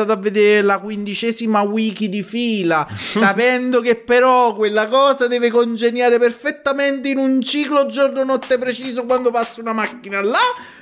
andato 0.00 0.18
a 0.18 0.20
vedere 0.20 0.62
la 0.62 0.78
quindicesima 0.78 1.62
wiki 1.62 2.08
di 2.08 2.22
fila, 2.22 2.86
sapendo 2.92 3.80
che 3.80 3.96
però 3.96 4.54
quella 4.54 4.86
cosa 4.88 5.26
deve 5.26 5.50
congeniare 5.50 6.18
perfettamente 6.18 7.08
in 7.08 7.18
un 7.18 7.40
ciclo 7.40 7.86
giorno-notte 7.86 8.58
preciso 8.58 9.04
quando 9.04 9.30
passa 9.30 9.60
una 9.60 9.72
macchina 9.72 10.20
là. 10.20 10.38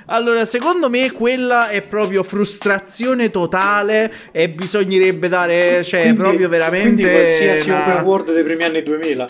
Allora, 0.07 0.45
secondo 0.45 0.89
me 0.89 1.11
quella 1.11 1.69
è 1.69 1.81
proprio 1.81 2.21
frustrazione 2.21 3.31
totale 3.31 4.11
e 4.31 4.49
bisognerebbe 4.49 5.27
dare, 5.27 5.83
cioè, 5.83 6.01
Quindi- 6.01 6.17
proprio 6.19 6.49
veramente... 6.49 7.01
Quindi 7.01 7.11
qualsiasi 7.11 7.69
una- 7.69 7.81
open 7.91 8.03
world 8.03 8.33
dei 8.33 8.43
primi 8.43 8.63
anni 8.63 8.83
2000. 8.83 9.27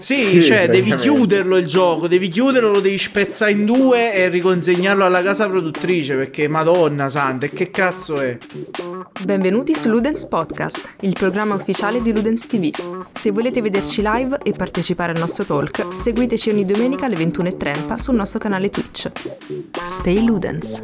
Sì, 0.00 0.24
Sì, 0.24 0.42
cioè 0.42 0.68
devi 0.68 0.94
chiuderlo 0.94 1.56
il 1.56 1.66
gioco, 1.66 2.08
devi 2.08 2.28
chiuderlo, 2.28 2.70
lo 2.72 2.80
devi 2.80 2.98
spezzare 2.98 3.52
in 3.52 3.64
due 3.64 4.12
e 4.12 4.28
riconsegnarlo 4.28 5.04
alla 5.04 5.22
casa 5.22 5.48
produttrice 5.48 6.16
perché 6.16 6.48
madonna 6.48 7.08
santa, 7.08 7.46
e 7.46 7.50
che 7.50 7.70
cazzo 7.70 8.16
è? 8.20 8.36
Benvenuti 9.22 9.74
su 9.74 9.88
Ludens 9.88 10.26
Podcast, 10.26 10.96
il 11.00 11.12
programma 11.12 11.54
ufficiale 11.54 12.02
di 12.02 12.12
Ludens 12.12 12.46
TV. 12.46 12.70
Se 13.12 13.30
volete 13.30 13.60
vederci 13.60 14.02
live 14.04 14.38
e 14.42 14.52
partecipare 14.52 15.12
al 15.12 15.18
nostro 15.18 15.44
talk, 15.44 15.86
seguiteci 15.94 16.50
ogni 16.50 16.64
domenica 16.64 17.06
alle 17.06 17.16
21.30 17.16 17.94
sul 17.96 18.14
nostro 18.16 18.38
canale 18.38 18.70
Twitch. 18.70 19.10
Stay 19.84 20.07
Ludens! 20.14 20.82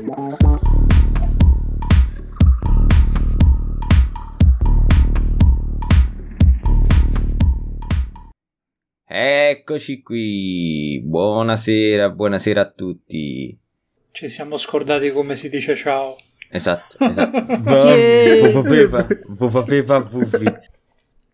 Eccoci 9.06 10.02
qui, 10.02 11.00
buonasera, 11.04 12.10
buonasera 12.10 12.60
a 12.60 12.70
tutti. 12.70 13.56
Ci 14.10 14.28
siamo 14.28 14.56
scordati 14.56 15.10
come 15.10 15.36
si 15.36 15.48
dice 15.48 15.74
ciao. 15.74 16.16
Esatto, 16.50 16.96
esatto. 17.04 17.44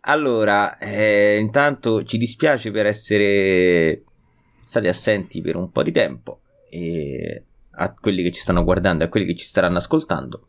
Allora, 0.00 0.78
eh, 0.78 1.38
intanto 1.38 2.04
ci 2.04 2.18
dispiace 2.18 2.70
per 2.70 2.86
essere 2.86 4.04
stati 4.60 4.86
assenti 4.86 5.40
per 5.40 5.56
un 5.56 5.70
po' 5.70 5.82
di 5.82 5.92
tempo 5.92 6.40
e 6.70 7.44
a 7.80 7.94
quelli 7.94 8.22
che 8.22 8.30
ci 8.30 8.40
stanno 8.40 8.62
guardando 8.64 9.02
e 9.02 9.06
a 9.06 9.08
quelli 9.08 9.26
che 9.26 9.34
ci 9.34 9.46
staranno 9.46 9.78
ascoltando. 9.78 10.46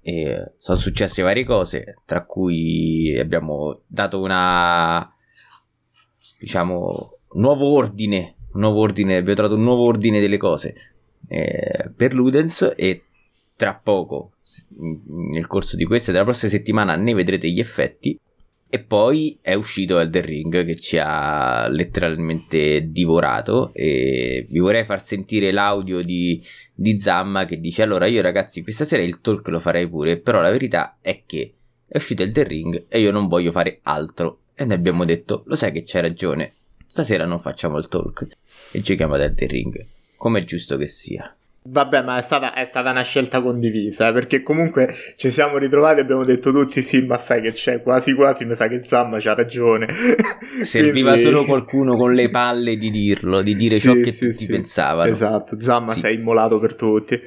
E 0.00 0.52
sono 0.58 0.76
successe 0.76 1.22
varie 1.22 1.44
cose, 1.44 1.98
tra 2.04 2.24
cui 2.24 3.18
abbiamo 3.18 3.80
dato 3.86 4.20
una 4.20 5.10
diciamo 6.38 7.18
nuovo 7.34 7.72
ordine, 7.74 8.34
nuovo 8.52 8.80
ordine, 8.80 9.16
abbiamo 9.16 9.34
trovato 9.34 9.56
un 9.56 9.64
nuovo 9.64 9.84
ordine 9.84 10.20
delle 10.20 10.36
cose 10.36 10.74
eh, 11.28 11.90
per 11.96 12.12
Ludens 12.12 12.74
e 12.76 13.04
tra 13.56 13.80
poco 13.82 14.32
nel 15.30 15.46
corso 15.46 15.76
di 15.76 15.84
questa 15.84 16.10
e 16.10 16.12
della 16.12 16.24
prossima 16.24 16.50
settimana 16.50 16.96
ne 16.96 17.14
vedrete 17.14 17.50
gli 17.50 17.60
effetti 17.60 18.18
e 18.74 18.80
poi 18.80 19.38
è 19.40 19.54
uscito 19.54 20.00
Elden 20.00 20.24
Ring 20.24 20.64
che 20.64 20.74
ci 20.74 20.98
ha 20.98 21.68
letteralmente 21.68 22.90
divorato. 22.90 23.72
E 23.72 24.48
vi 24.50 24.58
vorrei 24.58 24.84
far 24.84 25.00
sentire 25.00 25.52
l'audio 25.52 26.02
di, 26.02 26.42
di 26.74 26.98
Zamma 26.98 27.44
che 27.44 27.60
dice 27.60 27.82
allora 27.82 28.06
io 28.06 28.20
ragazzi 28.20 28.64
questa 28.64 28.84
sera 28.84 29.04
il 29.04 29.20
talk 29.20 29.46
lo 29.46 29.60
farei 29.60 29.88
pure 29.88 30.18
però 30.18 30.40
la 30.40 30.50
verità 30.50 30.96
è 31.00 31.22
che 31.24 31.54
è 31.86 31.98
uscito 31.98 32.24
Elden 32.24 32.48
Ring 32.48 32.84
e 32.88 32.98
io 32.98 33.12
non 33.12 33.28
voglio 33.28 33.52
fare 33.52 33.78
altro. 33.84 34.40
E 34.56 34.64
noi 34.64 34.74
abbiamo 34.74 35.04
detto 35.04 35.44
lo 35.46 35.54
sai 35.54 35.70
che 35.70 35.84
c'hai 35.86 36.02
ragione 36.02 36.54
stasera 36.84 37.26
non 37.26 37.38
facciamo 37.38 37.78
il 37.78 37.86
talk 37.86 38.26
e 38.72 38.80
giochiamo 38.80 39.14
ad 39.14 39.20
Elden 39.20 39.48
Ring 39.48 39.86
come 40.16 40.40
è 40.40 40.42
giusto 40.42 40.76
che 40.76 40.88
sia 40.88 41.32
Vabbè, 41.66 42.02
ma 42.02 42.18
è 42.18 42.22
stata, 42.22 42.52
è 42.52 42.66
stata 42.66 42.90
una 42.90 43.00
scelta 43.02 43.40
condivisa, 43.40 44.08
eh, 44.08 44.12
perché 44.12 44.42
comunque 44.42 44.92
ci 45.16 45.30
siamo 45.30 45.56
ritrovati 45.56 46.00
e 46.00 46.02
abbiamo 46.02 46.22
detto 46.22 46.52
tutti 46.52 46.82
sì, 46.82 47.00
ma 47.06 47.16
sai 47.16 47.40
che 47.40 47.52
c'è, 47.54 47.80
quasi 47.80 48.12
quasi 48.12 48.44
mi 48.44 48.54
sa 48.54 48.68
che 48.68 48.84
Zamma 48.84 49.18
c'ha 49.18 49.32
ragione. 49.32 49.86
Serviva 50.60 51.12
Quindi- 51.12 51.30
solo 51.30 51.44
qualcuno 51.48 51.96
con 51.96 52.12
le 52.12 52.28
palle 52.28 52.76
di 52.76 52.90
dirlo, 52.90 53.40
di 53.40 53.56
dire 53.56 53.76
Sì, 53.76 53.80
ciò 53.88 53.94
che 53.94 54.10
sì, 54.12 54.26
tutti 54.28 54.44
sì. 54.44 54.46
pensavano. 54.46 55.10
Esatto, 55.10 55.58
Zamma 55.58 55.94
Sì. 55.94 56.00
sei 56.00 56.16
immolato 56.16 56.58
per 56.58 56.74
tutti. 56.74 57.18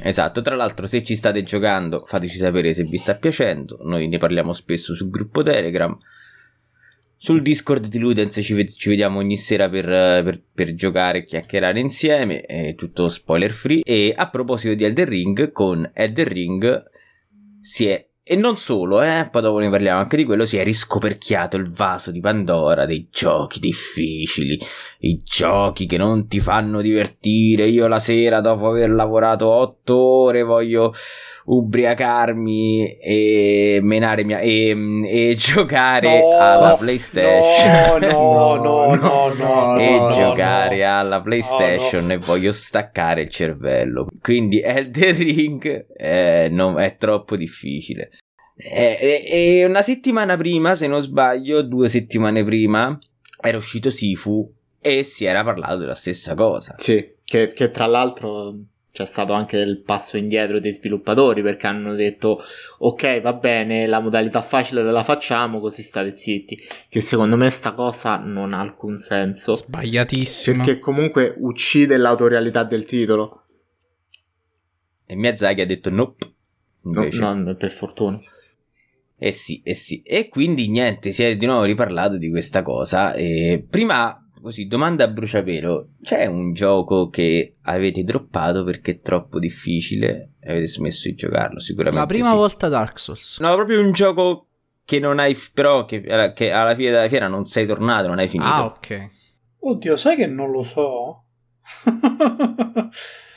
Esatto, 0.00 0.42
tra 0.42 0.54
l'altro 0.54 0.86
se 0.86 1.02
ci 1.02 1.16
state 1.16 1.42
giocando 1.42 2.04
fateci 2.06 2.36
sapere 2.38 2.72
se 2.72 2.84
vi 2.84 2.96
sta 2.96 3.16
piacendo, 3.16 3.78
noi 3.82 4.06
ne 4.06 4.18
parliamo 4.18 4.52
spesso 4.52 4.94
sul 4.94 5.10
gruppo 5.10 5.42
Telegram, 5.42 5.94
sul 7.22 7.40
Discord 7.40 7.86
di 7.86 8.00
Ludens 8.00 8.40
ci, 8.42 8.68
ci 8.68 8.88
vediamo 8.88 9.20
ogni 9.20 9.36
sera 9.36 9.68
per, 9.68 9.84
per- 9.86 10.42
per 10.52 10.74
giocare 10.74 11.18
e 11.18 11.22
chiacchierare 11.22 11.78
insieme, 11.78 12.40
è 12.40 12.74
tutto 12.74 13.08
spoiler 13.08 13.52
free. 13.52 13.82
E 13.84 14.12
a 14.16 14.28
proposito 14.28 14.74
di 14.74 14.82
Elden 14.82 15.06
Ring, 15.06 15.52
con 15.52 15.88
Elden 15.94 16.26
Ring 16.26 16.82
si 17.60 17.86
è, 17.86 18.04
e 18.24 18.36
non 18.36 18.56
solo, 18.56 19.02
eh, 19.02 19.28
poi 19.30 19.42
dopo 19.42 19.58
ne 19.58 19.68
parliamo 19.68 19.98
anche 19.98 20.16
di 20.16 20.24
quello, 20.24 20.44
si 20.44 20.56
è 20.56 20.62
riscoperchiato 20.62 21.56
il 21.56 21.72
vaso 21.72 22.12
di 22.12 22.20
Pandora 22.20 22.86
dei 22.86 23.08
giochi 23.10 23.58
difficili, 23.58 24.56
i 25.00 25.16
giochi 25.24 25.86
che 25.86 25.96
non 25.96 26.28
ti 26.28 26.38
fanno 26.38 26.80
divertire. 26.80 27.66
Io 27.66 27.88
la 27.88 27.98
sera, 27.98 28.40
dopo 28.40 28.68
aver 28.68 28.90
lavorato 28.90 29.48
otto 29.48 29.98
ore, 29.98 30.44
voglio 30.44 30.92
ubriacarmi 31.44 32.98
e 32.98 33.80
menare 33.82 34.22
mia 34.22 34.38
e, 34.38 34.76
e 35.04 35.34
giocare 35.38 36.20
No, 36.20 36.38
alla 36.38 36.68
no, 36.68 36.76
PlayStation. 36.76 38.00
No, 38.00 38.54
no, 38.54 38.94
no, 38.94 38.94
no, 38.94 39.32
no. 39.34 39.78
e 39.78 39.98
no, 39.98 40.12
giocare 40.12 40.78
no. 40.78 40.98
alla 40.98 41.20
PlayStation 41.20 42.10
e 42.12 42.18
voglio 42.18 42.52
staccare 42.52 43.22
il 43.22 43.30
cervello. 43.30 44.06
Quindi 44.20 44.60
Elden 44.60 45.16
Ring 45.16 45.86
eh, 45.96 46.48
non- 46.50 46.78
è 46.78 46.94
troppo 46.94 47.36
difficile. 47.36 48.10
E, 48.56 49.24
e- 49.28 49.64
una 49.64 49.82
settimana 49.82 50.36
prima, 50.36 50.74
se 50.74 50.86
non 50.86 51.00
sbaglio, 51.00 51.62
due 51.62 51.88
settimane 51.88 52.44
prima, 52.44 52.96
era 53.40 53.56
uscito 53.56 53.90
Sifu 53.90 54.50
e 54.80 55.02
si 55.02 55.24
era 55.24 55.42
parlato 55.44 55.78
della 55.78 55.94
stessa 55.94 56.34
cosa. 56.34 56.74
Sì, 56.78 57.14
che, 57.24 57.50
che 57.50 57.70
tra 57.70 57.86
l'altro 57.86 58.56
c'è 58.92 59.06
stato 59.06 59.32
anche 59.32 59.56
il 59.56 59.80
passo 59.80 60.18
indietro 60.18 60.60
dei 60.60 60.72
sviluppatori 60.74 61.40
perché 61.40 61.66
hanno 61.66 61.94
detto 61.94 62.42
ok 62.80 63.22
va 63.22 63.32
bene 63.32 63.86
la 63.86 64.00
modalità 64.00 64.42
facile 64.42 64.82
ve 64.82 64.90
la 64.90 65.02
facciamo 65.02 65.60
così 65.60 65.80
state 65.82 66.14
zitti 66.14 66.60
che 66.90 67.00
secondo 67.00 67.38
me 67.38 67.48
sta 67.48 67.72
cosa 67.72 68.18
non 68.18 68.52
ha 68.52 68.60
alcun 68.60 68.98
senso 68.98 69.54
Sbagliatissimo. 69.54 70.62
perché 70.62 70.78
comunque 70.78 71.34
uccide 71.38 71.96
l'autorialità 71.96 72.64
del 72.64 72.84
titolo 72.84 73.44
E 75.06 75.16
Miyazaki 75.16 75.62
ha 75.62 75.66
detto 75.66 75.88
nope. 75.88 76.26
no, 76.82 77.34
no, 77.34 77.54
per 77.54 77.70
fortuna 77.70 78.20
Eh 79.24 79.30
sì, 79.30 79.62
eh 79.62 79.74
sì. 79.74 80.02
E 80.02 80.28
quindi 80.28 80.68
niente, 80.68 81.12
si 81.12 81.22
è 81.22 81.36
di 81.36 81.46
nuovo 81.46 81.62
riparlato 81.62 82.16
di 82.16 82.28
questa 82.28 82.62
cosa. 82.62 83.12
E 83.12 83.64
prima, 83.70 84.20
così, 84.40 84.66
domanda 84.66 85.04
a 85.04 85.08
bruciapelo: 85.08 85.90
c'è 86.02 86.26
un 86.26 86.52
gioco 86.52 87.08
che 87.08 87.58
avete 87.62 88.02
droppato 88.02 88.64
perché 88.64 88.90
è 88.90 89.00
troppo 89.00 89.38
difficile 89.38 90.32
e 90.40 90.50
avete 90.50 90.66
smesso 90.66 91.08
di 91.08 91.14
giocarlo? 91.14 91.60
Sicuramente. 91.60 92.00
La 92.00 92.06
prima 92.06 92.30
sì. 92.30 92.34
volta 92.34 92.66
Dark 92.66 92.98
Souls. 92.98 93.38
No, 93.38 93.54
proprio 93.54 93.80
un 93.80 93.92
gioco 93.92 94.48
che 94.84 94.98
non 94.98 95.20
hai, 95.20 95.38
però, 95.54 95.84
che, 95.84 96.00
che 96.34 96.50
alla 96.50 96.74
fine 96.74 96.90
della 96.90 97.08
fiera 97.08 97.28
non 97.28 97.44
sei 97.44 97.64
tornato, 97.64 98.08
non 98.08 98.18
hai 98.18 98.26
finito. 98.26 98.50
Ah, 98.50 98.64
ok. 98.64 99.08
Oddio, 99.60 99.96
sai 99.96 100.16
che 100.16 100.26
non 100.26 100.50
lo 100.50 100.64
so? 100.64 101.26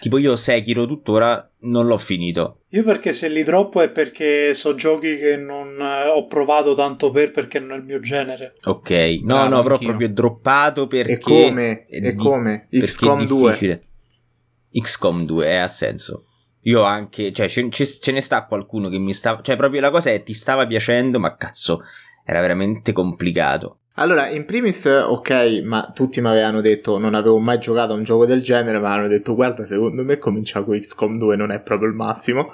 Tipo, 0.06 0.20
io 0.20 0.36
Sekiro 0.36 0.86
tuttora 0.86 1.52
non 1.62 1.88
l'ho 1.88 1.98
finito. 1.98 2.60
Io 2.70 2.84
perché 2.84 3.12
se 3.12 3.28
li 3.28 3.44
droppo 3.44 3.82
è 3.82 3.90
perché 3.90 4.54
so 4.54 4.76
giochi 4.76 5.18
che 5.18 5.36
non 5.36 5.80
eh, 5.82 6.10
ho 6.10 6.28
provato 6.28 6.76
tanto 6.76 7.10
per 7.10 7.32
perché 7.32 7.58
non 7.58 7.72
è 7.72 7.76
il 7.78 7.86
mio 7.86 8.00
genere. 8.00 8.54
Ok, 8.66 8.90
no, 8.92 9.26
Bravo, 9.26 9.50
no, 9.50 9.62
però 9.64 9.74
anch'io. 9.74 9.88
proprio 9.88 10.10
droppato 10.14 10.86
perché. 10.86 11.14
e 11.14 11.18
come 11.18 11.86
è 11.88 11.96
e 11.96 12.12
di- 12.12 12.16
come 12.16 12.68
XCOM 12.70 13.24
è 13.24 13.26
2 13.26 13.40
difficile. 13.50 13.88
XCOM 14.80 15.26
2 15.26 15.46
è 15.48 15.56
ha 15.56 15.68
senso. 15.68 16.26
Io 16.66 16.84
anche, 16.84 17.32
cioè 17.34 17.48
ce, 17.48 17.68
ce- 17.72 17.86
ce 17.86 18.12
ne 18.12 18.22
sta 18.22 18.46
qualcuno 18.46 18.88
che 18.90 19.00
mi 19.00 19.12
sta, 19.16 19.40
cioè 19.42 19.56
proprio 19.56 19.82
la 19.82 19.90
cosa 19.90 20.12
è 20.12 20.22
ti 20.22 20.36
stava 20.36 20.68
piacendo, 20.68 21.18
ma 21.20 21.36
cazzo, 21.36 21.82
era 22.24 22.42
veramente 22.42 22.92
complicato. 22.92 23.80
Allora, 23.98 24.28
in 24.30 24.44
primis, 24.44 24.86
ok, 24.86 25.62
ma 25.64 25.92
tutti 25.96 26.20
mi 26.20 26.28
avevano 26.28 26.60
detto 26.60 26.98
non 26.98 27.14
avevo 27.14 27.40
mai 27.40 27.60
giocato 27.60 27.94
a 27.94 27.96
un 27.96 28.04
gioco 28.04 28.26
del 28.26 28.44
genere, 28.44 28.78
ma 28.78 28.92
hanno 28.92 29.08
detto 29.08 29.36
guarda, 29.36 29.66
secondo 29.66 30.04
me 30.04 30.18
cominciare 30.18 30.66
con 30.66 30.78
XCOM 30.78 31.18
2 31.18 31.36
non 31.38 31.52
è 31.52 31.62
proprio 31.62 31.88
il 31.88 31.96
massimo. 31.96 32.54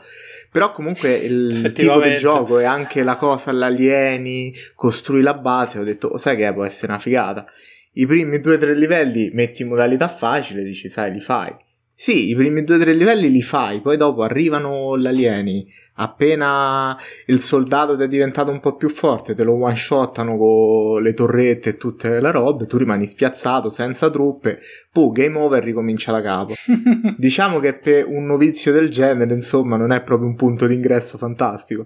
Però 0.51 0.71
comunque 0.71 1.15
il 1.15 1.71
tipo 1.73 1.99
di 1.99 2.17
gioco 2.17 2.59
e 2.59 2.65
anche 2.65 3.01
la 3.03 3.15
cosa 3.15 3.49
all'alieni, 3.49 4.53
costrui 4.75 5.21
la 5.21 5.33
base, 5.33 5.79
ho 5.79 5.83
detto, 5.83 6.07
oh, 6.07 6.17
sai 6.17 6.35
che 6.35 6.53
può 6.53 6.63
essere 6.63 6.91
una 6.91 7.01
figata. 7.01 7.45
I 7.93 8.05
primi 8.05 8.39
due 8.39 8.55
o 8.55 8.57
tre 8.59 8.75
livelli 8.75 9.31
metti 9.33 9.63
in 9.63 9.69
modalità 9.69 10.07
facile, 10.07 10.61
dici, 10.61 10.89
sai, 10.89 11.11
li 11.11 11.21
fai. 11.21 11.55
Sì, 12.01 12.29
i 12.29 12.35
primi 12.35 12.63
due 12.63 12.77
o 12.77 12.79
tre 12.79 12.93
livelli 12.93 13.29
li 13.29 13.43
fai, 13.43 13.79
poi 13.79 13.95
dopo 13.95 14.23
arrivano 14.23 14.97
gli 14.97 15.05
alieni. 15.05 15.71
Appena 15.97 16.97
il 17.27 17.39
soldato 17.39 17.95
ti 17.95 18.01
è 18.01 18.07
diventato 18.07 18.49
un 18.49 18.59
po' 18.59 18.75
più 18.75 18.89
forte, 18.89 19.35
te 19.35 19.43
lo 19.43 19.53
one 19.53 19.75
shottano 19.75 20.35
con 20.35 20.99
le 20.99 21.13
torrette 21.13 21.69
e 21.69 21.77
tutte 21.77 22.19
le 22.19 22.31
robe, 22.31 22.65
tu 22.65 22.77
rimani 22.77 23.05
spiazzato, 23.05 23.69
senza 23.69 24.09
truppe, 24.09 24.59
poi 24.91 25.11
game 25.11 25.37
over 25.37 25.63
ricomincia 25.63 26.11
da 26.11 26.23
capo. 26.23 26.55
diciamo 27.17 27.59
che 27.59 27.75
per 27.75 28.07
un 28.07 28.25
novizio 28.25 28.71
del 28.71 28.89
genere, 28.89 29.35
insomma, 29.35 29.77
non 29.77 29.91
è 29.91 30.01
proprio 30.01 30.27
un 30.27 30.35
punto 30.35 30.65
d'ingresso 30.65 31.19
fantastico. 31.19 31.85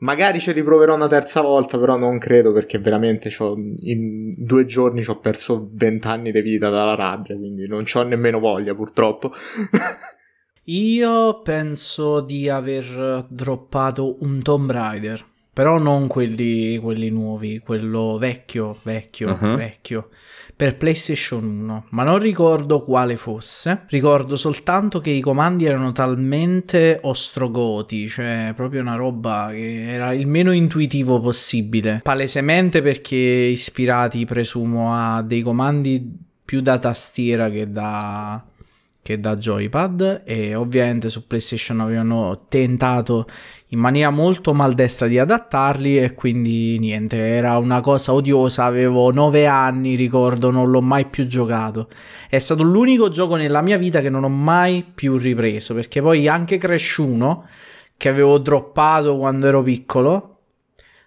Magari 0.00 0.38
ci 0.38 0.52
riproverò 0.52 0.94
una 0.94 1.08
terza 1.08 1.40
volta, 1.40 1.76
però 1.76 1.96
non 1.96 2.18
credo 2.18 2.52
perché 2.52 2.78
veramente 2.78 3.30
in 3.80 4.30
due 4.36 4.64
giorni 4.64 5.02
ci 5.02 5.10
ho 5.10 5.18
perso 5.18 5.68
vent'anni 5.72 6.30
di 6.30 6.40
vita 6.40 6.70
dalla 6.70 6.94
rabbia, 6.94 7.36
quindi 7.36 7.66
non 7.66 7.84
ho 7.92 8.02
nemmeno 8.02 8.38
voglia 8.38 8.74
purtroppo. 8.74 9.32
Io 10.64 11.40
penso 11.42 12.20
di 12.20 12.48
aver 12.48 13.26
droppato 13.28 14.18
un 14.20 14.40
Tomb 14.40 14.70
Raider, 14.70 15.24
però 15.52 15.78
non 15.78 16.06
quelli, 16.06 16.78
quelli 16.78 17.10
nuovi, 17.10 17.58
quello 17.58 18.18
vecchio, 18.18 18.78
vecchio, 18.82 19.30
uh-huh. 19.30 19.56
vecchio 19.56 20.10
per 20.58 20.76
PlayStation 20.76 21.44
1, 21.44 21.84
ma 21.90 22.02
non 22.02 22.18
ricordo 22.18 22.82
quale 22.82 23.16
fosse. 23.16 23.84
Ricordo 23.86 24.34
soltanto 24.34 24.98
che 24.98 25.10
i 25.10 25.20
comandi 25.20 25.66
erano 25.66 25.92
talmente 25.92 26.98
ostrogoti, 27.00 28.08
cioè 28.08 28.54
proprio 28.56 28.80
una 28.80 28.96
roba 28.96 29.50
che 29.52 29.88
era 29.88 30.12
il 30.12 30.26
meno 30.26 30.50
intuitivo 30.50 31.20
possibile. 31.20 32.00
Palesemente 32.02 32.82
perché 32.82 33.14
ispirati, 33.14 34.24
presumo, 34.24 34.92
a 34.92 35.22
dei 35.22 35.42
comandi 35.42 36.26
più 36.44 36.60
da 36.60 36.76
tastiera 36.78 37.48
che 37.48 37.70
da 37.70 38.44
che 39.08 39.18
da 39.18 39.36
joypad 39.36 40.20
e 40.26 40.54
ovviamente 40.54 41.08
su 41.08 41.26
PlayStation 41.26 41.80
avevano 41.80 42.44
tentato 42.46 43.26
in 43.68 43.78
maniera 43.78 44.10
molto 44.10 44.54
maldestra 44.54 45.06
di 45.06 45.18
adattarli 45.18 45.98
e 45.98 46.14
quindi 46.14 46.78
niente, 46.78 47.16
era 47.18 47.58
una 47.58 47.80
cosa 47.80 48.14
odiosa, 48.14 48.64
avevo 48.64 49.10
9 49.12 49.46
anni, 49.46 49.94
ricordo, 49.94 50.50
non 50.50 50.70
l'ho 50.70 50.80
mai 50.80 51.06
più 51.06 51.26
giocato. 51.26 51.88
È 52.28 52.38
stato 52.38 52.62
l'unico 52.62 53.10
gioco 53.10 53.36
nella 53.36 53.60
mia 53.60 53.76
vita 53.76 54.00
che 54.00 54.08
non 54.08 54.24
ho 54.24 54.28
mai 54.30 54.84
più 54.94 55.18
ripreso, 55.18 55.74
perché 55.74 56.00
poi 56.00 56.28
anche 56.28 56.56
Crash 56.56 56.96
1 56.96 57.48
che 57.96 58.08
avevo 58.08 58.38
droppato 58.38 59.18
quando 59.18 59.48
ero 59.48 59.62
piccolo 59.62 60.36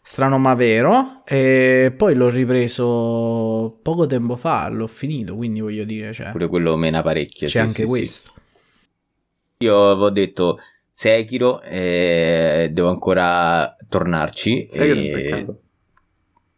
strano 0.03 0.37
ma 0.37 0.53
vero. 0.53 1.23
E 1.25 1.93
poi 1.95 2.13
l'ho 2.13 2.29
ripreso 2.29 3.79
poco 3.81 4.05
tempo 4.05 4.35
fa, 4.35 4.67
l'ho 4.69 4.87
finito, 4.87 5.35
quindi 5.35 5.61
voglio 5.61 5.83
dire, 5.83 6.13
cioè, 6.13 6.29
pure 6.29 6.47
quello 6.47 6.75
mena 6.75 7.01
parecchio. 7.01 7.47
C'è 7.47 7.53
sì, 7.53 7.59
anche 7.59 7.85
sì, 7.85 7.85
questo. 7.85 8.31
Sì. 8.35 8.39
Io 9.65 9.91
avevo 9.91 10.09
detto 10.09 10.59
Sekiro 10.91 11.61
e 11.61 12.69
devo 12.71 12.89
ancora 12.89 13.75
tornarci. 13.89 14.67
Sekiro 14.69 14.93
e... 14.93 15.01
è 15.01 15.07
un 15.07 15.11
peccato. 15.13 15.61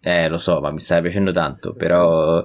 Eh, 0.02 0.28
lo 0.28 0.38
so, 0.38 0.60
ma 0.60 0.72
mi 0.72 0.80
sta 0.80 1.00
piacendo 1.00 1.32
tanto, 1.32 1.74
però... 1.74 2.44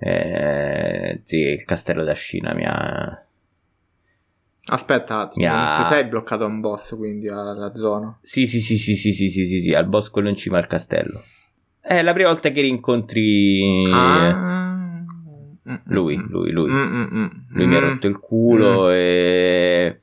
Eh, 0.00 1.20
sì, 1.22 1.36
il 1.36 1.64
castello 1.64 2.04
da 2.04 2.14
Scina 2.14 2.54
mi 2.54 2.64
ha 2.64 3.22
Aspetta, 4.70 5.30
yeah. 5.34 5.78
ti 5.78 5.84
sei 5.84 6.06
bloccato 6.06 6.44
a 6.44 6.46
un 6.46 6.60
boss 6.60 6.94
quindi 6.94 7.26
alla 7.28 7.72
zona? 7.74 8.18
Sì, 8.20 8.46
sì, 8.46 8.60
sì, 8.60 8.76
sì, 8.76 8.94
sì, 8.94 9.12
sì, 9.12 9.28
sì, 9.28 9.46
sì, 9.46 9.60
sì, 9.60 9.72
al 9.72 9.86
boss 9.86 10.10
quello 10.10 10.28
in 10.28 10.36
cima 10.36 10.58
al 10.58 10.66
castello. 10.66 11.22
È 11.80 12.02
la 12.02 12.12
prima 12.12 12.28
volta 12.28 12.50
che 12.50 12.60
rincontri 12.60 13.90
ah. 13.90 15.02
lui, 15.84 16.16
lui, 16.16 16.50
lui. 16.50 16.70
Mm-mm. 16.70 17.46
Lui 17.48 17.66
mi 17.66 17.76
ha 17.76 17.78
rotto 17.78 18.08
il 18.08 18.18
culo 18.18 18.90
e 18.90 20.02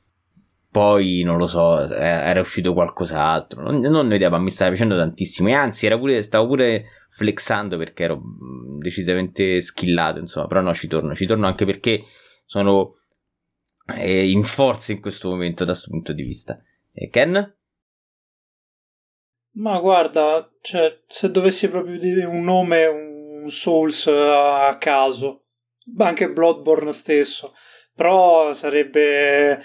poi 0.76 1.22
non 1.22 1.38
lo 1.38 1.46
so, 1.46 1.90
era 1.90 2.38
uscito 2.38 2.74
qualcos'altro. 2.74 3.62
Non, 3.62 3.80
non 3.80 4.10
ho 4.10 4.14
idea, 4.14 4.28
ma 4.28 4.36
mi 4.36 4.50
stava 4.50 4.68
piacendo 4.68 4.94
tantissimo. 4.94 5.48
E 5.48 5.54
anzi, 5.54 5.88
pure, 5.96 6.22
stavo 6.22 6.48
pure 6.48 6.84
flexando 7.08 7.78
perché 7.78 8.02
ero 8.02 8.20
decisamente 8.78 9.58
skillato, 9.62 10.18
insomma. 10.18 10.46
Però 10.48 10.60
no, 10.60 10.74
ci 10.74 10.86
torno. 10.86 11.14
Ci 11.14 11.24
torno 11.24 11.46
anche 11.46 11.64
perché 11.64 12.04
sono 12.44 12.98
in 13.96 14.42
forza 14.42 14.92
in 14.92 15.00
questo 15.00 15.30
momento 15.30 15.64
da 15.64 15.70
questo 15.70 15.88
punto 15.88 16.12
di 16.12 16.22
vista. 16.22 16.60
E 16.92 17.08
Ken? 17.08 17.56
Ma 19.52 19.80
guarda, 19.80 20.46
cioè, 20.60 21.04
se 21.06 21.30
dovessi 21.30 21.70
proprio 21.70 21.98
dire 21.98 22.26
un 22.26 22.44
nome, 22.44 22.84
un 22.84 23.50
Souls 23.50 24.08
a 24.08 24.76
caso, 24.78 25.44
anche 25.96 26.30
Bloodborne 26.30 26.92
stesso, 26.92 27.54
però 27.94 28.52
sarebbe 28.52 29.64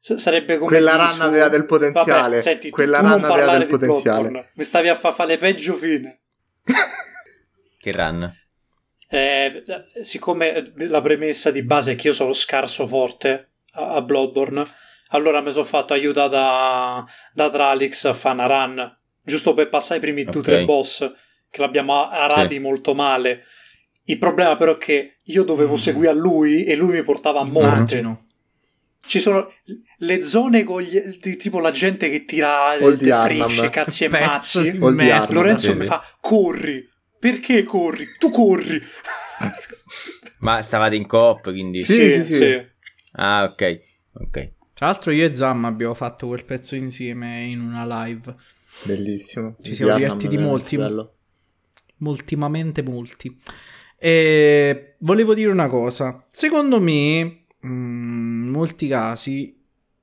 sarebbe 0.00 0.58
come 0.58 0.70
quella 0.70 0.96
run 0.96 1.20
aveva 1.20 1.48
del 1.48 1.66
potenziale 1.66 2.36
Vabbè, 2.36 2.40
senti, 2.40 2.70
quella 2.70 3.00
run 3.00 3.24
aveva 3.24 3.58
del 3.58 3.66
potenziale 3.66 4.28
Bloodborne. 4.28 4.50
mi 4.54 4.64
stavi 4.64 4.88
a 4.88 4.94
fa 4.94 5.12
fare 5.12 5.30
le 5.30 5.38
peggio 5.38 5.74
fine 5.74 6.20
che 7.78 7.92
run? 7.92 8.32
Eh, 9.10 9.62
siccome 10.02 10.72
la 10.76 11.00
premessa 11.00 11.50
di 11.50 11.62
base 11.62 11.92
è 11.92 11.96
che 11.96 12.08
io 12.08 12.12
sono 12.12 12.34
scarso 12.34 12.86
forte 12.86 13.52
a 13.72 14.02
Bloodborne. 14.02 14.64
Allora 15.10 15.40
mi 15.40 15.52
sono 15.52 15.64
fatto 15.64 15.94
aiutare 15.94 16.28
da, 16.28 17.06
da 17.32 17.50
Tralix 17.50 18.04
a 18.04 18.12
fare 18.12 18.34
una 18.34 18.46
run, 18.46 18.98
giusto 19.22 19.54
per 19.54 19.70
passare 19.70 19.96
i 19.96 20.00
primi 20.00 20.26
okay. 20.28 20.62
2-3 20.62 20.64
boss, 20.66 21.12
che 21.50 21.60
l'abbiamo 21.60 22.10
arati 22.10 22.54
sì. 22.54 22.58
molto 22.58 22.94
male. 22.94 23.44
Il 24.04 24.18
problema 24.18 24.56
però 24.56 24.74
è 24.74 24.78
che 24.78 25.16
io 25.22 25.44
dovevo 25.44 25.72
mm. 25.72 25.76
seguire 25.76 26.10
a 26.10 26.14
lui 26.14 26.64
e 26.64 26.76
lui 26.76 26.92
mi 26.92 27.02
portava 27.02 27.40
a 27.40 27.44
morte. 27.44 27.98
Immagino. 27.98 28.26
Ci 29.06 29.20
sono 29.20 29.50
le 29.98 30.22
zone 30.22 30.64
con 30.64 30.82
gli, 30.82 30.98
di, 31.20 31.36
tipo 31.36 31.58
la 31.60 31.70
gente 31.70 32.10
che 32.10 32.24
tira 32.24 32.76
le 32.76 32.96
frecce, 32.96 33.70
cazzi 33.70 34.04
e 34.04 34.08
mazzi. 34.08 34.78
Lorenzo 34.78 35.74
mi 35.74 35.84
fa 35.84 36.02
corri. 36.20 36.88
Perché 37.18 37.64
corri? 37.64 38.06
Tu 38.18 38.30
corri. 38.30 38.80
Ma 40.40 40.62
stavate 40.62 40.94
in 40.94 41.06
coop, 41.06 41.50
quindi 41.50 41.82
sì, 41.82 41.94
sì, 41.94 42.24
sì. 42.24 42.34
sì. 42.34 42.66
Ah, 43.12 43.42
ok. 43.42 43.80
Ok. 44.12 44.52
Tra 44.72 44.86
l'altro 44.86 45.10
io 45.10 45.26
e 45.26 45.32
Zam 45.32 45.64
abbiamo 45.64 45.94
fatto 45.94 46.28
quel 46.28 46.44
pezzo 46.44 46.76
insieme 46.76 47.42
in 47.42 47.60
una 47.60 48.04
live. 48.04 48.36
Bellissimo. 48.84 49.56
Ci 49.60 49.74
siamo 49.74 49.96
divertiti 49.96 50.38
molti. 50.38 50.76
Bello. 50.76 51.16
Moltimamente 51.96 52.82
molti. 52.82 53.36
E 53.98 54.94
volevo 54.98 55.34
dire 55.34 55.50
una 55.50 55.68
cosa. 55.68 56.24
Secondo 56.30 56.80
me, 56.80 57.46
mm, 57.66 58.44
in 58.44 58.48
molti 58.50 58.86
casi, 58.86 59.57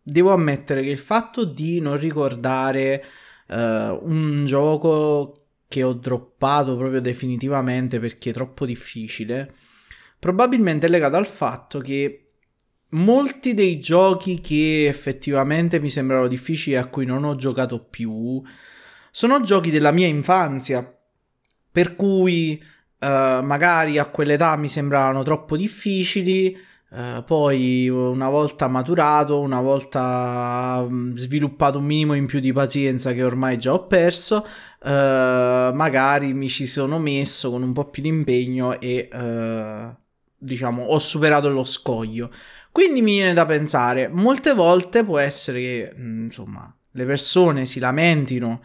devo 0.08 0.32
ammettere 0.32 0.84
che 0.84 0.90
il 0.90 1.00
fatto 1.00 1.46
di 1.46 1.80
non 1.82 1.98
ricordare 1.98 3.04
uh, 3.48 3.56
un 3.56 4.44
gioco 4.46 5.48
che 5.68 5.82
ho 5.82 5.94
droppato 5.94 6.78
proprio 6.78 7.02
definitivamente 7.02 8.00
perché 8.00 8.30
è 8.30 8.34
troppo 8.34 8.68
difficile, 8.68 9.52
probabilmente 10.20 10.86
è 10.86 10.90
legato 10.90 11.16
al 11.16 11.26
fatto 11.26 11.80
che 11.80 12.30
molti 12.90 13.56
dei 13.56 13.80
giochi 13.80 14.40
che 14.40 14.88
effettivamente 14.88 15.80
mi 15.80 15.90
sembrano 15.90 16.28
difficili 16.28 16.76
a 16.76 16.86
cui 16.86 17.06
non 17.06 17.24
ho 17.24 17.36
giocato 17.36 17.84
più 17.84 18.44
sono 19.10 19.42
giochi 19.42 19.72
della 19.72 19.92
mia 19.92 20.08
infanzia, 20.08 20.94
per 21.72 21.96
cui 21.96 22.62
uh, 22.62 23.08
magari 23.08 23.98
a 23.98 24.06
quell'età 24.06 24.56
mi 24.58 24.68
sembravano 24.68 25.24
troppo 25.24 25.56
difficili. 25.58 26.56
Uh, 26.96 27.26
poi 27.26 27.90
una 27.90 28.30
volta 28.30 28.70
maturato, 28.70 29.42
una 29.42 29.60
volta 29.60 30.86
um, 30.88 31.14
sviluppato 31.18 31.80
un 31.80 31.84
minimo 31.84 32.14
in 32.14 32.26
più 32.26 32.40
di 32.40 32.54
pazienza 32.54 33.12
che 33.12 33.22
ormai 33.22 33.58
già 33.58 33.74
ho 33.74 33.86
perso, 33.86 34.48
uh, 34.82 34.88
magari 34.88 36.34
mi 36.34 36.48
ci 36.48 36.66
sono 36.66 36.98
messo 36.98 37.52
con 37.52 37.64
un 37.64 37.74
po' 37.74 37.90
più 37.90 38.02
di 38.02 38.08
impegno 38.08 38.80
e 38.80 39.10
diciamo 40.38 40.84
ho 40.84 41.00
superato 41.00 41.50
lo 41.50 41.66
scoglio. 41.66 42.30
Quindi 42.72 43.02
mi 43.02 43.16
viene 43.16 43.34
da 43.34 43.46
pensare, 43.46 44.08
molte 44.08 44.54
volte 44.54 45.04
può 45.04 45.18
essere 45.18 45.60
che, 45.60 45.94
mm, 45.98 46.26
insomma, 46.26 46.74
le 46.92 47.06
persone 47.06 47.66
si 47.66 47.80
lamentino 47.80 48.62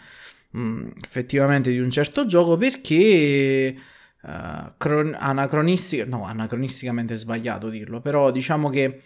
mh, 0.50 0.60
mm, 0.60 0.88
effettivamente 1.02 1.70
di 1.70 1.80
un 1.80 1.90
certo 1.90 2.26
gioco 2.26 2.56
perché 2.56 3.74
uh, 4.22 4.72
cron- 4.76 5.16
anacronistica, 5.18 6.04
no, 6.04 6.24
anacronisticamente 6.24 7.16
sbagliato 7.16 7.68
dirlo, 7.68 8.00
però 8.00 8.30
diciamo 8.30 8.70
che 8.70 9.02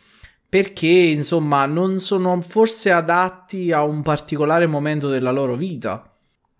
perché 0.48 0.86
insomma 0.86 1.66
non 1.66 1.98
sono 1.98 2.40
forse 2.40 2.92
adatti 2.92 3.72
a 3.72 3.82
un 3.82 4.02
particolare 4.02 4.66
momento 4.66 5.08
della 5.08 5.32
loro 5.32 5.56
vita. 5.56 6.08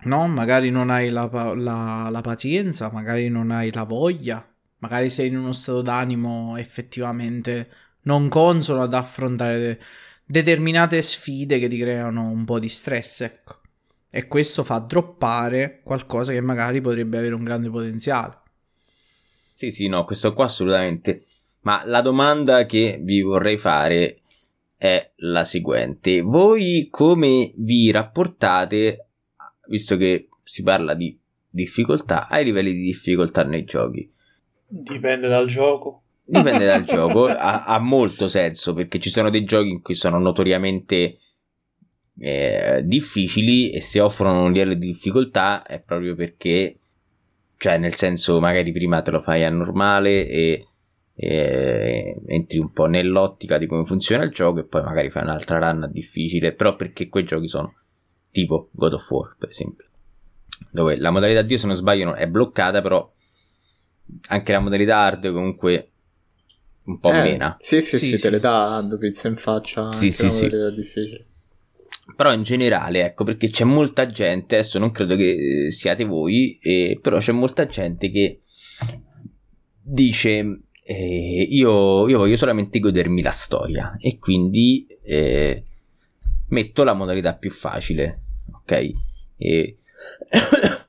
No, 0.06 0.26
magari 0.26 0.70
non 0.70 0.90
hai 0.90 1.10
la, 1.10 1.30
la, 1.54 2.08
la 2.10 2.20
pazienza, 2.20 2.90
magari 2.92 3.28
non 3.28 3.50
hai 3.50 3.72
la 3.72 3.84
voglia, 3.84 4.46
magari 4.78 5.08
sei 5.08 5.28
in 5.28 5.38
uno 5.38 5.52
stato 5.52 5.80
d'animo 5.80 6.56
effettivamente 6.56 7.68
non 8.02 8.28
consono 8.28 8.82
ad 8.82 8.94
affrontare 8.94 9.58
de- 9.58 9.78
determinate 10.26 11.00
sfide 11.00 11.58
che 11.58 11.68
ti 11.68 11.78
creano 11.78 12.28
un 12.28 12.44
po' 12.44 12.58
di 12.58 12.68
stress, 12.68 13.20
ecco. 13.22 13.60
E 14.10 14.26
questo 14.26 14.62
fa 14.62 14.78
droppare 14.78 15.80
qualcosa 15.82 16.32
che 16.32 16.40
magari 16.40 16.80
potrebbe 16.80 17.18
avere 17.18 17.34
un 17.34 17.44
grande 17.44 17.70
potenziale. 17.70 18.42
Sì, 19.56 19.70
sì, 19.70 19.86
no, 19.86 20.02
questo 20.04 20.32
qua 20.32 20.46
assolutamente. 20.46 21.26
Ma 21.60 21.84
la 21.84 22.00
domanda 22.00 22.66
che 22.66 22.98
vi 23.00 23.22
vorrei 23.22 23.56
fare 23.56 24.22
è 24.76 25.12
la 25.18 25.44
seguente. 25.44 26.22
Voi 26.22 26.88
come 26.90 27.52
vi 27.54 27.92
rapportate, 27.92 29.06
visto 29.68 29.96
che 29.96 30.28
si 30.42 30.64
parla 30.64 30.94
di 30.94 31.16
difficoltà, 31.48 32.26
ai 32.26 32.42
livelli 32.42 32.72
di 32.72 32.82
difficoltà 32.82 33.44
nei 33.44 33.62
giochi? 33.62 34.10
Dipende 34.66 35.28
dal 35.28 35.46
gioco. 35.46 36.02
Dipende 36.24 36.64
dal 36.64 36.82
gioco, 36.84 37.26
ha, 37.26 37.64
ha, 37.64 37.78
molto 37.78 38.28
senso 38.28 38.74
perché 38.74 38.98
ci 38.98 39.08
sono 39.08 39.30
dei 39.30 39.44
giochi 39.44 39.68
in 39.68 39.82
cui 39.82 39.94
sono 39.94 40.18
notoriamente 40.18 41.18
eh, 42.18 42.82
difficili 42.84 43.70
e 43.70 43.80
se 43.80 44.00
offrono 44.00 44.42
un 44.42 44.52
livello 44.52 44.74
di 44.74 44.88
difficoltà 44.88 45.62
è 45.62 45.78
proprio 45.78 46.16
perché, 46.16 46.80
cioè 47.56 47.78
nel 47.78 47.94
senso 47.94 48.40
magari 48.40 48.72
prima 48.72 49.02
te 49.02 49.10
lo 49.10 49.20
fai 49.20 49.44
a 49.44 49.50
normale 49.50 50.26
e, 50.28 50.66
e 51.14 52.20
entri 52.26 52.58
un 52.58 52.72
po' 52.72 52.86
nell'ottica 52.86 53.58
di 53.58 53.66
come 53.66 53.84
funziona 53.84 54.24
il 54.24 54.30
gioco 54.30 54.60
e 54.60 54.64
poi 54.64 54.82
magari 54.82 55.10
fai 55.10 55.22
un'altra 55.22 55.58
run 55.58 55.88
difficile, 55.92 56.52
però 56.52 56.76
perché 56.76 57.08
quei 57.08 57.24
giochi 57.24 57.48
sono 57.48 57.74
tipo 58.30 58.68
God 58.72 58.94
of 58.94 59.10
War 59.10 59.36
per 59.38 59.48
esempio, 59.48 59.86
dove 60.70 60.96
la 60.96 61.10
modalità 61.10 61.42
Dio 61.42 61.58
se 61.58 61.66
non 61.66 61.76
sbaglio 61.76 62.14
è 62.14 62.26
bloccata 62.26 62.82
però 62.82 63.10
anche 64.28 64.52
la 64.52 64.60
modalità 64.60 64.98
hard 64.98 65.32
comunque 65.32 65.90
un 66.84 66.98
po' 66.98 67.10
eh, 67.10 67.20
mena. 67.20 67.56
Sì, 67.60 67.80
sì, 67.80 67.96
sì, 67.96 68.16
sì, 68.16 68.22
te 68.22 68.30
le 68.30 68.40
dà 68.40 68.68
dando 68.68 68.98
pizza 68.98 69.28
in 69.28 69.36
faccia. 69.36 69.92
Sì, 69.92 70.10
sì, 70.10 70.30
sì. 70.30 70.48
difficile. 70.74 71.26
Però 72.16 72.32
in 72.32 72.42
generale, 72.42 73.04
ecco, 73.04 73.24
perché 73.24 73.48
c'è 73.48 73.64
molta 73.64 74.06
gente, 74.06 74.56
adesso 74.56 74.78
non 74.78 74.90
credo 74.90 75.16
che 75.16 75.66
siate 75.70 76.04
voi, 76.04 76.58
eh, 76.60 76.98
però 77.00 77.18
c'è 77.18 77.32
molta 77.32 77.66
gente 77.66 78.10
che 78.10 78.42
dice 79.80 80.60
eh, 80.84 81.46
io, 81.48 82.06
io, 82.08 82.18
voglio 82.18 82.36
solamente 82.36 82.78
godermi 82.78 83.22
la 83.22 83.30
storia 83.30 83.96
e 83.98 84.18
quindi 84.18 84.86
eh, 85.02 85.64
metto 86.48 86.84
la 86.84 86.92
modalità 86.92 87.34
più 87.34 87.50
facile, 87.50 88.22
ok? 88.52 88.90
E... 89.36 89.78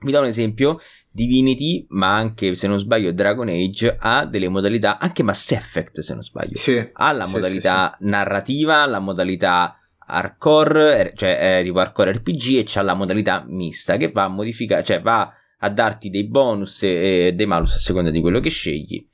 Vi 0.00 0.12
do 0.12 0.20
un 0.20 0.26
esempio, 0.26 0.78
Divinity, 1.10 1.84
ma 1.88 2.14
anche 2.14 2.54
se 2.54 2.68
non 2.68 2.78
sbaglio 2.78 3.10
Dragon 3.10 3.48
Age, 3.48 3.96
ha 3.98 4.24
delle 4.26 4.48
modalità, 4.48 4.96
anche 5.00 5.24
Mass 5.24 5.50
Effect 5.50 5.98
se 6.02 6.14
non 6.14 6.22
sbaglio, 6.22 6.54
sì, 6.54 6.88
ha 6.92 7.10
la 7.10 7.24
sì, 7.24 7.32
modalità 7.32 7.96
sì, 7.98 8.06
narrativa, 8.06 8.86
la 8.86 9.00
modalità 9.00 9.76
hardcore, 10.08 11.12
cioè 11.14 11.58
eh, 11.58 11.62
tipo 11.62 11.78
hardcore 11.78 12.12
RPG 12.12 12.56
e 12.56 12.64
c'ha 12.66 12.82
la 12.82 12.94
modalità 12.94 13.44
mista 13.46 13.96
che 13.96 14.10
va 14.10 14.24
a 14.24 14.28
modificare, 14.28 14.82
cioè 14.82 15.00
va 15.00 15.30
a 15.58 15.70
darti 15.70 16.08
dei 16.08 16.26
bonus 16.26 16.82
e 16.82 17.32
dei 17.34 17.46
malus 17.46 17.74
a 17.74 17.78
seconda 17.78 18.10
di 18.10 18.20
quello 18.20 18.40
che 18.40 18.50
scegli. 18.50 19.06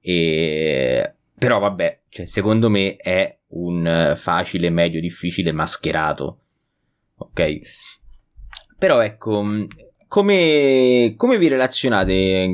E... 0.00 1.14
Però 1.36 1.58
vabbè, 1.58 2.00
cioè, 2.08 2.26
secondo 2.26 2.68
me 2.68 2.96
è 2.96 3.38
un 3.48 4.14
facile, 4.16 4.70
medio, 4.70 5.00
difficile 5.00 5.52
mascherato. 5.52 6.40
Ok? 7.16 7.60
Però 8.78 9.00
ecco, 9.00 9.66
come, 10.06 11.14
come 11.16 11.38
vi 11.38 11.48
relazionate 11.48 12.48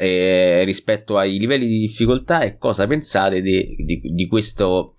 eh, 0.00 0.64
rispetto 0.64 1.18
ai 1.18 1.38
livelli 1.38 1.66
di 1.66 1.78
difficoltà 1.78 2.42
e 2.42 2.58
cosa 2.58 2.86
pensate 2.86 3.40
di, 3.40 3.76
di, 3.78 4.00
di 4.00 4.26
questo 4.26 4.96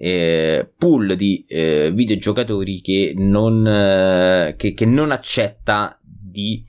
eh, 0.00 0.70
pool 0.78 1.16
di 1.16 1.44
eh, 1.48 1.90
videogiocatori 1.92 2.80
che 2.80 3.14
non, 3.16 3.66
eh, 3.66 4.54
che, 4.56 4.72
che 4.72 4.86
non 4.86 5.10
accetta 5.10 5.98
di 6.00 6.64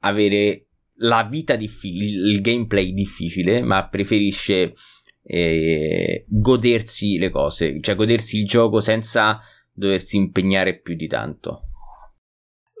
avere 0.00 0.68
la 1.00 1.26
vita 1.30 1.54
difficile, 1.54 2.30
il 2.30 2.40
gameplay 2.40 2.94
difficile, 2.94 3.60
ma 3.60 3.86
preferisce 3.88 4.74
eh, 5.22 6.24
godersi 6.26 7.18
le 7.18 7.28
cose, 7.28 7.78
cioè 7.82 7.94
godersi 7.94 8.38
il 8.38 8.46
gioco 8.46 8.80
senza 8.80 9.38
doversi 9.70 10.16
impegnare 10.16 10.80
più 10.80 10.94
di 10.94 11.06
tanto. 11.06 11.68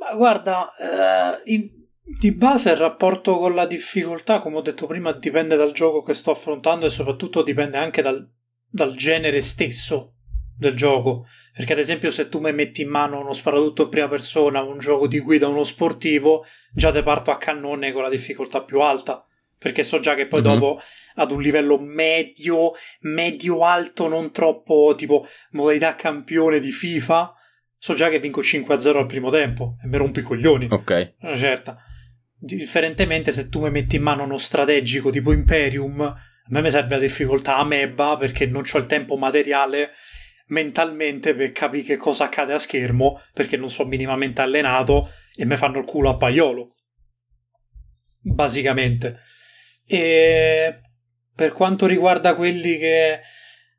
Ma 0.00 0.14
guarda, 0.16 0.70
eh, 0.74 1.52
in, 1.52 1.68
di 2.18 2.32
base 2.32 2.70
il 2.70 2.76
rapporto 2.76 3.36
con 3.36 3.54
la 3.54 3.66
difficoltà, 3.66 4.38
come 4.38 4.56
ho 4.56 4.62
detto 4.62 4.86
prima, 4.86 5.12
dipende 5.12 5.56
dal 5.56 5.72
gioco 5.72 6.00
che 6.02 6.14
sto 6.14 6.30
affrontando 6.30 6.86
e 6.86 6.90
soprattutto 6.90 7.42
dipende 7.42 7.76
anche 7.76 8.00
dal 8.00 8.26
dal 8.76 8.94
genere 8.94 9.40
stesso 9.40 10.12
del 10.56 10.76
gioco. 10.76 11.26
Perché, 11.52 11.72
ad 11.72 11.78
esempio, 11.78 12.10
se 12.10 12.28
tu 12.28 12.38
mi 12.38 12.52
metti 12.52 12.82
in 12.82 12.88
mano 12.88 13.18
uno 13.18 13.32
sparatutto 13.32 13.84
in 13.84 13.88
prima 13.88 14.08
persona, 14.08 14.60
un 14.60 14.78
gioco 14.78 15.08
di 15.08 15.18
guida, 15.18 15.48
uno 15.48 15.64
sportivo, 15.64 16.44
già 16.70 16.92
te 16.92 17.02
parto 17.02 17.30
a 17.30 17.38
cannone 17.38 17.92
con 17.92 18.02
la 18.02 18.10
difficoltà 18.10 18.62
più 18.62 18.80
alta. 18.80 19.24
Perché 19.58 19.82
so 19.82 19.98
già 19.98 20.14
che 20.14 20.26
poi 20.26 20.42
mm-hmm. 20.42 20.52
dopo 20.52 20.80
ad 21.14 21.30
un 21.30 21.40
livello 21.40 21.78
medio, 21.78 22.72
medio 23.00 23.64
alto, 23.64 24.06
non 24.06 24.30
troppo 24.32 24.92
tipo 24.94 25.26
modalità 25.52 25.94
campione 25.94 26.60
di 26.60 26.70
FIFA, 26.70 27.34
so 27.78 27.94
già 27.94 28.10
che 28.10 28.20
vinco 28.20 28.42
5-0 28.42 28.98
al 28.98 29.06
primo 29.06 29.30
tempo 29.30 29.78
e 29.82 29.86
mi 29.86 29.96
rompo 29.96 30.20
i 30.20 30.22
coglioni. 30.22 30.68
Ok. 30.70 31.14
Una 31.20 31.36
certa. 31.36 31.78
Differentemente, 32.38 33.32
se 33.32 33.48
tu 33.48 33.62
mi 33.62 33.70
metti 33.70 33.96
in 33.96 34.02
mano 34.02 34.24
uno 34.24 34.36
strategico 34.36 35.08
tipo 35.08 35.32
Imperium, 35.32 36.14
a 36.46 36.48
me 36.50 36.62
mi 36.62 36.70
serve 36.70 36.94
la 36.94 37.00
difficoltà 37.00 37.56
ameba 37.56 38.16
perché 38.16 38.46
non 38.46 38.64
ho 38.72 38.78
il 38.78 38.86
tempo 38.86 39.16
materiale 39.16 39.90
mentalmente 40.48 41.34
per 41.34 41.50
capire 41.50 41.82
che 41.82 41.96
cosa 41.96 42.24
accade 42.24 42.52
a 42.52 42.60
schermo 42.60 43.20
perché 43.32 43.56
non 43.56 43.68
sono 43.68 43.88
minimamente 43.88 44.42
allenato 44.42 45.10
e 45.34 45.44
mi 45.44 45.56
fanno 45.56 45.80
il 45.80 45.84
culo 45.84 46.10
a 46.10 46.16
paiolo. 46.16 46.76
Basicamente. 48.20 49.18
E 49.84 50.78
per 51.34 51.52
quanto 51.52 51.86
riguarda 51.86 52.36
quelli 52.36 52.78
che 52.78 53.20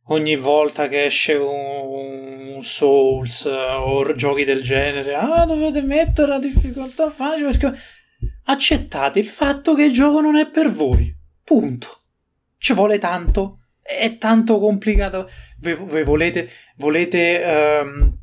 ogni 0.08 0.36
volta 0.36 0.90
che 0.90 1.06
esce 1.06 1.36
un, 1.36 2.60
Souls 2.60 3.46
o 3.46 4.16
giochi 4.16 4.44
del 4.44 4.64
genere, 4.64 5.14
ah, 5.14 5.46
dovete 5.46 5.82
mettere 5.84 6.28
la 6.28 6.40
difficoltà 6.40 7.08
facile 7.12 7.52
perché 7.52 7.80
accettate 8.46 9.20
il 9.20 9.28
fatto 9.28 9.76
che 9.76 9.84
il 9.84 9.94
gioco 9.94 10.20
non 10.22 10.36
è 10.36 10.50
per 10.50 10.72
voi. 10.72 11.16
Punto 11.44 12.07
ci 12.58 12.74
vuole 12.74 13.00
tanto, 13.00 13.60
è 13.82 14.18
tanto 14.18 14.60
complicato. 14.60 15.30
Ve 15.60 16.04
volete, 16.04 16.50
volete, 16.76 17.82
um, 17.82 18.18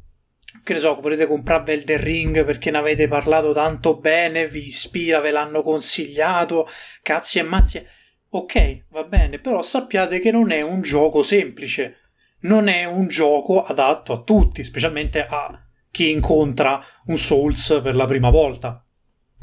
che 0.62 0.74
ne 0.74 0.78
so, 0.78 0.94
volete 1.00 1.26
comprare 1.26 1.72
Elden 1.72 2.00
Ring 2.00 2.44
perché 2.44 2.70
ne 2.70 2.78
avete 2.78 3.08
parlato 3.08 3.52
tanto 3.52 3.96
bene, 3.96 4.46
vi 4.46 4.66
ispira, 4.66 5.20
ve 5.20 5.30
l'hanno 5.30 5.62
consigliato, 5.62 6.68
cazzi 7.02 7.38
e 7.38 7.42
mazzi. 7.42 7.84
Ok, 8.30 8.86
va 8.90 9.04
bene, 9.04 9.38
però 9.38 9.62
sappiate 9.62 10.18
che 10.18 10.30
non 10.30 10.50
è 10.50 10.60
un 10.60 10.82
gioco 10.82 11.22
semplice. 11.22 11.98
Non 12.40 12.68
è 12.68 12.84
un 12.84 13.08
gioco 13.08 13.64
adatto 13.64 14.12
a 14.12 14.22
tutti, 14.22 14.62
specialmente 14.64 15.24
a 15.24 15.58
chi 15.90 16.10
incontra 16.10 16.84
un 17.06 17.16
Souls 17.16 17.80
per 17.82 17.94
la 17.94 18.04
prima 18.04 18.28
volta. 18.30 18.83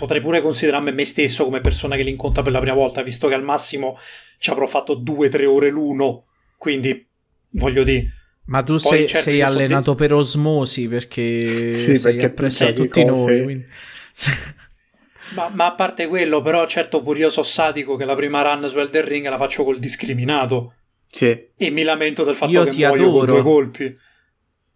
Potrei 0.01 0.20
pure 0.20 0.41
considerarmi 0.41 0.91
me 0.91 1.05
stesso 1.05 1.43
come 1.43 1.62
persona 1.62 1.96
che 1.96 2.01
li 2.01 2.10
incontra 2.10 2.41
per 2.41 2.51
la 2.51 2.60
prima 2.60 2.74
volta, 2.74 3.03
visto 3.03 3.27
che 3.27 3.36
al 3.36 3.43
massimo 3.43 4.00
ci 4.39 4.50
avrò 4.50 4.65
fatto 4.65 4.96
due 4.96 5.27
o 5.27 5.29
tre 5.29 5.46
ore 5.46 5.70
l'uno, 5.70 6.25
quindi 6.58 7.08
voglio 7.51 7.84
dire... 7.84 8.12
Ma 8.46 8.63
tu 8.63 8.77
sei, 8.77 9.08
sei 9.08 9.43
allenato 9.43 9.93
per 9.93 10.12
osmosi 10.12 10.88
perché 10.88 11.72
sì, 11.72 11.96
sei 11.98 12.13
perché 12.13 12.25
appresso 12.25 12.65
a 12.65 12.74
tutti 12.74 13.05
cose. 13.05 13.31
noi. 13.31 13.43
Quindi... 13.43 13.65
ma, 15.36 15.51
ma, 15.53 15.65
a 15.67 15.75
parte 15.75 16.08
quello, 16.08 16.41
però, 16.41 16.65
certo, 16.65 17.03
pure 17.03 17.20
io 17.20 17.29
so 17.29 17.43
sadico 17.43 17.96
che 17.96 18.03
la 18.03 18.15
prima 18.15 18.41
run 18.41 18.67
su 18.67 18.79
Elder 18.79 19.05
Ring 19.05 19.29
la 19.29 19.38
faccio 19.38 19.63
col 19.63 19.77
discriminato. 19.77 20.74
Sì. 21.12 21.50
E 21.55 21.70
mi 21.70 21.84
lamento 21.84 22.24
del 22.24 22.34
fatto 22.34 22.51
io 22.51 22.63
che 22.63 22.75
muoio 22.75 22.93
adoro. 22.93 23.17
con 23.17 23.25
due 23.27 23.41
colpi. 23.43 23.98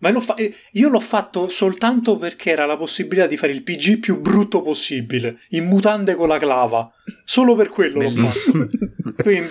Ma 0.05 0.11
l'ho 0.11 0.19
fa- 0.19 0.35
io 0.73 0.89
l'ho 0.89 0.99
fatto 0.99 1.49
soltanto 1.49 2.17
perché 2.17 2.51
era 2.51 2.67
la 2.67 2.77
possibilità 2.77 3.25
di 3.25 3.37
fare 3.37 3.53
il 3.53 3.63
PG 3.63 3.97
più 3.97 4.21
brutto 4.21 4.61
possibile, 4.61 5.39
in 5.49 5.65
mutande 5.65 6.13
con 6.13 6.27
la 6.27 6.37
clava. 6.37 6.91
Solo 7.23 7.55
per 7.55 7.69
quello 7.69 7.97
Bellissimo. 7.97 8.63
l'ho 8.63 8.69
fatto. 8.69 9.13
Quindi, 9.23 9.49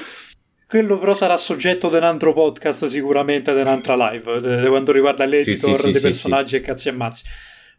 quello 0.69 1.01
però 1.01 1.13
sarà 1.13 1.37
soggetto 1.37 1.89
di 1.89 1.97
un 1.97 2.05
altro 2.05 2.33
podcast 2.33 2.87
sicuramente, 2.87 3.53
di 3.53 3.63
un'altra 3.63 3.97
live, 4.11 4.41
de 4.41 4.69
quando 4.69 4.93
riguarda 4.93 5.25
l'editor 5.25 5.75
sì, 5.75 5.83
sì, 5.83 5.91
dei 5.91 5.95
sì, 5.95 6.01
personaggi 6.01 6.55
e 6.55 6.61
cazzi 6.61 6.89
e 6.89 6.93
mazzi. 6.93 7.25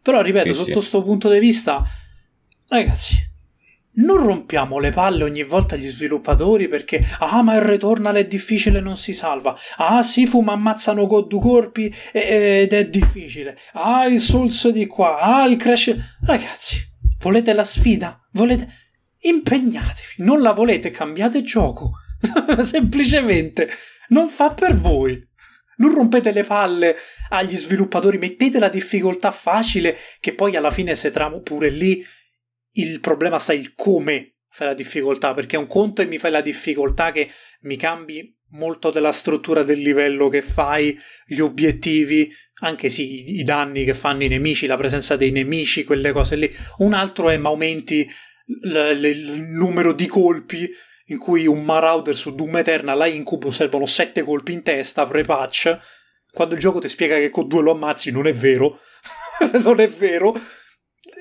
Però, 0.02 0.20
ripeto, 0.20 0.52
sotto 0.52 0.72
questo 0.72 1.02
punto 1.02 1.30
di 1.30 1.38
vista, 1.38 1.82
ragazzi, 2.68 3.16
non 3.96 4.18
rompiamo 4.18 4.78
le 4.78 4.90
palle 4.90 5.24
ogni 5.24 5.42
volta 5.42 5.74
agli 5.74 5.88
sviluppatori 5.88 6.68
perché 6.68 7.04
ah 7.20 7.42
ma 7.42 7.54
il 7.54 7.62
returnal 7.62 8.16
è 8.16 8.26
difficile 8.26 8.80
non 8.80 8.96
si 8.96 9.14
salva. 9.14 9.56
Ah 9.76 10.02
Sifu 10.02 10.40
ma 10.40 10.52
ammazzano 10.52 11.06
con 11.06 11.26
due 11.28 11.40
corpi 11.40 11.94
ed 12.12 12.72
è 12.72 12.88
difficile. 12.88 13.56
Ah 13.72 14.06
il 14.06 14.20
Souls 14.20 14.68
di 14.68 14.86
qua 14.86 15.18
ah 15.18 15.46
il 15.46 15.56
Crash 15.56 15.94
ragazzi 16.26 16.78
volete 17.20 17.52
la 17.52 17.64
sfida? 17.64 18.20
volete 18.32 18.84
impegnatevi 19.18 20.14
non 20.18 20.40
la 20.40 20.52
volete 20.52 20.90
cambiate 20.90 21.42
gioco. 21.42 21.92
Semplicemente 22.62 23.68
non 24.08 24.28
fa 24.28 24.50
per 24.52 24.76
voi. 24.76 25.24
Non 25.78 25.94
rompete 25.94 26.32
le 26.32 26.44
palle 26.44 26.96
agli 27.28 27.54
sviluppatori 27.54 28.18
mettete 28.18 28.58
la 28.58 28.68
difficoltà 28.68 29.30
facile 29.30 29.96
che 30.20 30.32
poi 30.32 30.56
alla 30.56 30.70
fine 30.70 30.94
se 30.94 31.10
tramo 31.10 31.40
pure 31.40 31.68
lì 31.68 32.02
il 32.76 33.00
problema 33.00 33.38
sta 33.38 33.52
il 33.52 33.74
come 33.74 34.36
fai 34.48 34.68
la 34.68 34.74
difficoltà, 34.74 35.34
perché 35.34 35.56
un 35.56 35.66
conto 35.66 36.00
e 36.00 36.06
mi 36.06 36.18
fai 36.18 36.30
la 36.30 36.40
difficoltà 36.40 37.12
che 37.12 37.30
mi 37.62 37.76
cambi 37.76 38.34
molto 38.52 38.90
della 38.90 39.12
struttura 39.12 39.62
del 39.62 39.80
livello 39.80 40.28
che 40.28 40.40
fai, 40.40 40.98
gli 41.26 41.40
obiettivi, 41.40 42.32
anche 42.60 42.88
sì, 42.88 43.38
i, 43.38 43.42
danni 43.42 43.84
che 43.84 43.94
fanno 43.94 44.24
i 44.24 44.28
nemici, 44.28 44.66
la 44.66 44.76
presenza 44.76 45.16
dei 45.16 45.30
nemici, 45.30 45.84
quelle 45.84 46.12
cose 46.12 46.36
lì. 46.36 46.50
Un 46.78 46.94
altro 46.94 47.28
è 47.28 47.36
ma 47.36 47.50
aumenti 47.50 48.08
l- 48.62 48.92
l- 48.92 49.04
il 49.04 49.42
numero 49.42 49.92
di 49.92 50.06
colpi 50.06 50.70
in 51.08 51.18
cui 51.18 51.46
un 51.46 51.62
Marauder 51.62 52.16
su 52.16 52.34
Doom 52.34 52.56
Eternal 52.56 53.00
a 53.00 53.06
Incubo 53.06 53.50
servono 53.50 53.86
7 53.86 54.22
colpi 54.22 54.52
in 54.52 54.62
testa 54.62 55.06
pre-patch. 55.06 55.78
Quando 56.32 56.54
il 56.54 56.60
gioco 56.60 56.78
ti 56.78 56.88
spiega 56.88 57.16
che 57.16 57.30
con 57.30 57.46
due 57.46 57.62
lo 57.62 57.72
ammazzi, 57.72 58.10
non 58.10 58.26
è 58.26 58.32
vero. 58.32 58.80
non 59.62 59.80
è 59.80 59.88
vero. 59.88 60.34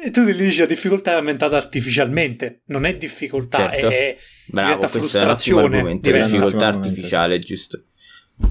E 0.04 0.12
tu 0.12 0.26
ti 0.26 0.34
dici 0.34 0.60
la 0.60 0.66
difficoltà 0.66 1.12
è 1.12 1.16
aumentata 1.16 1.56
artificialmente. 1.58 2.62
Non 2.66 2.86
è 2.86 2.96
difficoltà, 2.98 3.70
Certo. 3.70 3.90
è 3.90 4.18
Bravo, 4.48 4.68
diventa 4.74 4.88
questo 4.90 5.18
è 5.18 5.22
un 5.22 5.28
frustrazione. 5.28 6.00
difficoltà 6.00 6.68
artificiale, 6.68 7.40
giusto. 7.40 7.82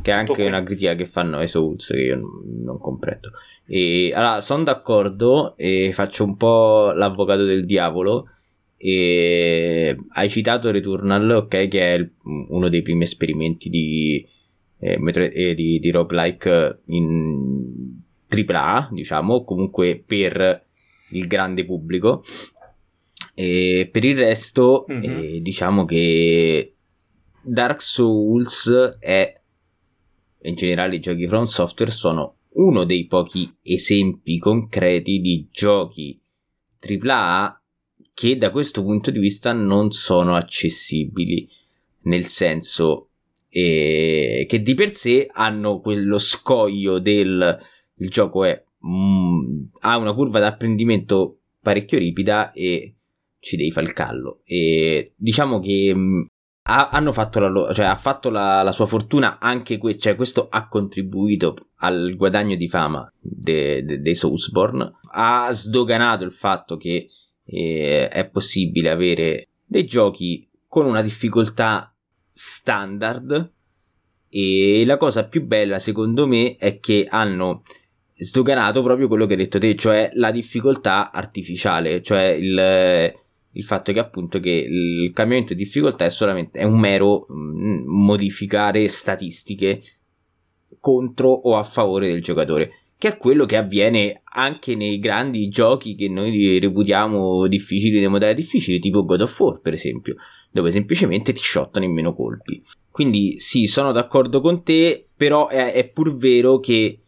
Che 0.01 0.11
è 0.11 0.15
anche 0.15 0.45
una 0.45 0.63
critica 0.63 0.95
che 0.95 1.05
fanno 1.07 1.37
ai 1.39 1.47
Souls 1.47 1.89
che 1.89 1.99
io 2.01 2.17
non, 2.17 2.31
non 2.65 2.79
comprendo. 2.79 3.33
E, 3.67 4.13
allora, 4.15 4.41
sono 4.41 4.63
d'accordo 4.63 5.55
e 5.59 5.91
faccio 5.93 6.25
un 6.25 6.37
po' 6.37 6.93
l'avvocato 6.93 7.45
del 7.45 7.67
diavolo. 7.67 8.29
E 8.79 9.97
hai 10.15 10.29
citato 10.31 10.71
Returnal, 10.71 11.31
ok, 11.31 11.69
che 11.69 11.81
è 11.95 11.99
il- 11.99 12.11
uno 12.49 12.69
dei 12.69 12.83
primi 12.83 13.03
esperimenti 13.05 13.69
di, 13.69 14.27
eh, 14.79 14.99
metro- 14.99 15.25
eh, 15.31 15.55
di, 15.55 15.79
di 15.79 15.91
roguelike 15.91 16.81
in 16.87 18.01
AAA, 18.29 18.89
diciamo, 18.93 19.45
comunque 19.45 20.03
per 20.05 20.65
il 21.16 21.26
grande 21.26 21.64
pubblico. 21.64 22.25
E 23.35 23.88
per 23.90 24.04
il 24.04 24.16
resto, 24.16 24.85
Mhm. 24.88 25.02
eh, 25.02 25.40
diciamo 25.40 25.85
che 25.85 26.75
Dark 27.42 27.83
Souls 27.83 28.97
è 29.00 29.40
in 30.42 30.54
generale 30.54 30.97
i 30.97 31.00
giochi 31.00 31.26
From 31.26 31.44
Software 31.44 31.90
sono 31.90 32.37
uno 32.54 32.85
dei 32.85 33.06
pochi 33.06 33.52
esempi 33.62 34.38
concreti 34.38 35.18
di 35.21 35.49
giochi 35.50 36.21
AAA 36.78 37.61
che 38.12 38.37
da 38.38 38.50
questo 38.50 38.83
punto 38.85 39.11
di 39.11 39.18
vista 39.18 39.52
non 39.52 39.90
sono 39.90 40.37
accessibili, 40.37 41.49
nel 42.02 42.26
senso 42.26 43.09
eh, 43.49 44.47
che 44.49 44.62
di 44.62 44.75
per 44.75 44.90
sé 44.90 45.28
hanno 45.33 45.80
quello 45.80 46.18
scoglio 46.18 46.99
del 47.00 47.59
il 47.99 48.09
gioco 48.11 48.44
è 48.44 48.62
mm, 48.87 49.64
ha 49.81 49.97
una 49.97 50.12
curva 50.14 50.38
d'apprendimento 50.41 51.38
parecchio 51.61 51.99
ripida 51.99 52.53
e 52.53 52.95
ci 53.38 53.57
devi 53.57 53.71
fare 53.71 53.87
il 53.87 53.93
callo. 53.93 54.41
E 54.45 55.12
diciamo 55.17 55.59
che 55.61 55.93
mm, 55.95 56.23
ha- 56.67 56.88
hanno 56.88 57.12
fatto 57.12 57.41
la, 57.41 57.49
lo- 57.49 57.73
cioè, 57.73 57.87
ha 57.87 57.95
fatto 57.97 58.31
la, 58.31 58.62
la 58.62 58.73
sua 58.73 58.87
fortuna 58.87 59.38
anche 59.38 59.79
que- 59.79 59.99
cioè, 59.99 60.14
questo 60.14 60.49
ha 60.49 60.67
contribuito 60.69 61.69
al 61.76 62.14
guadagno 62.17 62.57
di 62.57 62.69
fama 62.69 63.11
de- 63.19 63.83
de- 63.85 64.00
dei 64.00 64.14
Soulsborne. 64.14 64.93
Ha 65.12 65.50
sdoganato 65.53 66.25
il 66.25 66.33
fatto 66.33 66.76
che 66.76 67.09
eh, 67.45 68.09
è 68.09 68.29
possibile 68.31 68.91
avere 68.91 69.49
dei 69.67 69.85
giochi 69.85 70.47
con 70.67 70.87
una 70.87 71.03
difficoltà 71.03 71.95
standard. 72.29 73.53
E 74.29 74.83
la 74.85 74.97
cosa 74.97 75.29
più 75.29 75.45
bella 75.45 75.79
secondo 75.79 76.26
me 76.26 76.57
è 76.57 76.81
che 76.81 77.07
hanno 77.09 77.62
sdoganato 78.16 78.83
proprio 78.83 79.09
quello 79.09 79.26
che 79.26 79.33
hai 79.33 79.38
detto 79.38 79.59
te, 79.59 79.75
cioè 79.75 80.11
la 80.14 80.30
difficoltà 80.30 81.11
artificiale, 81.11 82.02
cioè 82.02 82.28
il, 82.28 83.12
il 83.52 83.64
fatto 83.64 83.92
che 83.92 83.99
appunto 83.99 84.40
che 84.40 84.50
il 84.50 85.12
cambiamento 85.12 85.54
di 85.54 85.62
difficoltà 85.62 86.04
è 86.04 86.11
solamente 86.11 86.59
è 86.59 86.64
un 86.64 86.78
mero 86.78 87.26
mm, 87.33 87.85
modificare 87.87 88.87
statistiche 88.88 89.80
contro 90.80 91.30
o 91.30 91.56
a 91.56 91.64
favore 91.64 92.09
del 92.09 92.23
giocatore, 92.23 92.71
che 92.99 93.09
è 93.09 93.16
quello 93.16 93.47
che 93.47 93.56
avviene 93.56 94.23
anche 94.25 94.75
nei 94.76 94.99
grandi 94.99 95.49
giochi 95.49 95.94
che 95.94 96.09
noi 96.09 96.59
reputiamo 96.59 97.47
difficili, 97.47 97.99
dei 97.99 98.09
modelli 98.09 98.35
difficili, 98.35 98.78
tipo 98.78 99.04
God 99.04 99.23
of 99.23 99.40
War, 99.40 99.61
per 99.61 99.73
esempio, 99.73 100.16
dove 100.50 100.71
semplicemente 100.71 101.33
ti 101.33 101.40
shottano 101.42 101.85
in 101.85 101.92
meno 101.92 102.14
colpi. 102.14 102.62
Quindi 102.90 103.38
sì, 103.38 103.66
sono 103.66 103.92
d'accordo 103.92 104.40
con 104.40 104.62
te, 104.62 105.09
però 105.16 105.49
è, 105.49 105.73
è 105.73 105.90
pur 105.90 106.16
vero 106.16 106.61
che 106.61 107.00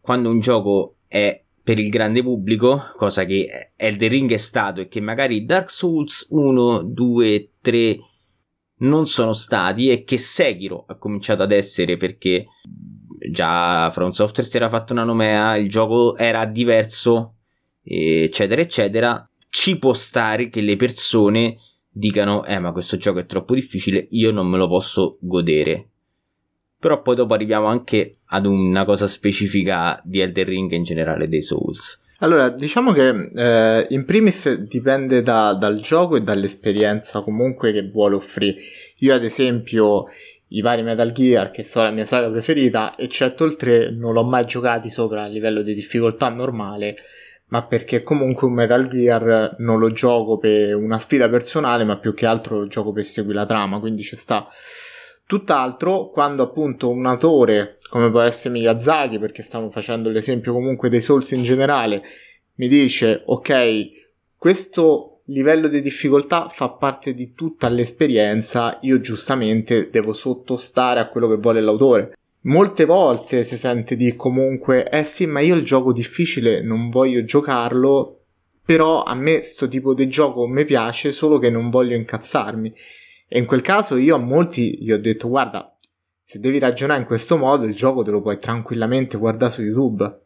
quando 0.00 0.30
un 0.30 0.40
gioco 0.40 0.96
è 1.06 1.42
per 1.62 1.78
il 1.78 1.90
grande 1.90 2.22
pubblico, 2.22 2.82
cosa 2.96 3.24
che 3.24 3.72
Elden 3.76 4.08
Ring 4.08 4.32
è 4.32 4.38
stato 4.38 4.80
e 4.80 4.88
che 4.88 5.00
magari 5.00 5.44
Dark 5.44 5.70
Souls 5.70 6.26
1, 6.30 6.82
2, 6.82 7.50
3 7.60 7.98
non 8.78 9.06
sono 9.06 9.32
stati 9.32 9.90
e 9.90 10.02
che 10.02 10.18
Sekiro 10.18 10.84
ha 10.88 10.96
cominciato 10.96 11.42
ad 11.42 11.52
essere 11.52 11.96
perché 11.96 12.46
già 13.30 13.90
From 13.90 14.10
Software 14.10 14.48
si 14.48 14.56
era 14.56 14.68
fatto 14.68 14.92
una 14.92 15.04
nomea, 15.04 15.56
il 15.56 15.68
gioco 15.68 16.16
era 16.16 16.46
diverso, 16.46 17.36
eccetera, 17.82 18.62
eccetera, 18.62 19.30
ci 19.48 19.78
può 19.78 19.92
stare 19.92 20.48
che 20.48 20.62
le 20.62 20.76
persone 20.76 21.58
dicano 21.92 22.44
eh 22.44 22.58
ma 22.58 22.72
questo 22.72 22.96
gioco 22.96 23.18
è 23.18 23.26
troppo 23.26 23.54
difficile, 23.54 24.06
io 24.10 24.30
non 24.30 24.48
me 24.48 24.56
lo 24.56 24.68
posso 24.68 25.18
godere. 25.20 25.89
Però 26.80 27.02
poi 27.02 27.14
dopo 27.14 27.34
arriviamo 27.34 27.66
anche 27.66 28.16
ad 28.26 28.46
una 28.46 28.84
cosa 28.84 29.06
specifica 29.06 30.00
di 30.02 30.20
Elden 30.20 30.44
Ring 30.46 30.72
e 30.72 30.76
in 30.76 30.82
generale 30.82 31.28
dei 31.28 31.42
Souls. 31.42 32.00
Allora, 32.22 32.48
diciamo 32.50 32.92
che 32.92 33.30
eh, 33.34 33.86
in 33.90 34.04
primis 34.04 34.52
dipende 34.54 35.22
da- 35.22 35.54
dal 35.54 35.80
gioco 35.80 36.16
e 36.16 36.22
dall'esperienza 36.22 37.20
comunque 37.20 37.72
che 37.72 37.88
vuole 37.88 38.16
offrire. 38.16 38.56
Io 38.98 39.14
ad 39.14 39.24
esempio 39.24 40.06
i 40.48 40.60
vari 40.62 40.82
Metal 40.82 41.12
Gear, 41.12 41.50
che 41.50 41.62
sono 41.62 41.86
la 41.86 41.90
mia 41.92 42.06
saga 42.06 42.28
preferita, 42.28 42.96
eccetto 42.96 43.44
il 43.44 43.56
3, 43.56 43.90
non 43.90 44.12
l'ho 44.12 44.24
mai 44.24 44.46
giocati 44.46 44.90
sopra 44.90 45.24
a 45.24 45.28
livello 45.28 45.62
di 45.62 45.74
difficoltà 45.74 46.28
normale, 46.28 46.96
ma 47.46 47.64
perché 47.64 48.02
comunque 48.02 48.46
un 48.46 48.54
Metal 48.54 48.88
Gear 48.88 49.56
non 49.58 49.78
lo 49.78 49.90
gioco 49.90 50.38
per 50.38 50.74
una 50.74 50.98
sfida 50.98 51.28
personale, 51.28 51.84
ma 51.84 51.98
più 51.98 52.14
che 52.14 52.26
altro 52.26 52.58
lo 52.60 52.66
gioco 52.66 52.92
per 52.92 53.04
seguire 53.04 53.38
la 53.38 53.46
trama, 53.46 53.78
quindi 53.80 54.02
ci 54.02 54.16
sta. 54.16 54.46
Tutt'altro 55.30 56.10
quando 56.10 56.42
appunto 56.42 56.90
un 56.90 57.06
autore 57.06 57.76
come 57.88 58.10
può 58.10 58.18
essere 58.18 58.52
Miyazaki, 58.52 59.20
perché 59.20 59.44
stiamo 59.44 59.70
facendo 59.70 60.10
l'esempio 60.10 60.52
comunque 60.52 60.88
dei 60.88 61.00
Souls 61.00 61.30
in 61.30 61.44
generale, 61.44 62.02
mi 62.56 62.66
dice 62.66 63.22
ok, 63.26 63.88
questo 64.36 65.20
livello 65.26 65.68
di 65.68 65.82
difficoltà 65.82 66.48
fa 66.48 66.70
parte 66.70 67.14
di 67.14 67.32
tutta 67.32 67.68
l'esperienza, 67.68 68.78
io 68.80 69.00
giustamente 69.00 69.88
devo 69.88 70.12
sottostare 70.14 70.98
a 70.98 71.06
quello 71.06 71.28
che 71.28 71.36
vuole 71.36 71.60
l'autore. 71.60 72.16
Molte 72.40 72.84
volte 72.84 73.44
si 73.44 73.56
sente 73.56 73.94
di 73.94 74.16
comunque, 74.16 74.90
eh 74.90 75.04
sì, 75.04 75.26
ma 75.26 75.38
io 75.38 75.54
il 75.54 75.64
gioco 75.64 75.92
difficile 75.92 76.60
non 76.60 76.90
voglio 76.90 77.22
giocarlo, 77.22 78.22
però 78.64 79.04
a 79.04 79.14
me 79.14 79.44
sto 79.44 79.68
tipo 79.68 79.94
di 79.94 80.08
gioco 80.08 80.48
mi 80.48 80.64
piace, 80.64 81.12
solo 81.12 81.38
che 81.38 81.50
non 81.50 81.70
voglio 81.70 81.94
incazzarmi. 81.94 82.74
E 83.32 83.38
in 83.38 83.46
quel 83.46 83.60
caso 83.60 83.96
io 83.96 84.16
a 84.16 84.18
molti 84.18 84.82
gli 84.82 84.90
ho 84.90 84.98
detto, 84.98 85.28
guarda, 85.28 85.72
se 86.20 86.40
devi 86.40 86.58
ragionare 86.58 86.98
in 86.98 87.06
questo 87.06 87.36
modo, 87.36 87.64
il 87.64 87.76
gioco 87.76 88.02
te 88.02 88.10
lo 88.10 88.20
puoi 88.20 88.36
tranquillamente 88.38 89.16
guardare 89.16 89.52
su 89.52 89.62
YouTube. 89.62 90.20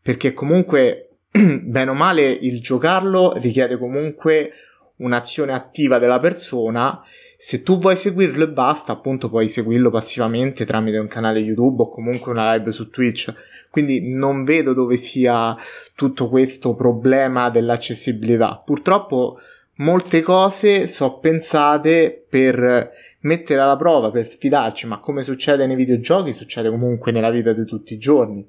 Perché 0.00 0.32
comunque, 0.32 1.18
bene 1.30 1.90
o 1.90 1.92
male, 1.92 2.30
il 2.30 2.62
giocarlo 2.62 3.34
richiede 3.34 3.76
comunque 3.76 4.50
un'azione 4.96 5.52
attiva 5.52 5.98
della 5.98 6.18
persona. 6.18 7.02
Se 7.36 7.62
tu 7.62 7.76
vuoi 7.76 7.96
seguirlo 7.96 8.44
e 8.44 8.48
basta, 8.48 8.92
appunto 8.92 9.28
puoi 9.28 9.50
seguirlo 9.50 9.90
passivamente 9.90 10.64
tramite 10.64 10.96
un 10.96 11.08
canale 11.08 11.38
YouTube 11.38 11.82
o 11.82 11.90
comunque 11.90 12.32
una 12.32 12.54
live 12.54 12.72
su 12.72 12.88
Twitch. 12.88 13.30
Quindi 13.68 14.14
non 14.14 14.44
vedo 14.44 14.72
dove 14.72 14.96
sia 14.96 15.54
tutto 15.94 16.30
questo 16.30 16.74
problema 16.74 17.50
dell'accessibilità. 17.50 18.62
Purtroppo 18.64 19.38
molte 19.76 20.22
cose 20.22 20.86
sono 20.86 21.18
pensate 21.18 22.24
per 22.28 22.90
mettere 23.20 23.60
alla 23.60 23.76
prova, 23.76 24.10
per 24.10 24.28
sfidarci, 24.28 24.86
ma 24.86 24.98
come 24.98 25.22
succede 25.22 25.66
nei 25.66 25.76
videogiochi, 25.76 26.32
succede 26.32 26.70
comunque 26.70 27.12
nella 27.12 27.30
vita 27.30 27.52
di 27.52 27.64
tutti 27.64 27.94
i 27.94 27.98
giorni. 27.98 28.46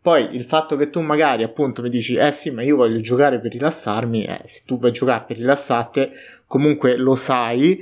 Poi 0.00 0.34
il 0.34 0.44
fatto 0.44 0.76
che 0.76 0.90
tu 0.90 1.00
magari 1.00 1.44
appunto 1.44 1.80
mi 1.80 1.88
dici, 1.88 2.14
eh 2.14 2.32
sì, 2.32 2.50
ma 2.50 2.62
io 2.62 2.74
voglio 2.74 3.00
giocare 3.00 3.38
per 3.38 3.52
rilassarmi, 3.52 4.24
eh, 4.24 4.40
se 4.44 4.62
tu 4.66 4.78
vuoi 4.78 4.90
giocare 4.90 5.24
per 5.28 5.36
rilassarti, 5.36 6.10
comunque 6.46 6.96
lo 6.96 7.14
sai, 7.14 7.80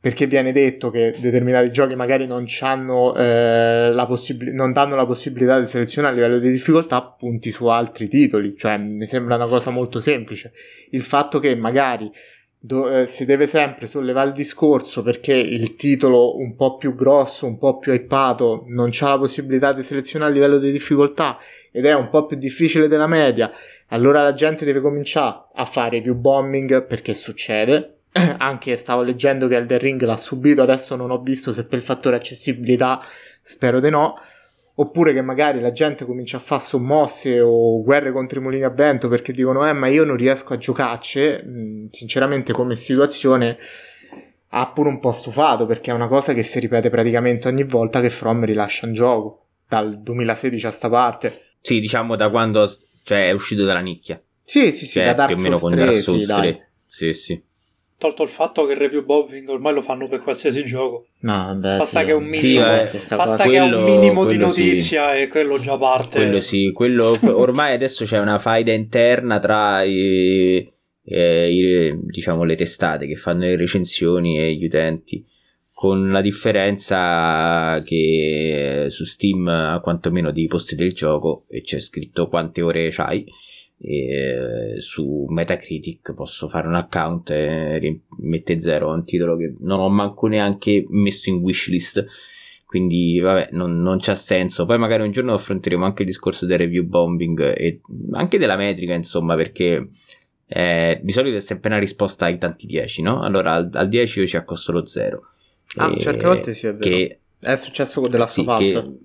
perché 0.00 0.26
viene 0.26 0.50
detto 0.50 0.90
che 0.90 1.14
determinati 1.18 1.70
giochi 1.70 1.94
magari 1.94 2.26
non, 2.26 2.46
eh, 2.46 4.04
possib- 4.06 4.48
non 4.48 4.72
danno 4.72 4.96
la 4.96 5.04
possibilità 5.04 5.60
di 5.60 5.66
selezionare 5.66 6.14
a 6.14 6.16
livello 6.16 6.38
di 6.38 6.50
difficoltà 6.50 7.02
punti 7.02 7.50
su 7.50 7.66
altri 7.66 8.08
titoli, 8.08 8.56
cioè 8.56 8.78
mi 8.78 9.04
sembra 9.04 9.34
una 9.34 9.46
cosa 9.46 9.70
molto 9.70 10.00
semplice. 10.00 10.52
Il 10.92 11.02
fatto 11.02 11.38
che 11.38 11.54
magari 11.54 12.10
do- 12.58 12.90
eh, 12.90 13.06
si 13.06 13.26
deve 13.26 13.46
sempre 13.46 13.86
sollevare 13.86 14.28
il 14.28 14.34
discorso 14.34 15.02
perché 15.02 15.34
il 15.34 15.76
titolo 15.76 16.38
un 16.38 16.56
po' 16.56 16.76
più 16.76 16.94
grosso, 16.94 17.44
un 17.44 17.58
po' 17.58 17.76
più 17.76 17.92
hypato, 17.92 18.64
non 18.68 18.88
c'ha 18.90 19.10
la 19.10 19.18
possibilità 19.18 19.74
di 19.74 19.82
selezionare 19.82 20.30
a 20.30 20.34
livello 20.34 20.58
di 20.58 20.72
difficoltà 20.72 21.36
ed 21.70 21.84
è 21.84 21.94
un 21.94 22.08
po' 22.08 22.24
più 22.24 22.38
difficile 22.38 22.88
della 22.88 23.06
media, 23.06 23.50
allora 23.88 24.22
la 24.22 24.32
gente 24.32 24.64
deve 24.64 24.80
cominciare 24.80 25.44
a 25.54 25.66
fare 25.66 25.98
review 25.98 26.14
bombing 26.14 26.86
perché 26.86 27.12
succede, 27.12 27.99
anche 28.38 28.76
stavo 28.76 29.02
leggendo 29.02 29.48
che 29.48 29.56
Elden 29.56 29.78
Ring 29.78 30.02
l'ha 30.02 30.16
subito, 30.16 30.62
adesso 30.62 30.96
non 30.96 31.10
ho 31.10 31.20
visto 31.20 31.52
se 31.52 31.64
per 31.64 31.78
il 31.78 31.84
fattore 31.84 32.16
accessibilità, 32.16 33.02
spero 33.42 33.80
di 33.80 33.90
no, 33.90 34.16
oppure 34.74 35.12
che 35.12 35.22
magari 35.22 35.60
la 35.60 35.72
gente 35.72 36.04
comincia 36.04 36.38
a 36.38 36.40
fare 36.40 36.62
sommosse 36.62 37.40
o 37.40 37.82
guerre 37.82 38.12
contro 38.12 38.40
i 38.40 38.42
mulini 38.42 38.64
a 38.64 38.70
vento 38.70 39.08
perché 39.08 39.32
dicono 39.32 39.68
eh 39.68 39.72
ma 39.72 39.88
io 39.88 40.04
non 40.04 40.16
riesco 40.16 40.54
a 40.54 40.58
giocarci, 40.58 41.36
mm, 41.44 41.86
sinceramente 41.90 42.52
come 42.52 42.76
situazione 42.76 43.58
ha 44.52 44.68
pure 44.68 44.88
un 44.88 44.98
po' 44.98 45.12
stufato 45.12 45.66
perché 45.66 45.90
è 45.90 45.94
una 45.94 46.08
cosa 46.08 46.32
che 46.32 46.42
si 46.42 46.58
ripete 46.58 46.90
praticamente 46.90 47.46
ogni 47.46 47.64
volta 47.64 48.00
che 48.00 48.10
From 48.10 48.44
rilascia 48.44 48.86
un 48.86 48.94
gioco, 48.94 49.46
dal 49.68 50.00
2016 50.00 50.66
a 50.66 50.70
sta 50.70 50.88
parte. 50.88 51.52
Sì, 51.60 51.78
diciamo 51.78 52.16
da 52.16 52.30
quando 52.30 52.68
cioè, 53.04 53.28
è 53.28 53.30
uscito 53.32 53.64
dalla 53.64 53.80
nicchia. 53.80 54.20
Sì, 54.42 54.72
sì, 54.72 54.86
sì, 54.86 54.94
cioè, 54.94 55.04
da 55.04 55.12
Dark 55.12 55.32
più 55.32 55.38
o 55.38 55.42
meno 55.42 55.58
Souls 55.58 55.74
con 55.74 55.84
3, 55.84 55.92
Dark 55.92 56.02
Souls 56.02 56.26
sì, 56.26 56.32
3. 56.32 56.40
dai. 56.40 56.62
Sì, 56.84 57.14
sì. 57.14 57.42
Tolto 58.00 58.22
il 58.22 58.30
fatto 58.30 58.64
che 58.64 58.72
il 58.72 58.78
review 58.78 59.04
bombing 59.04 59.46
ormai 59.50 59.74
lo 59.74 59.82
fanno 59.82 60.08
per 60.08 60.22
qualsiasi 60.22 60.64
gioco. 60.64 61.08
No, 61.20 61.32
vabbè, 61.34 61.76
Basta 61.76 62.00
sì, 62.00 62.06
che 62.06 62.12
un 62.12 62.32
sì, 62.32 62.46
minimo- 62.46 62.88
questa 62.88 63.16
Basta 63.16 63.36
cosa- 63.36 63.42
che 63.50 63.58
un 63.58 63.68
quello- 63.68 63.84
minimo 63.84 64.24
di 64.26 64.36
quello 64.36 64.50
sì. 64.50 64.64
notizia 64.68 65.14
e 65.16 65.28
quello 65.28 65.60
già 65.60 65.76
parte. 65.76 66.16
Quello 66.16 66.40
sì, 66.40 66.72
quello 66.72 67.14
ormai 67.36 67.74
adesso 67.74 68.06
c'è 68.06 68.18
una 68.18 68.38
faida 68.38 68.72
interna 68.72 69.38
tra 69.38 69.82
i, 69.82 70.66
eh, 71.04 71.52
i- 71.52 71.98
diciamo 72.06 72.44
le 72.44 72.54
testate 72.54 73.06
che 73.06 73.16
fanno 73.16 73.40
le 73.40 73.56
recensioni 73.56 74.38
e 74.38 74.54
gli 74.54 74.64
utenti. 74.64 75.22
Con 75.74 76.08
la 76.10 76.22
differenza 76.22 77.82
che 77.84 78.86
su 78.88 79.04
Steam 79.04 79.80
quantomeno 79.82 80.30
dei 80.30 80.46
posti 80.46 80.74
del 80.74 80.92
gioco 80.92 81.44
e 81.48 81.62
c'è 81.62 81.80
scritto 81.80 82.28
quante 82.28 82.62
ore 82.62 82.88
c'hai. 82.90 83.24
E 83.82 84.74
su 84.78 85.24
Metacritic 85.30 86.12
posso 86.12 86.48
fare 86.48 86.68
un 86.68 86.74
account 86.74 87.30
e 87.30 88.00
mette 88.18 88.60
zero 88.60 88.92
un 88.92 89.04
titolo 89.06 89.36
che 89.38 89.54
non 89.60 89.80
ho 89.80 89.88
manco 89.88 90.26
neanche 90.26 90.84
messo 90.90 91.30
in 91.30 91.36
wishlist 91.36 92.04
quindi 92.66 93.18
vabbè 93.18 93.48
non, 93.52 93.80
non 93.80 93.96
c'ha 93.98 94.14
senso 94.14 94.66
poi 94.66 94.76
magari 94.78 95.02
un 95.02 95.10
giorno 95.10 95.32
affronteremo 95.32 95.84
anche 95.84 96.02
il 96.02 96.08
discorso 96.08 96.44
del 96.44 96.58
review 96.58 96.84
bombing 96.84 97.54
e 97.56 97.80
anche 98.12 98.36
della 98.38 98.56
metrica 98.56 98.92
insomma 98.92 99.34
perché 99.34 99.88
eh, 100.46 101.00
di 101.02 101.12
solito 101.12 101.36
è 101.38 101.40
sempre 101.40 101.70
una 101.70 101.78
risposta 101.78 102.26
ai 102.26 102.36
tanti 102.36 102.66
10 102.66 103.00
no? 103.02 103.22
allora 103.22 103.54
al, 103.54 103.70
al 103.72 103.88
10 103.88 104.20
io 104.20 104.26
ci 104.26 104.36
accosto 104.36 104.72
lo 104.72 104.84
0 104.84 105.24
Ah, 105.76 105.96
certe 105.98 106.26
volte 106.26 106.52
sì, 106.52 106.66
è 106.66 106.74
vero. 106.74 106.90
che 106.90 107.18
È 107.38 107.56
successo 107.56 108.00
con 108.00 108.10
The 108.10 108.18
Last 108.18 108.34
sì, 108.34 108.40
of 108.40 108.46
Us. 108.48 108.58
che- 108.58 108.98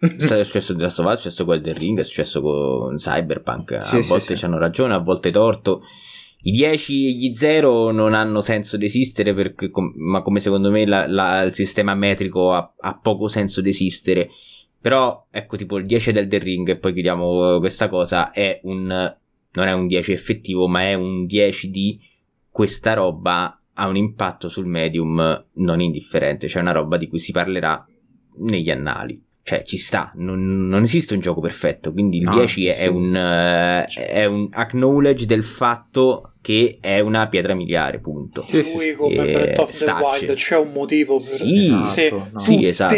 è 0.00 0.44
successo 0.44 0.72
della 0.72 0.88
Stovaz, 0.88 1.18
è 1.18 1.20
successo 1.22 1.44
con 1.44 1.54
Elden 1.54 1.74
Ring, 1.74 1.98
è 1.98 2.04
successo 2.04 2.40
con 2.40 2.96
Cyberpunk. 2.96 3.72
A 3.72 3.80
sì, 3.82 4.00
volte 4.00 4.36
sì. 4.36 4.44
hanno 4.44 4.58
ragione, 4.58 4.94
a 4.94 4.98
volte 4.98 5.30
torto. 5.30 5.82
I 6.42 6.52
10 6.52 7.06
e 7.06 7.12
gli 7.12 7.34
0 7.34 7.90
non 7.90 8.14
hanno 8.14 8.40
senso 8.40 8.78
di 8.78 8.86
esistere, 8.86 9.34
perché, 9.34 9.70
ma 9.96 10.22
come 10.22 10.40
secondo 10.40 10.70
me 10.70 10.86
la- 10.86 11.06
la- 11.06 11.42
il 11.42 11.52
sistema 11.52 11.94
metrico 11.94 12.54
ha, 12.54 12.74
ha 12.78 12.98
poco 12.98 13.28
senso 13.28 13.60
di 13.60 13.68
esistere. 13.68 14.30
Però, 14.80 15.26
ecco, 15.30 15.58
tipo 15.58 15.76
il 15.76 15.84
10 15.84 16.12
del 16.12 16.28
The 16.28 16.38
Ring, 16.38 16.66
e 16.70 16.78
poi 16.78 16.94
chiudiamo 16.94 17.58
questa 17.58 17.90
cosa, 17.90 18.30
è 18.30 18.60
un, 18.62 18.86
non 18.86 19.66
è 19.66 19.72
un 19.72 19.86
10 19.86 20.12
effettivo, 20.12 20.66
ma 20.66 20.82
è 20.84 20.94
un 20.94 21.26
10 21.26 21.70
di 21.70 22.00
questa 22.48 22.94
roba 22.94 23.60
ha 23.74 23.86
un 23.86 23.96
impatto 23.96 24.48
sul 24.48 24.66
medium 24.66 25.46
non 25.54 25.80
indifferente, 25.80 26.48
cioè 26.48 26.62
una 26.62 26.72
roba 26.72 26.96
di 26.96 27.08
cui 27.08 27.18
si 27.18 27.32
parlerà 27.32 27.86
negli 28.38 28.70
annali. 28.70 29.22
Cioè, 29.42 29.64
ci 29.64 29.78
sta, 29.78 30.10
non, 30.14 30.68
non 30.68 30.82
esiste 30.82 31.14
un 31.14 31.20
gioco 31.20 31.40
perfetto, 31.40 31.92
quindi 31.92 32.18
il 32.18 32.24
No, 32.24 32.34
10 32.34 32.66
è, 32.66 32.74
sì. 32.82 32.86
un, 32.86 33.16
eh, 33.16 33.84
è 33.86 34.24
un 34.26 34.48
acknowledge 34.52 35.26
del 35.26 35.42
fatto 35.44 36.34
che 36.42 36.78
è 36.80 37.00
una 37.00 37.26
pietra 37.28 37.54
miliare, 37.54 37.98
punto. 38.00 38.44
Sì, 38.46 38.62
sì, 38.62 38.72
Lui 38.72 38.84
sì. 38.90 38.94
come 38.94 39.14
Eh, 39.14 39.32
Breath 39.32 39.58
of 39.58 39.76
the. 39.78 39.90
Wild 39.90 40.34
c'è 40.34 40.56
un 40.56 40.72
motivo 40.72 41.16
per 41.16 41.24
Sì, 41.24 41.80
se 41.82 42.06
Esatto, 42.06 42.28
no. 42.32 42.38
Sì, 42.38 42.54
tutte 42.56 42.68
esatto. 42.68 42.94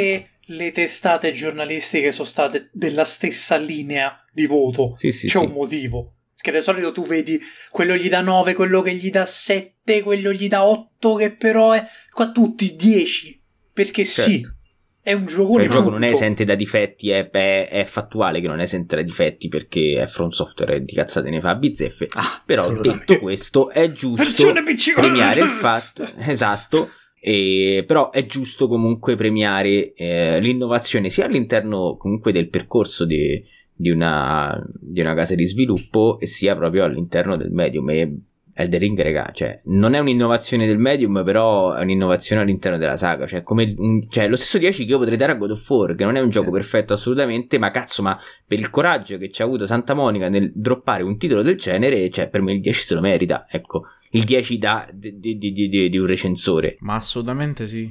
le 0.47 0.73
testate 0.73 1.33
giornalistiche 1.33 2.13
sono 2.13 2.27
state 2.29 2.69
della 2.73 3.05
stessa 3.05 3.57
linea 3.57 4.23
di 4.33 4.47
voto 4.47 4.93
Sì, 4.97 5.11
sì, 5.13 5.29
c'è 5.29 5.39
sì. 5.39 5.45
un 5.45 5.53
motivo 5.53 6.15
che 6.37 6.51
di 6.51 6.61
solito 6.61 6.91
tu 6.91 7.05
vedi 7.07 7.41
quello 7.71 7.95
gli 7.97 8.09
dà 8.09 8.21
9 8.21 8.55
quello 8.55 8.83
che 8.83 8.95
gli 8.97 9.11
dà 9.11 9.25
7 9.25 10.03
quello 10.03 10.33
gli 10.33 10.49
dà 10.49 10.65
8 10.67 11.15
che 11.15 11.31
però 11.31 11.71
è 11.71 11.85
qua 12.11 12.31
tutti 12.33 12.75
10 12.75 13.41
perché 13.73 14.05
sì 14.05 14.41
Certo. 14.41 14.57
È 15.03 15.13
un 15.13 15.27
giocone 15.27 15.65
il 15.65 15.71
gioco 15.71 15.91
non 15.91 16.05
è 16.05 16.11
esente 16.13 16.45
da 16.45 16.55
difetti, 16.55 17.11
è, 17.11 17.29
è- 17.29 17.69
è 17.69 17.85
fattuale 17.85 18.41
che 18.41 18.47
non 18.47 18.61
è 18.61 18.63
esente 18.63 18.95
da 18.95 19.03
difetti 19.03 19.49
perché 19.49 20.01
è 20.03 20.07
From 20.07 20.29
Software 20.29 20.77
e 20.77 20.85
di 20.85 20.93
cazzate 20.95 21.29
ne 21.29 21.41
fa 21.41 21.57
bizzeffe. 21.57 22.09
Ah, 22.13 22.41
Però 22.47 22.73
detto 22.73 23.19
questo, 23.19 23.69
è 23.69 23.91
giusto 23.91 24.53
premiare 24.95 25.41
il 25.41 25.49
fatto, 25.49 26.07
esatto, 26.19 26.91
e, 27.21 27.85
però 27.87 28.11
è 28.11 28.27
giusto 28.27 28.69
comunque 28.69 29.17
premiare 29.17 29.93
eh, 29.93 30.41
l'innovazione 30.41 31.11
sia 31.11 31.27
all'interno 31.27 31.97
comunque 31.97 32.31
del 32.31 32.49
percorso 32.49 33.05
di, 33.05 33.43
di 33.75 33.91
una, 33.91 34.57
di 34.81 35.01
una 35.01 35.15
casa 35.15 35.35
di 35.35 35.47
sviluppo 35.47 36.21
e 36.21 36.27
sia 36.27 36.55
proprio 36.55 36.85
all'interno 36.85 37.37
del 37.37 37.51
medium. 37.51 37.91
E 37.91 38.19
Elden 38.55 38.81
Ring, 38.81 39.01
raga, 39.01 39.31
cioè, 39.33 39.61
non 39.65 39.95
è 39.95 39.99
un'innovazione 39.99 40.67
del 40.67 40.79
medium, 40.79 41.23
però 41.25 41.73
è 41.75 41.83
un'innovazione 41.83 42.43
all'interno 42.43 42.77
della 42.79 42.97
saga. 42.97 43.27
Cioè, 43.27 43.43
come 43.43 43.75
un- 43.79 44.09
cioè, 44.11 44.29
lo 44.29 44.37
stesso 44.37 44.59
10 44.59 44.85
che 44.85 44.91
io 44.93 44.99
potrei 44.99 45.17
dare 45.17 45.33
a 45.33 45.35
God 45.37 45.53
of 45.53 45.71
War, 45.71 45.95
che 45.95 46.05
non 46.05 46.17
è 46.17 46.21
un 46.21 46.29
gioco 46.29 46.47
Sì. 46.47 46.53
perfetto 46.53 46.93
assolutamente, 46.93 47.59
ma 47.59 47.71
cazzo, 47.71 48.03
ma 48.03 48.19
per 48.47 48.59
il 48.59 48.69
coraggio 48.71 49.17
che 49.19 49.31
ci 49.31 49.41
ha 49.43 49.45
avuto 49.47 49.65
Santa 49.67 49.95
Monica 49.95 50.29
nel 50.29 50.53
droppare 50.55 51.03
un 51.03 51.17
titolo 51.17 51.43
del 51.43 51.57
genere, 51.57 52.11
cioè, 52.11 52.29
per 52.29 52.43
me 52.43 52.53
il 52.53 52.61
10 52.61 52.81
se 52.83 52.95
lo 52.95 53.01
merita. 53.01 53.47
Ecco, 53.49 53.85
il 54.11 54.25
10 54.25 54.59
da, 54.59 54.89
di, 54.93 55.19
di- 55.19 55.39
di- 55.39 55.53
di- 55.53 55.89
di 55.89 55.99
un 55.99 56.07
recensore. 56.07 56.77
Ma 56.81 56.95
assolutamente 56.97 57.67
sì. 57.67 57.91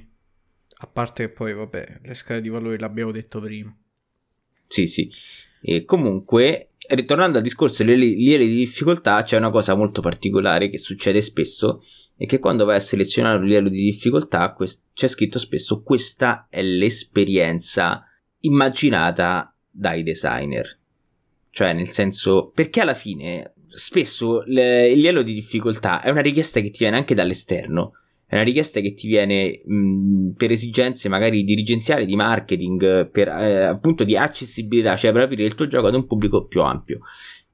A 0.83 0.87
parte 0.87 1.25
che 1.25 1.31
poi, 1.31 1.53
vabbè, 1.53 1.99
le 2.03 2.15
scale 2.15 2.41
di 2.41 2.49
valori 2.49 2.77
l'abbiamo 2.79 3.11
detto 3.11 3.39
prima. 3.39 3.75
Sì, 4.67 4.87
sì. 4.87 5.11
E 5.61 5.85
comunque, 5.85 6.69
ritornando 6.95 7.37
al 7.37 7.43
discorso 7.43 7.83
delle 7.83 7.97
li- 7.97 8.15
livelli 8.15 8.47
di 8.47 8.55
difficoltà, 8.55 9.23
c'è 9.23 9.37
una 9.37 9.49
cosa 9.49 9.75
molto 9.75 10.01
particolare 10.01 10.69
che 10.69 10.77
succede 10.77 11.21
spesso 11.21 11.83
e 12.17 12.25
che 12.25 12.39
quando 12.39 12.65
vai 12.65 12.75
a 12.75 12.81
selezionare 12.81 13.37
un 13.37 13.45
livello 13.45 13.69
di 13.69 13.83
difficoltà 13.83 14.53
quest- 14.53 14.83
c'è 14.93 15.07
scritto 15.07 15.39
spesso 15.39 15.81
questa 15.81 16.47
è 16.49 16.61
l'esperienza 16.61 18.03
immaginata 18.41 19.55
dai 19.69 20.03
designer. 20.03 20.79
Cioè, 21.49 21.73
nel 21.73 21.89
senso, 21.89 22.51
perché 22.53 22.81
alla 22.81 22.93
fine 22.93 23.53
spesso 23.67 24.43
le- 24.45 24.89
il 24.89 24.97
livello 24.97 25.21
di 25.21 25.33
difficoltà 25.33 26.01
è 26.01 26.09
una 26.09 26.21
richiesta 26.21 26.59
che 26.59 26.69
ti 26.69 26.79
viene 26.79 26.97
anche 26.97 27.15
dall'esterno. 27.15 27.93
È 28.31 28.35
una 28.35 28.45
richiesta 28.45 28.79
che 28.79 28.93
ti 28.93 29.09
viene 29.09 29.61
mh, 29.65 30.35
per 30.37 30.51
esigenze 30.51 31.09
magari 31.09 31.43
dirigenziali, 31.43 32.05
di 32.05 32.15
marketing, 32.15 33.09
per 33.09 33.27
eh, 33.27 33.63
appunto 33.65 34.05
di 34.05 34.15
accessibilità, 34.15 34.95
cioè 34.95 35.11
per 35.11 35.23
aprire 35.23 35.43
il 35.43 35.53
tuo 35.53 35.67
gioco 35.67 35.87
ad 35.87 35.95
un 35.95 36.07
pubblico 36.07 36.45
più 36.45 36.61
ampio. 36.61 36.99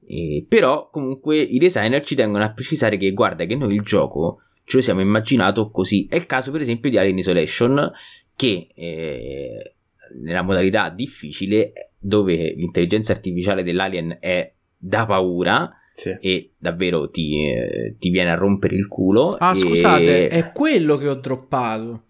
Eh, 0.06 0.46
però 0.48 0.88
comunque 0.88 1.36
i 1.36 1.58
designer 1.58 2.00
ci 2.04 2.14
tengono 2.14 2.44
a 2.44 2.52
precisare 2.52 2.96
che 2.96 3.10
guarda 3.10 3.44
che 3.44 3.56
noi 3.56 3.74
il 3.74 3.82
gioco 3.82 4.42
ce 4.62 4.76
lo 4.76 4.82
siamo 4.84 5.00
immaginato 5.00 5.68
così. 5.72 6.06
È 6.08 6.14
il 6.14 6.26
caso 6.26 6.52
per 6.52 6.60
esempio 6.60 6.90
di 6.90 6.96
Alien 6.96 7.18
Isolation 7.18 7.90
che 8.36 8.68
eh, 8.72 9.74
nella 10.22 10.42
modalità 10.42 10.90
difficile 10.90 11.72
dove 11.98 12.54
l'intelligenza 12.54 13.10
artificiale 13.10 13.64
dell'alien 13.64 14.16
è 14.20 14.54
da 14.76 15.06
paura 15.06 15.72
Sì. 15.98 16.16
e 16.20 16.52
davvero 16.56 17.10
ti, 17.10 17.44
eh, 17.50 17.96
ti 17.98 18.10
viene 18.10 18.30
a 18.30 18.36
rompere 18.36 18.76
il 18.76 18.86
culo. 18.86 19.34
Ah, 19.38 19.50
e- 19.50 19.56
scusate, 19.56 20.28
è 20.28 20.52
quello 20.52 20.96
che 20.96 21.08
ho 21.08 21.14
droppato. 21.16 22.04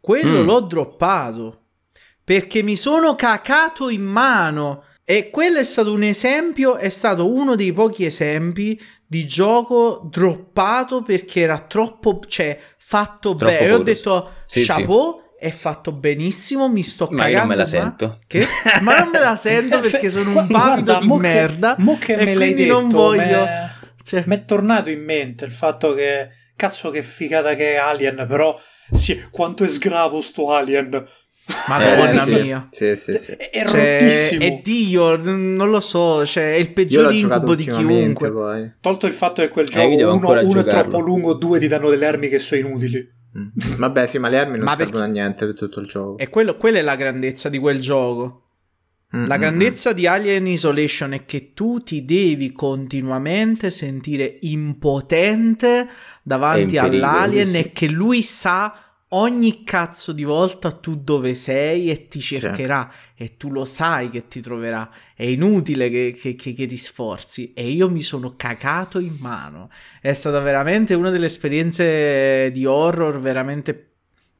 Quello 0.00 0.42
Mm. 0.42 0.44
l'ho 0.46 0.60
droppato. 0.60 1.60
Perché 2.24 2.62
mi 2.64 2.74
sono 2.74 3.14
cacato 3.14 3.88
in 3.90 4.02
mano. 4.02 4.82
E 5.04 5.30
quello 5.30 5.58
è 5.58 5.64
stato 5.64 5.92
un 5.92 6.02
esempio, 6.02 6.76
è 6.76 6.88
stato 6.90 7.32
uno 7.32 7.54
dei 7.54 7.72
pochi 7.72 8.04
esempi 8.04 8.78
di 9.06 9.24
gioco 9.26 10.06
droppato 10.10 11.00
perché 11.02 11.40
era 11.40 11.60
troppo, 11.60 12.18
cioè, 12.26 12.58
fatto 12.76 13.34
Troppo 13.34 13.52
bene. 13.54 13.66
Io 13.68 13.76
ho 13.76 13.82
detto, 13.82 14.30
Sì, 14.46 14.64
chapeau, 14.64 15.20
è 15.38 15.50
fatto 15.50 15.92
benissimo, 15.92 16.68
mi 16.68 16.82
sto 16.82 17.08
Ma 17.10 17.28
io 17.28 17.34
cagando. 17.38 17.38
non 17.38 17.48
me 17.48 17.54
la 17.56 17.70
mano." 17.70 17.82
sento. 17.96 18.18
Che? 18.26 18.46
Ma 18.82 18.98
non 18.98 19.08
me 19.10 19.18
la 19.20 19.36
sento 19.36 19.78
perché 19.80 20.10
sono 20.10 20.40
un 20.40 20.46
pavido 20.48 20.98
di 21.00 21.06
mo 21.06 21.16
che- 21.16 21.22
merda. 21.22 21.74
mo 21.78 21.96
che 21.98 22.14
e 22.14 22.24
me 22.24 22.34
quindi 22.34 22.66
non 22.66 22.88
detto, 22.88 22.96
voglio... 22.96 23.44
me- 23.44 23.76
Cioè, 24.02 24.24
Mi 24.26 24.36
è 24.36 24.44
tornato 24.44 24.90
in 24.90 25.04
mente 25.04 25.44
il 25.44 25.52
fatto 25.52 25.94
che 25.94 26.30
cazzo 26.56 26.90
che 26.90 27.02
figata 27.02 27.54
che 27.54 27.74
è 27.74 27.76
Alien, 27.76 28.24
però 28.28 28.58
sì, 28.90 29.22
quanto 29.30 29.64
è 29.64 29.68
sgravo 29.68 30.20
sto 30.22 30.52
Alien. 30.52 31.06
Madonna 31.66 32.22
Eh, 32.24 32.26
sì, 32.26 32.40
mia. 32.42 32.68
Sì, 32.70 32.96
sì, 32.96 33.12
sì. 33.18 33.30
È, 33.32 33.48
è 33.50 33.64
Cioè, 33.66 33.98
rottissimo. 34.00 34.44
è 34.44 34.60
Dio, 34.62 35.16
non 35.16 35.70
lo 35.70 35.80
so, 35.80 36.26
cioè, 36.26 36.52
è 36.52 36.56
il 36.56 36.66
Io 36.66 36.72
peggior 36.72 37.12
incubo 37.12 37.54
di 37.54 37.64
chiunque. 37.66 38.30
poi. 38.30 38.72
Tolto 38.80 39.06
il 39.06 39.14
fatto 39.14 39.40
che 39.40 39.48
quel 39.48 39.66
Eh, 39.66 39.70
gioco 39.70 39.88
io 39.88 39.96
devo 39.96 40.14
uno, 40.14 40.40
uno 40.42 40.60
è 40.60 40.64
troppo 40.64 40.98
lungo, 40.98 41.32
due 41.34 41.58
ti 41.58 41.66
danno 41.66 41.88
delle 41.88 42.06
armi 42.06 42.28
che 42.28 42.38
sono 42.38 42.60
inutili. 42.60 43.16
Mm. 43.36 43.76
Vabbè, 43.76 44.06
sì, 44.06 44.18
ma 44.18 44.28
le 44.28 44.38
armi 44.38 44.56
non 44.56 44.64
Ma 44.64 44.74
servono 44.74 45.04
a 45.04 45.06
niente 45.06 45.44
per 45.44 45.54
tutto 45.54 45.80
il 45.80 45.86
gioco. 45.86 46.18
E 46.18 46.28
quello- 46.28 46.56
quella 46.56 46.78
è 46.78 46.82
la 46.82 46.96
grandezza 46.96 47.48
di 47.48 47.58
quel 47.58 47.80
gioco. 47.80 48.44
Mm, 49.16 49.26
La 49.26 49.36
mm, 49.36 49.40
grandezza 49.40 49.92
di 49.92 50.06
Alien 50.06 50.46
Isolation 50.46 51.12
è 51.12 51.24
che 51.24 51.54
tu 51.54 51.82
ti 51.82 52.04
devi 52.04 52.52
continuamente 52.52 53.70
sentire 53.70 54.38
impotente 54.42 55.88
davanti 56.22 56.76
all'alien 56.76 57.46
sì. 57.46 57.58
e 57.58 57.72
che 57.72 57.86
lui 57.86 58.22
sa 58.22 58.74
ogni 59.10 59.64
cazzo 59.64 60.12
di 60.12 60.22
volta 60.24 60.70
tu 60.70 60.96
dove 61.02 61.34
sei 61.34 61.90
e 61.90 62.08
ti 62.08 62.20
cercherà 62.20 62.90
e 63.16 63.36
tu 63.36 63.50
lo 63.50 63.64
sai 63.64 64.10
che 64.10 64.28
ti 64.28 64.40
troverà. 64.40 64.90
È 65.14 65.24
inutile 65.24 65.88
che, 65.90 66.14
che- 66.18 66.34
che- 66.34 66.52
che 66.52 66.66
ti 66.66 66.76
sforzi 66.76 67.52
e 67.54 67.68
io 67.68 67.88
mi 67.88 68.02
sono 68.02 68.34
cacato 68.36 68.98
in 68.98 69.16
mano. 69.18 69.70
È 70.00 70.12
stata 70.12 70.40
veramente 70.40 70.94
una 70.94 71.10
delle 71.10 71.26
esperienze 71.26 72.50
di 72.52 72.64
horror 72.66 73.18
veramente 73.18 73.84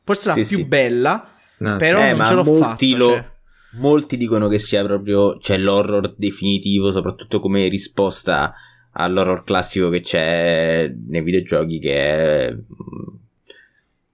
forse 0.05 0.29
la 0.29 0.35
Sì, 0.35 0.45
più 0.47 0.57
sì. 0.59 0.65
bella, 0.65 1.33
No, 1.61 1.77
però 1.77 2.01
Eh, 2.03 2.13
non 2.15 2.25
ce 2.25 2.35
l'ho 2.35 2.45
molti 2.45 2.91
fatta. 2.93 3.05
lo- 3.05 3.13
cioè. 3.15 3.31
Molti 3.73 4.17
dicono 4.17 4.49
che 4.49 4.59
sia 4.59 4.83
proprio 4.85 5.39
cioè, 5.39 5.59
l'horror 5.59 6.15
definitivo, 6.17 6.91
soprattutto 6.91 7.39
come 7.41 7.69
risposta 7.69 8.55
all'horror 8.93 9.45
classico 9.45 9.91
che 9.91 10.01
c'è 10.01 10.91
nei 11.09 11.23
videogiochi, 11.23 11.79
che 11.79 11.95
è 12.47 12.51
mm, 12.53 13.17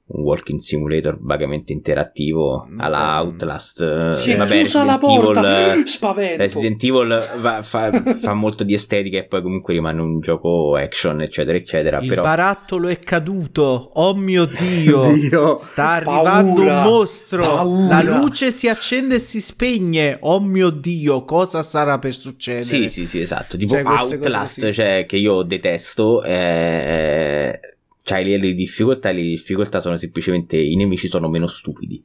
un 0.07 0.23
walking 0.23 0.59
simulator 0.59 1.17
vagamente 1.19 1.73
interattivo 1.73 2.69
alla 2.79 3.15
Mm. 3.15 3.25
Outlast. 3.25 4.11
Si 4.13 4.31
è 4.31 4.35
Eh, 4.35 4.37
vabbè, 4.37 4.57
chiusa 4.61 4.85
la 4.85 4.99
Resident 5.01 5.23
porta. 5.23 5.71
Evil, 5.73 5.89
Spavento. 5.89 6.37
Resident 6.37 6.83
Evil 6.85 7.29
va- 7.41 7.63
fa, 7.63 7.91
fa 8.21 8.35
molto 8.35 8.65
di 8.65 8.75
estetica 8.75 9.17
e 9.19 9.25
poi 9.27 9.41
comunque 9.41 9.73
rimane 9.73 10.03
un 10.03 10.21
gioco 10.21 10.77
action, 10.77 11.23
eccetera, 11.23 11.57
eccetera. 11.57 11.99
Il 12.01 12.07
però 12.09 12.23
barattolo 12.23 12.89
è 12.89 12.99
caduto. 12.99 13.91
Oh 13.95 14.15
mio 14.15 14.45
Dio. 14.45 15.11
Dio. 15.15 15.57
Sta 15.59 15.89
arrivando 15.93 16.53
Paura. 16.55 16.77
un 16.77 16.83
mostro. 16.83 17.43
Paura. 17.43 18.03
La 18.03 18.19
luce 18.19 18.51
si 18.51 18.69
accende 18.69 19.15
e 19.15 19.19
si 19.19 19.41
spegne. 19.41 20.19
Oh 20.21 20.39
mio 20.41 20.69
Dio, 20.69 21.25
cosa 21.25 21.63
sarà 21.63 21.99
per 21.99 22.13
succedere? 22.15 22.63
Sì, 22.65 22.91
sì, 22.91 23.07
sì, 23.07 23.21
esatto. 23.21 23.57
Tipo 23.57 23.73
Cioè, 23.73 23.83
queste 23.83 24.03
cose 24.03 24.15
Outlast, 24.17 24.61
così. 24.61 24.73
cioè, 24.75 25.07
che 25.09 25.17
io 25.17 25.43
detesto. 25.43 26.23
Eh, 26.23 27.59
c'hai 28.05 28.21
i 28.23 28.25
livelli 28.27 28.49
di 28.49 28.55
difficoltà, 28.55 29.09
e 29.09 29.15
le 29.15 29.23
difficoltà 29.23 29.81
sono 29.81 29.97
semplicemente 29.97 30.57
i 30.59 30.77
nemici 30.77 31.09
sono 31.09 31.29
meno 31.29 31.47
stupidi. 31.47 32.05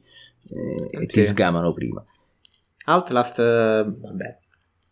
eh, 0.52 1.02
e 1.02 1.06
ti 1.06 1.20
Sì. 1.20 1.26
sgamano 1.28 1.70
prima. 1.70 2.02
Outlast, 2.86 3.38
eh, 3.38 3.84
vabbè, 3.86 4.38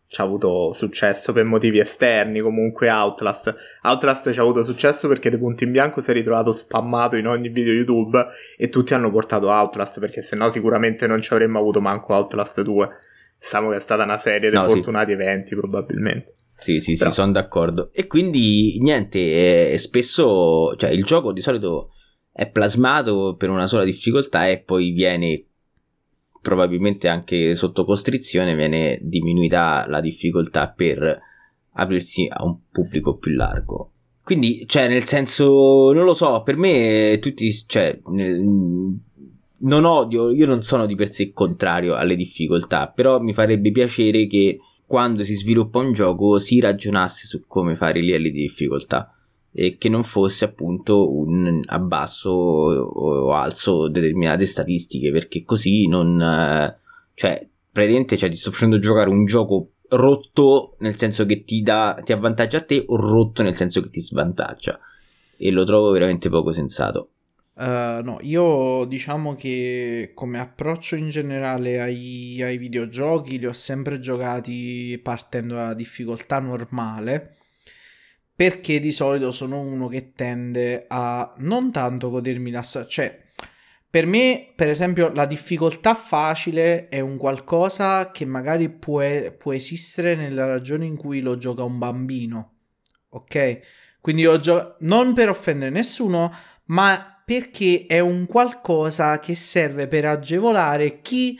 ci 0.07 0.21
ha 0.21 0.23
avuto 0.23 0.71
successo 0.73 1.33
per 1.33 1.43
motivi 1.43 1.79
esterni. 1.79 2.39
Comunque, 2.39 2.89
Outlast. 2.89 3.53
Outlast 3.83 4.31
ci 4.31 4.39
ha 4.39 4.41
avuto 4.43 4.63
successo 4.63 5.07
perché 5.07 5.29
De 5.31 5.37
Punto 5.39 5.63
in 5.63 5.71
Bianco 5.71 6.01
si 6.01 6.11
è 6.11 6.13
ritrovato 6.13 6.51
spammato 6.51 7.15
in 7.15 7.27
ogni 7.27 7.49
video 7.49 7.73
YouTube 7.73 8.25
e 8.57 8.69
tutti 8.69 8.93
hanno 8.93 9.11
portato 9.11 9.49
Outlast 9.49 9.99
perché 9.99 10.21
sennò 10.21 10.49
sicuramente 10.49 11.07
non 11.07 11.19
ci 11.21 11.33
avremmo 11.33 11.57
avuto 11.59 11.81
manco 11.81 12.13
Outlast 12.13 12.61
2. 12.61 12.89
Diciamo 13.39 13.69
che 13.71 13.77
è 13.77 13.81
stata 13.81 14.03
una 14.03 14.19
serie 14.19 14.49
di 14.51 14.55
No, 14.55 14.67
sì. 14.67 14.75
fortunati 14.75 15.11
eventi, 15.13 15.55
probabilmente. 15.55 16.31
Sì, 16.59 16.79
sì, 16.79 16.95
Però- 16.97 17.09
sì, 17.09 17.15
sono 17.15 17.31
d'accordo. 17.31 17.89
E 17.93 18.07
quindi 18.07 18.77
niente, 18.81 19.71
eh, 19.71 19.77
spesso, 19.77 20.75
cioè 20.75 20.89
il 20.91 21.03
gioco 21.03 21.31
di 21.31 21.41
solito 21.41 21.91
è 22.31 22.49
plasmato 22.49 23.35
per 23.37 23.49
una 23.49 23.67
sola 23.67 23.83
difficoltà 23.83 24.47
e 24.47 24.59
poi 24.61 24.91
viene 24.91 25.45
probabilmente 26.41 27.07
anche 27.07 27.55
sotto 27.55 27.83
costrizione, 27.85 28.55
viene 28.55 28.99
diminuita 29.01 29.85
la 29.87 29.99
difficoltà 30.01 30.69
per 30.69 31.19
aprirsi 31.73 32.27
a 32.29 32.43
un 32.43 32.57
pubblico 32.71 33.17
più 33.17 33.33
largo. 33.33 33.91
Quindi, 34.23 34.65
cioè, 34.67 34.87
nel 34.87 35.05
senso, 35.05 35.91
non 35.91 36.03
lo 36.05 36.13
so, 36.13 36.41
per 36.41 36.55
me 36.55 37.17
tutti, 37.21 37.51
cioè, 37.67 37.99
nel- 38.07 38.97
non 39.61 39.83
odio, 39.83 40.29
io 40.31 40.45
non 40.45 40.61
sono 40.61 40.85
di 40.85 40.95
per 40.95 41.09
sé 41.09 41.33
contrario 41.33 41.95
alle 41.95 42.15
difficoltà, 42.15 42.87
però 42.87 43.19
mi 43.19 43.33
farebbe 43.33 43.71
piacere 43.71 44.27
che 44.27 44.59
quando 44.89 45.23
si 45.23 45.35
sviluppa 45.35 45.77
un 45.77 45.93
gioco 45.93 46.39
si 46.39 46.59
ragionasse 46.59 47.27
su 47.27 47.43
come 47.45 47.75
fare 47.75 47.99
i 47.99 48.01
livelli 48.01 48.31
di 48.31 48.41
difficoltà 48.41 49.13
e 49.51 49.77
che 49.77 49.87
non 49.87 50.03
fosse 50.03 50.45
appunto 50.45 51.15
un 51.15 51.61
abbasso 51.67 52.31
o 52.31 53.29
alzo 53.29 53.87
determinate 53.87 54.47
statistiche 54.47 55.11
perché 55.11 55.43
così 55.43 55.87
non 55.87 56.19
eh, 56.19 56.75
cioè 57.13 57.47
praticamente 57.71 58.17
cioè, 58.17 58.29
ti 58.29 58.35
sto 58.35 58.49
facendo 58.49 58.79
giocare 58.79 59.11
un 59.11 59.25
gioco 59.25 59.73
rotto 59.89 60.75
nel 60.79 60.97
senso 60.97 61.23
che 61.27 61.43
ti 61.43 61.61
dà 61.61 62.01
ti 62.03 62.11
avvantaggia 62.11 62.57
a 62.57 62.63
te 62.63 62.83
o 62.87 62.95
rotto 62.95 63.43
nel 63.43 63.55
senso 63.55 63.81
che 63.81 63.91
ti 63.91 64.01
svantaggia. 64.01 64.79
E 65.37 65.51
lo 65.51 65.65
trovo 65.65 65.91
veramente 65.91 66.29
poco 66.29 66.51
sensato 66.51 67.11
Uh, 67.59 68.01
no, 68.03 68.19
io 68.21 68.85
diciamo 68.85 69.35
che 69.35 70.13
come 70.15 70.39
approccio 70.39 70.95
in 70.95 71.09
generale 71.09 71.81
ai, 71.81 72.41
ai 72.41 72.57
videogiochi 72.57 73.37
li 73.37 73.45
ho 73.45 73.51
sempre 73.51 73.99
giocati 73.99 74.97
partendo 75.03 75.55
da 75.55 75.73
difficoltà 75.73 76.39
normale 76.39 77.35
perché 78.33 78.79
di 78.79 78.93
solito 78.93 79.31
sono 79.31 79.59
uno 79.59 79.89
che 79.89 80.13
tende 80.13 80.85
a 80.87 81.33
non 81.39 81.73
tanto 81.73 82.09
godermi 82.09 82.49
la 82.49 82.61
storia, 82.61 82.87
cioè 82.87 83.21
per 83.89 84.05
me 84.05 84.53
per 84.55 84.69
esempio 84.69 85.09
la 85.09 85.25
difficoltà 85.25 85.95
facile 85.95 86.83
è 86.83 87.01
un 87.01 87.17
qualcosa 87.17 88.11
che 88.11 88.23
magari 88.23 88.69
può, 88.69 89.01
può 89.37 89.51
esistere 89.51 90.15
nella 90.15 90.45
ragione 90.45 90.85
in 90.85 90.95
cui 90.95 91.19
lo 91.19 91.37
gioca 91.37 91.63
un 91.63 91.77
bambino, 91.77 92.53
ok? 93.09 93.59
Quindi 93.99 94.21
io 94.21 94.39
gio- 94.39 94.77
non 94.79 95.13
per 95.13 95.27
offendere 95.27 95.71
nessuno, 95.71 96.33
ma 96.67 97.18
perché 97.29 97.85
è 97.85 97.99
un 97.99 98.25
qualcosa 98.25 99.19
che 99.19 99.35
serve 99.35 99.87
per 99.87 100.03
agevolare 100.03 100.99
chi 100.99 101.39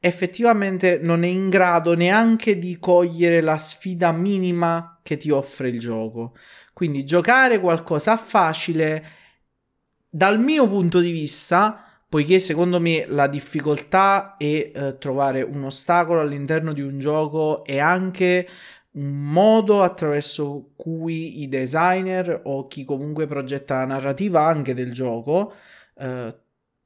effettivamente 0.00 0.98
non 1.02 1.24
è 1.24 1.26
in 1.26 1.50
grado 1.50 1.94
neanche 1.94 2.56
di 2.56 2.78
cogliere 2.78 3.42
la 3.42 3.58
sfida 3.58 4.12
minima 4.12 4.98
che 5.02 5.18
ti 5.18 5.28
offre 5.28 5.68
il 5.68 5.78
gioco. 5.78 6.34
Quindi 6.72 7.04
giocare 7.04 7.60
qualcosa 7.60 8.16
facile, 8.16 9.04
dal 10.08 10.40
mio 10.40 10.66
punto 10.66 11.00
di 11.00 11.10
vista, 11.10 11.84
poiché 12.08 12.38
secondo 12.38 12.80
me 12.80 13.04
la 13.06 13.26
difficoltà 13.26 14.38
è 14.38 14.70
eh, 14.74 14.96
trovare 14.98 15.42
un 15.42 15.64
ostacolo 15.64 16.22
all'interno 16.22 16.72
di 16.72 16.80
un 16.80 16.98
gioco 16.98 17.62
e 17.66 17.78
anche 17.78 18.48
un 18.96 19.30
modo 19.30 19.82
attraverso 19.82 20.72
cui 20.76 21.42
i 21.42 21.48
designer 21.48 22.40
o 22.44 22.66
chi 22.66 22.84
comunque 22.84 23.26
progetta 23.26 23.76
la 23.76 23.84
narrativa 23.84 24.44
anche 24.44 24.74
del 24.74 24.92
gioco 24.92 25.54
eh, 25.98 26.34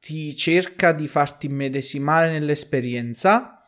ti 0.01 0.35
cerca 0.35 0.93
di 0.93 1.07
farti 1.07 1.47
immedesimare 1.47 2.31
nell'esperienza. 2.31 3.65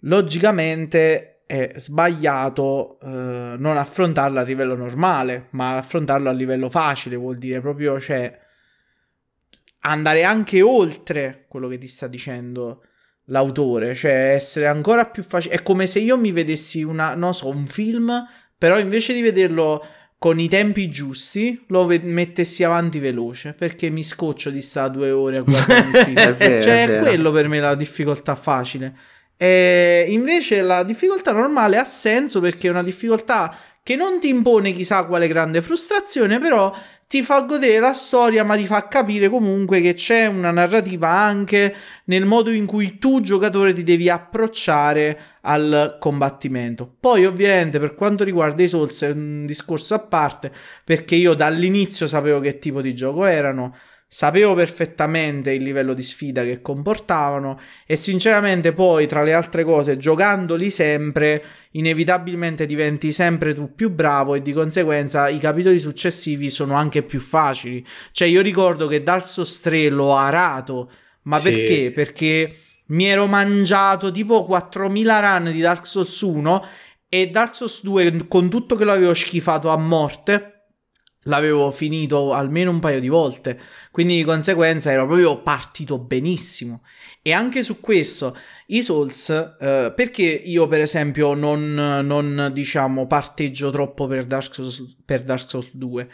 Logicamente 0.00 1.42
è 1.46 1.72
sbagliato 1.76 2.98
eh, 3.00 3.54
non 3.56 3.76
affrontarlo 3.76 4.40
a 4.40 4.42
livello 4.42 4.74
normale, 4.74 5.46
ma 5.50 5.76
affrontarlo 5.76 6.28
a 6.28 6.32
livello 6.32 6.68
facile, 6.68 7.16
vuol 7.16 7.36
dire 7.36 7.60
proprio 7.60 8.00
cioè 8.00 8.36
andare 9.80 10.24
anche 10.24 10.60
oltre 10.60 11.44
quello 11.46 11.68
che 11.68 11.78
ti 11.78 11.86
sta 11.86 12.08
dicendo 12.08 12.82
l'autore, 13.26 13.94
cioè 13.94 14.32
essere 14.34 14.66
ancora 14.66 15.06
più 15.06 15.22
facile. 15.22 15.54
È 15.54 15.62
come 15.62 15.86
se 15.86 16.00
io 16.00 16.18
mi 16.18 16.32
vedessi 16.32 16.82
una, 16.82 17.14
non 17.14 17.34
so, 17.34 17.48
un 17.48 17.66
film, 17.66 18.24
però 18.56 18.78
invece 18.78 19.12
di 19.12 19.22
vederlo 19.22 19.84
con 20.18 20.38
i 20.38 20.48
tempi 20.48 20.88
giusti, 20.88 21.64
lo 21.68 21.86
ve- 21.86 22.00
mettessi 22.02 22.64
avanti 22.64 22.98
veloce, 22.98 23.52
perché 23.52 23.90
mi 23.90 24.02
scoccio 24.02 24.50
di 24.50 24.60
stare 24.60 24.90
due 24.90 25.10
ore 25.10 25.38
a 25.38 25.42
guardare 25.42 25.86
un 25.86 25.92
film. 26.04 26.16
È 26.16 26.34
vero, 26.34 26.60
cioè, 26.62 26.86
è 26.86 26.94
è 26.96 27.00
quello 27.00 27.30
per 27.30 27.48
me 27.48 27.60
la 27.60 27.74
difficoltà 27.74 28.34
facile. 28.34 28.94
E 29.36 30.06
invece 30.08 30.62
la 30.62 30.82
difficoltà 30.82 31.32
normale 31.32 31.76
ha 31.76 31.84
senso 31.84 32.40
perché 32.40 32.68
è 32.68 32.70
una 32.70 32.82
difficoltà 32.82 33.54
che 33.82 33.94
non 33.94 34.18
ti 34.18 34.28
impone 34.28 34.72
chissà 34.72 35.04
quale 35.04 35.28
grande 35.28 35.60
frustrazione, 35.60 36.38
però 36.38 36.74
ti 37.08 37.22
fa 37.22 37.42
godere 37.42 37.78
la 37.78 37.92
storia, 37.92 38.42
ma 38.42 38.56
ti 38.56 38.66
fa 38.66 38.88
capire 38.88 39.28
comunque 39.28 39.80
che 39.80 39.94
c'è 39.94 40.26
una 40.26 40.50
narrativa 40.50 41.08
anche 41.08 41.74
nel 42.06 42.24
modo 42.24 42.50
in 42.50 42.66
cui 42.66 42.98
tu, 42.98 43.20
giocatore, 43.20 43.72
ti 43.72 43.84
devi 43.84 44.08
approcciare 44.08 45.18
al 45.42 45.98
combattimento. 46.00 46.92
Poi, 46.98 47.24
ovviamente, 47.24 47.78
per 47.78 47.94
quanto 47.94 48.24
riguarda 48.24 48.62
i 48.62 48.68
Souls, 48.68 49.02
è 49.02 49.10
un 49.10 49.46
discorso 49.46 49.94
a 49.94 50.00
parte, 50.00 50.50
perché 50.84 51.14
io 51.14 51.34
dall'inizio 51.34 52.06
sapevo 52.08 52.40
che 52.40 52.58
tipo 52.58 52.80
di 52.80 52.94
gioco 52.94 53.24
erano. 53.24 53.74
Sapevo 54.08 54.54
perfettamente 54.54 55.50
il 55.50 55.64
livello 55.64 55.92
di 55.92 56.02
sfida 56.02 56.44
che 56.44 56.62
comportavano 56.62 57.58
e 57.84 57.96
sinceramente 57.96 58.72
poi 58.72 59.06
tra 59.08 59.24
le 59.24 59.34
altre 59.34 59.64
cose 59.64 59.96
giocandoli 59.96 60.70
sempre 60.70 61.44
inevitabilmente 61.72 62.66
diventi 62.66 63.10
sempre 63.10 63.52
tu 63.52 63.74
più 63.74 63.90
bravo 63.90 64.36
e 64.36 64.42
di 64.42 64.52
conseguenza 64.52 65.28
i 65.28 65.38
capitoli 65.38 65.80
successivi 65.80 66.50
sono 66.50 66.74
anche 66.74 67.02
più 67.02 67.18
facili. 67.18 67.84
Cioè 68.12 68.28
io 68.28 68.42
ricordo 68.42 68.86
che 68.86 69.02
Dark 69.02 69.28
Souls 69.28 69.60
3 69.60 69.88
l'ho 69.88 70.14
arato, 70.14 70.88
ma 71.22 71.38
Sì. 71.38 71.42
perché? 71.50 71.90
Perché 71.92 72.56
mi 72.88 73.06
ero 73.06 73.26
mangiato 73.26 74.12
tipo 74.12 74.44
4000 74.44 75.18
run 75.18 75.50
di 75.50 75.60
Dark 75.60 75.84
Souls 75.84 76.20
1 76.20 76.64
e 77.08 77.28
Dark 77.28 77.56
Souls 77.56 77.82
2 77.82 78.26
con 78.28 78.48
tutto 78.48 78.76
che 78.76 78.84
l'avevo 78.84 79.14
schifato 79.14 79.70
a 79.70 79.76
morte 79.76 80.55
l'avevo 81.26 81.70
finito 81.70 82.32
almeno 82.32 82.70
un 82.70 82.80
paio 82.80 83.00
di 83.00 83.08
volte, 83.08 83.58
quindi 83.90 84.16
di 84.16 84.24
conseguenza 84.24 84.90
ero 84.90 85.06
proprio 85.06 85.42
partito 85.42 85.98
benissimo. 85.98 86.82
E 87.22 87.32
anche 87.32 87.62
su 87.62 87.80
questo, 87.80 88.36
i 88.66 88.82
Souls, 88.82 89.30
eh, 89.30 89.92
perché 89.94 90.22
io 90.22 90.66
per 90.66 90.80
esempio 90.80 91.34
non, 91.34 91.74
non, 91.74 92.50
diciamo 92.52 93.06
parteggio 93.06 93.70
troppo 93.70 94.06
per 94.06 94.24
Dark, 94.24 94.54
Souls, 94.54 94.96
per 95.04 95.22
Dark 95.22 95.48
Souls 95.48 95.74
2? 95.74 96.08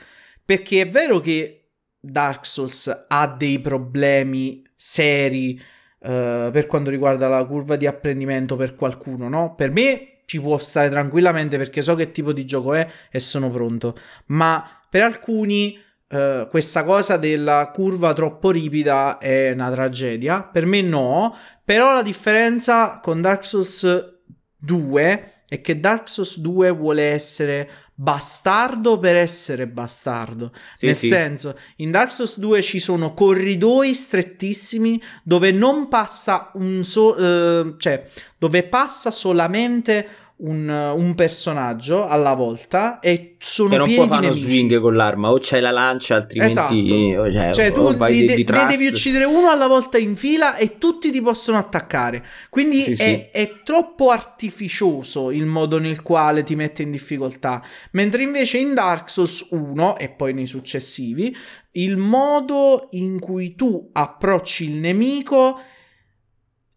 Perché 0.45 0.83
è 0.83 0.89
vero 0.89 1.21
che 1.21 1.71
Dark 2.01 2.47
Souls 2.47 3.07
ha 3.09 3.27
dei 3.29 3.61
problemi 3.61 4.63
seri 4.75 5.61
eh, 6.01 6.49
per 6.51 6.67
quanto 6.67 6.91
riguarda 6.91 7.29
la 7.29 7.45
curva 7.45 7.77
di 7.77 7.87
apprendimento 7.87 8.57
per 8.57 8.75
qualcuno, 8.75 9.29
no? 9.29 9.55
Per 9.55 9.71
me 9.71 10.23
ci 10.25 10.41
può 10.41 10.57
stare 10.59 10.89
tranquillamente 10.89 11.59
perché 11.59 11.83
so 11.83 11.95
che 11.95 12.11
tipo 12.11 12.33
di 12.33 12.45
gioco 12.45 12.75
è 12.75 12.89
e 13.11 13.19
sono 13.21 13.51
pronto, 13.51 13.97
ma 14.27 14.82
per 14.93 15.03
alcuni 15.03 15.81
Uh, 16.13 16.47
questa 16.51 16.85
cosa 16.85 17.17
della 17.17 17.71
curva 17.73 18.13
troppo 18.13 18.51
ripida 18.51 19.17
è 19.17 19.53
una 19.53 19.71
tragedia. 19.71 20.43
Per 20.43 20.67
me 20.67 20.83
no. 20.83 21.35
Però 21.65 21.95
la 21.95 22.03
differenza 22.03 23.01
con 23.03 23.23
Dark 23.23 23.47
Souls 23.47 24.21
2 24.59 25.45
è 25.49 25.61
che 25.63 25.81
Dark 25.81 26.11
Souls 26.11 26.37
2 26.37 26.71
vuole 26.71 27.05
essere 27.05 27.71
bastardo 27.95 28.99
per 28.99 29.17
essere 29.17 29.67
bastardo. 29.67 30.53
Sì, 30.75 30.87
Nel 30.87 30.97
sì. 30.97 31.07
senso, 31.09 31.59
in 31.77 31.91
Dark 31.91 32.13
Souls 32.13 32.39
2 32.39 32.61
ci 32.61 32.79
sono 32.79 33.15
corridoi 33.15 33.95
strettissimi 33.95 35.01
dove 35.23 35.51
non 35.51 35.89
passa 35.89 36.51
un 36.55 36.83
so- 36.83 37.15
uh, 37.15 37.77
cioè 37.77 38.05
dove 38.39 38.65
passa 38.65 39.11
solamente 39.11 40.07
un, 40.43 40.69
un, 40.69 41.15
personaggio 41.15 42.07
alla 42.07 42.35
volta 42.35 42.99
e 42.99 43.37
sono 43.39 43.75
e 43.75 43.77
non 43.77 43.87
pieni 43.87 43.97
può 43.97 44.05
di 44.05 44.11
fare 44.11 44.27
nemici. 44.29 44.51
swing 44.51 44.81
con 44.81 44.95
l'arma 44.97 45.31
o 45.31 45.39
c'hai 45.41 45.61
la 45.61 45.71
lancia 45.71 46.17
altrimenti 46.17 47.11
esatto. 47.13 47.31
cioè, 47.31 47.53
cioè 47.53 47.73
tu 47.73 47.91
li, 47.91 48.27
di, 48.27 48.35
di 48.35 48.47
ne 48.51 48.67
devi 48.67 48.87
uccidere 48.87 49.25
uno 49.25 49.51
alla 49.51 49.69
volta 49.69 49.99
in 49.99 50.17
fila 50.17 50.57
e 50.57 50.79
tutti 50.79 51.11
ti 51.13 51.23
possono 51.23 51.59
attaccare 51.59 52.25
quindi 52.51 52.83
Sì, 52.83 52.93
è, 52.93 52.95
sì. 52.95 53.29
è 53.31 53.61
troppo 53.63 54.11
artificioso 54.11 55.31
il 55.31 55.47
modo 55.47 55.79
nel 55.79 56.03
quale 56.03 56.43
ti 56.43 56.57
mette 56.57 56.83
in 56.83 56.91
difficoltà 56.91 57.63
mentre 57.93 58.23
invece 58.23 58.59
in 58.59 58.75
Dark 58.75 59.11
Souls 59.11 59.47
1 59.51 59.97
e 59.97 60.09
poi 60.09 60.35
nei 60.35 60.47
successivi 60.47 61.35
il 61.73 61.97
modo 61.97 62.89
in 62.93 63.21
cui 63.21 63.55
tu 63.55 63.91
approcci 63.93 64.65
il 64.65 64.77
nemico 64.77 65.61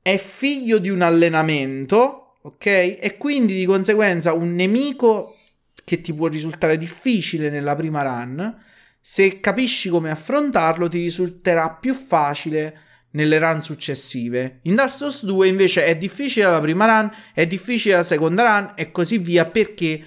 è 0.04 0.17
figlio 0.17 0.78
di 0.78 0.89
un 0.89 1.01
allenamento 1.01 2.25
ok? 2.45 2.65
E 2.65 3.15
quindi 3.17 3.55
di 3.55 3.65
conseguenza 3.65 4.34
un 4.34 4.53
nemico 4.53 5.36
che 5.84 6.01
ti 6.01 6.13
può 6.13 6.27
risultare 6.27 6.77
difficile 6.77 7.49
nella 7.49 7.75
prima 7.75 8.01
run, 8.01 8.63
se 9.01 9.39
capisci 9.39 9.89
come 9.89 10.10
affrontarlo, 10.10 10.88
ti 10.88 10.99
risulterà 10.99 11.69
più 11.69 11.93
facile 11.93 12.79
nelle 13.12 13.39
run 13.39 13.62
successive. 13.62 14.60
In 14.63 14.75
Dark 14.75 14.93
Souls 14.93 15.25
2 15.25 15.47
invece 15.47 15.86
è 15.86 15.95
difficile 15.95 16.49
la 16.49 16.60
prima 16.60 16.86
run, 16.86 17.12
è 17.34 17.45
difficile 17.47 17.95
la 17.95 18.03
seconda 18.03 18.43
run 18.43 18.73
e 18.75 18.91
così 18.91 19.17
via 19.17 19.45
perché 19.45 20.03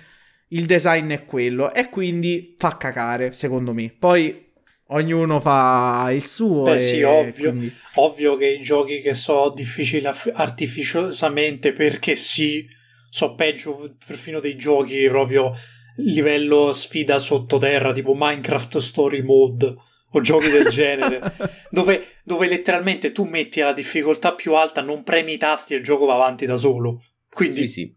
il 0.48 0.64
design 0.64 1.11
è 1.11 1.24
quello 1.24 1.72
e 1.72 1.88
quindi 1.88 2.55
fa 2.57 2.77
cacare, 2.77 3.33
secondo 3.33 3.72
me. 3.72 3.92
Poi 3.96 4.48
ognuno 4.88 5.40
fa 5.40 6.09
il 6.12 6.24
suo. 6.24 6.62
Beh, 6.64 6.77
e 6.77 6.81
sì, 6.81 7.03
ovvio. 7.03 7.51
quindi- 7.51 7.72
Ovvio 7.94 8.37
che 8.37 8.46
i 8.46 8.61
giochi 8.61 9.01
che 9.01 9.14
so 9.14 9.53
difficili 9.55 10.07
aff- 10.07 10.31
artificiosamente 10.33 11.72
perché 11.72 12.14
sì, 12.14 12.66
so 13.11 13.35
peggio 13.35 13.96
perfino 14.07 14.38
dei 14.40 14.57
giochi 14.57 15.07
proprio 15.09 15.53
livello 15.96 16.72
sfida 16.74 17.18
sottoterra, 17.18 17.92
tipo 17.92 18.14
Minecraft 18.16 18.79
Story 18.79 19.22
Mode 19.22 19.74
o 20.12 20.20
giochi 20.20 20.48
del 20.48 20.68
genere, 20.68 21.20
dove, 21.70 22.18
dove 22.22 22.48
letteralmente 22.48 23.11
tu 23.12 23.24
metti 23.24 23.61
la 23.61 23.72
difficoltà 23.72 24.33
più 24.35 24.55
alta, 24.55 24.81
non 24.81 25.03
premi 25.03 25.33
i 25.35 25.38
tasti 25.38 25.74
e 25.74 25.79
il 25.79 25.83
gioco 25.85 26.07
va 26.07 26.14
avanti 26.14 26.46
da 26.46 26.57
solo. 26.57 27.03
Quindi 27.29 27.66
Sì, 27.66 27.68
sì. 27.68 27.96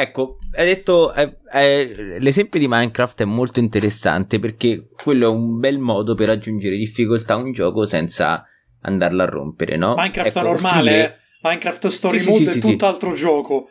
Ecco, 0.00 0.38
hai 0.56 0.64
detto 0.66 1.12
eh, 1.14 1.36
eh, 1.52 2.16
l'esempio 2.20 2.58
di 2.58 2.66
Minecraft 2.68 3.20
è 3.20 3.24
molto 3.26 3.60
interessante 3.60 4.38
perché 4.38 4.88
quello 5.02 5.26
è 5.26 5.28
un 5.34 5.58
bel 5.58 5.78
modo 5.78 6.14
per 6.14 6.30
aggiungere 6.30 6.76
difficoltà 6.76 7.34
a 7.34 7.36
un 7.36 7.52
gioco 7.52 7.84
senza 7.84 8.44
andarlo 8.82 9.22
a 9.22 9.26
rompere, 9.26 9.76
no? 9.76 9.94
Minecraft 9.96 10.28
Ecco, 10.36 10.42
normale, 10.42 10.78
offrire- 10.78 11.04
eh? 11.14 11.18
Minecraft 11.42 11.86
Story 11.88 12.18
Sì, 12.18 12.28
Mode 12.30 12.44
sì, 12.44 12.48
è 12.48 12.52
sì, 12.52 12.60
sì. 12.60 12.70
tutt'altro 12.70 13.12
gioco. 13.14 13.70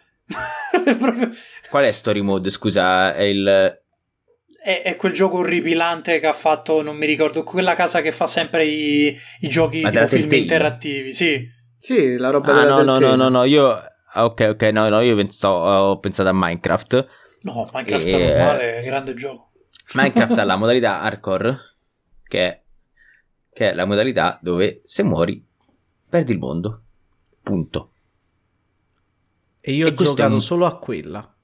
È 0.85 0.95
proprio- 0.97 1.29
Qual 1.69 1.83
è 1.83 1.91
Story 1.91 2.21
Mode? 2.21 2.49
Scusa, 2.51 3.15
è 3.15 3.23
il 3.23 3.79
È, 4.63 4.81
è 4.83 4.95
quel 4.97 5.13
gioco 5.13 5.37
orripilante 5.37 6.19
che 6.19 6.27
ha 6.27 6.33
fatto, 6.33 6.81
non 6.83 6.95
mi 6.97 7.05
ricordo, 7.07 7.43
quella 7.43 7.73
casa 7.73 8.01
che 8.01 8.11
fa 8.11 8.27
sempre 8.27 8.65
i, 8.65 9.17
i 9.39 9.47
giochi 9.47 9.81
Ma 9.81 9.89
tipo 9.89 10.05
film 10.05 10.21
Telltale? 10.29 10.41
interattivi, 10.41 11.13
sì. 11.13 11.47
Sì, 11.79 12.17
la 12.17 12.29
roba 12.29 12.51
Ah, 12.51 12.59
della 12.63 12.83
no, 12.83 12.99
no, 12.99 12.99
no, 12.99 13.15
no, 13.15 13.29
no, 13.29 13.43
io 13.45 13.81
ok, 14.15 14.47
ok, 14.53 14.61
no, 14.71 14.89
no, 14.89 15.01
io 15.01 15.15
penso, 15.15 15.47
ho 15.49 15.99
pensato 15.99 16.29
a 16.29 16.33
Minecraft. 16.33 17.07
No, 17.43 17.69
Minecraft 17.73 18.05
Eh, 18.07 18.11
normale 18.17 18.77
è 18.79 18.83
grande 18.83 19.13
gioco. 19.13 19.51
Minecraft 19.93 20.37
ha 20.37 20.43
la 20.43 20.55
modalità 20.57 21.01
hardcore 21.01 21.57
che 22.23 22.39
è, 22.47 22.63
che 23.53 23.71
è 23.71 23.73
la 23.73 23.85
modalità 23.85 24.37
dove 24.41 24.81
se 24.83 25.03
muori 25.03 25.43
perdi 26.09 26.33
il 26.33 26.39
mondo. 26.39 26.83
Punto. 27.41 27.91
E 29.61 29.71
io 29.73 29.87
E 29.87 29.91
ho 29.91 29.93
giocato 29.93 30.33
un- 30.33 30.41
solo 30.41 30.65
a 30.65 30.77
quella. 30.77 31.35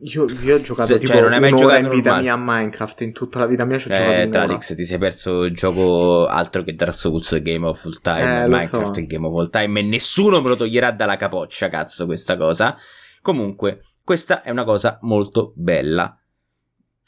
Io, 0.00 0.26
io 0.44 0.54
ho 0.56 0.60
giocato 0.60 0.92
Se- 0.92 0.98
tipo 1.00 1.12
cioè, 1.12 1.22
non 1.22 1.32
hai 1.32 1.40
mai 1.40 1.50
un'ora 1.50 1.64
giocato 1.74 1.82
in 1.84 1.88
vita 2.00 2.10
normale? 2.10 2.22
mia 2.22 2.32
a 2.34 2.36
Minecraft. 2.60 3.00
In 3.00 3.12
tutta 3.12 3.38
la 3.40 3.46
vita 3.46 3.64
mia 3.64 3.78
ci 3.78 3.88
ho 3.90 3.94
giocato 3.94 4.12
Eh, 4.12 4.22
un'ora. 4.22 4.30
Tralix, 4.44 4.74
ti 4.76 4.84
sei 4.84 4.98
perso 4.98 5.42
il 5.44 5.54
gioco 5.54 6.26
altro 6.26 6.62
che 6.62 6.74
Dark 6.74 6.94
Souls 6.94 7.42
Game 7.42 7.66
of 7.66 7.84
All 7.84 7.98
Time. 8.00 8.44
Eh, 8.44 8.48
Minecraft 8.48 8.94
so. 8.94 9.00
il 9.00 9.06
Game 9.06 9.26
of 9.26 9.34
All 9.36 9.50
Time 9.50 9.80
e 9.80 9.82
nessuno 9.82 10.40
me 10.40 10.48
lo 10.50 10.56
toglierà 10.56 10.92
dalla 10.92 11.16
capoccia, 11.16 11.68
cazzo, 11.68 12.06
questa 12.06 12.36
cosa. 12.36 12.76
Comunque, 13.20 13.82
questa 14.04 14.42
è 14.42 14.50
una 14.50 14.64
cosa 14.64 14.98
molto 15.02 15.52
bella. 15.56 16.16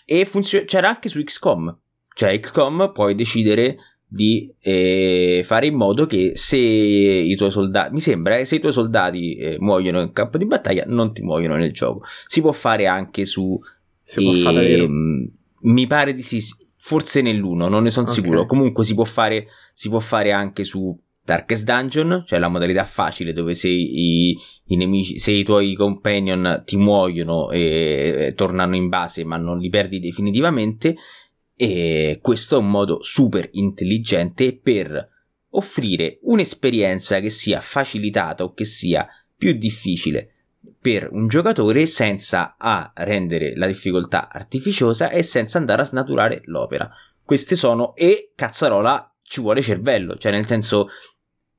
E 0.05 0.24
funziona. 0.24 0.64
C'era 0.64 0.88
anche 0.88 1.09
su 1.09 1.22
XCOM. 1.22 1.79
Cioè, 2.12 2.40
XCOM 2.40 2.90
puoi 2.92 3.14
decidere 3.14 3.76
di 4.12 4.53
eh, 4.59 5.42
fare 5.44 5.66
in 5.66 5.75
modo 5.77 6.05
che 6.07 6.33
se 6.35 6.57
i 6.57 7.37
tuoi 7.37 7.53
soldati. 7.53 7.92
Mi 7.92 8.01
sembra 8.01 8.37
che 8.37 8.44
se 8.44 8.57
i 8.57 8.61
tuoi 8.61 8.73
soldati 8.73 9.37
eh, 9.37 9.57
muoiono 9.61 10.01
in 10.01 10.11
campo 10.12 10.37
di 10.37 10.46
battaglia, 10.46 10.85
non 10.87 11.12
ti 11.12 11.23
muoiono 11.23 11.55
nel 11.55 11.73
gioco. 11.73 12.03
Si 12.27 12.40
può 12.40 12.51
fare 12.51 12.87
anche 12.87 13.25
su 13.25 13.59
fare? 14.42 14.73
Ehm, 14.73 15.31
mi 15.62 15.87
pare 15.87 16.12
di 16.12 16.23
sì, 16.23 16.40
forse 16.77 17.23
nell'uno, 17.23 17.68
non 17.68 17.85
ne 17.85 17.90
sono 17.90 18.07
Ok. 18.09 18.12
sicuro. 18.14 18.46
Comunque 18.46 18.85
si 18.85 18.94
può 18.94 19.05
fare, 19.05 19.46
si 19.73 19.88
può 19.88 20.01
fare 20.01 20.33
anche 20.33 20.64
su 20.64 20.99
Darkest 21.23 21.64
Dungeon, 21.64 22.25
cioè 22.27 22.40
la 22.40 22.49
modalità 22.49 22.83
facile 22.83 23.33
dove 23.33 23.55
se 23.55 23.68
i, 23.68 24.37
i 24.64 24.77
nemici, 24.77 25.20
se 25.20 25.31
i 25.31 25.44
tuoi 25.44 25.75
companion 25.75 26.62
ti 26.64 26.77
muoiono 26.77 27.51
e 27.51 28.33
tornano 28.35 28.75
in 28.75 28.88
base 28.88 29.23
ma 29.25 29.37
non 29.37 29.59
li 29.59 29.68
perdi 29.68 30.01
definitivamente. 30.01 30.96
E 31.62 32.20
questo 32.23 32.55
è 32.55 32.59
un 32.59 32.70
modo 32.70 33.03
super 33.03 33.46
intelligente 33.53 34.57
per 34.57 35.11
offrire 35.51 36.18
un'esperienza 36.23 37.20
che 37.20 37.29
sia 37.29 37.61
facilitata 37.61 38.44
o 38.44 38.55
che 38.55 38.64
sia 38.64 39.07
più 39.37 39.53
difficile 39.53 40.33
per 40.81 41.11
un 41.12 41.29
giocatore 41.29 41.85
senza 41.85 42.55
a 42.57 42.90
rendere 42.94 43.55
la 43.57 43.66
difficoltà 43.66 44.31
artificiosa 44.33 45.11
e 45.11 45.23
senza 45.23 45.59
andare 45.59 45.83
a 45.83 45.85
snaturare 45.85 46.40
l'opera. 46.46 46.90
Queste 47.23 47.57
sono 47.57 47.94
e 47.94 48.33
cazzarola 48.35 49.16
ci 49.20 49.42
vuole 49.42 49.61
cervello, 49.61 50.16
cioè 50.16 50.33
nel 50.33 50.46
senso 50.46 50.88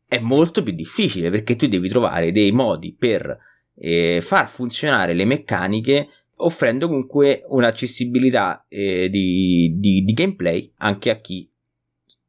è 0.08 0.18
molto 0.18 0.64
più 0.64 0.74
difficile 0.74 1.30
perché 1.30 1.56
tu 1.56 1.68
devi 1.68 1.88
trovare 1.90 2.32
dei 2.32 2.52
modi 2.52 2.96
per 2.98 3.38
eh, 3.76 4.20
far 4.20 4.50
funzionare 4.50 5.14
le 5.14 5.26
meccaniche 5.26 6.10
offrendo 6.46 6.88
comunque 6.88 7.44
un'accessibilità 7.48 8.66
eh, 8.68 9.10
di, 9.10 9.76
di- 9.78 10.04
di 10.04 10.14
gameplay 10.14 10.72
anche 10.78 11.10
a 11.10 11.20
chi 11.20 11.50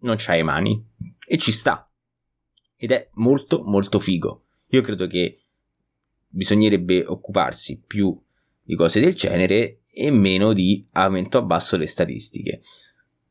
non 0.00 0.16
c'ha 0.18 0.34
le 0.34 0.42
mani. 0.42 0.86
E 1.26 1.38
ci 1.38 1.52
sta. 1.52 1.88
Ed 2.76 2.90
è 2.90 3.08
molto 3.14 3.62
molto 3.64 3.98
figo. 3.98 4.44
Io 4.68 4.80
credo 4.82 5.06
che 5.06 5.42
bisognerebbe 6.28 7.04
occuparsi 7.06 7.82
più 7.86 8.18
di 8.62 8.74
cose 8.74 9.00
del 9.00 9.14
genere 9.14 9.82
e 9.92 10.10
meno 10.10 10.52
di 10.52 10.86
aumento 10.92 11.38
a 11.38 11.42
basso 11.42 11.76
le 11.76 11.86
statistiche. 11.86 12.62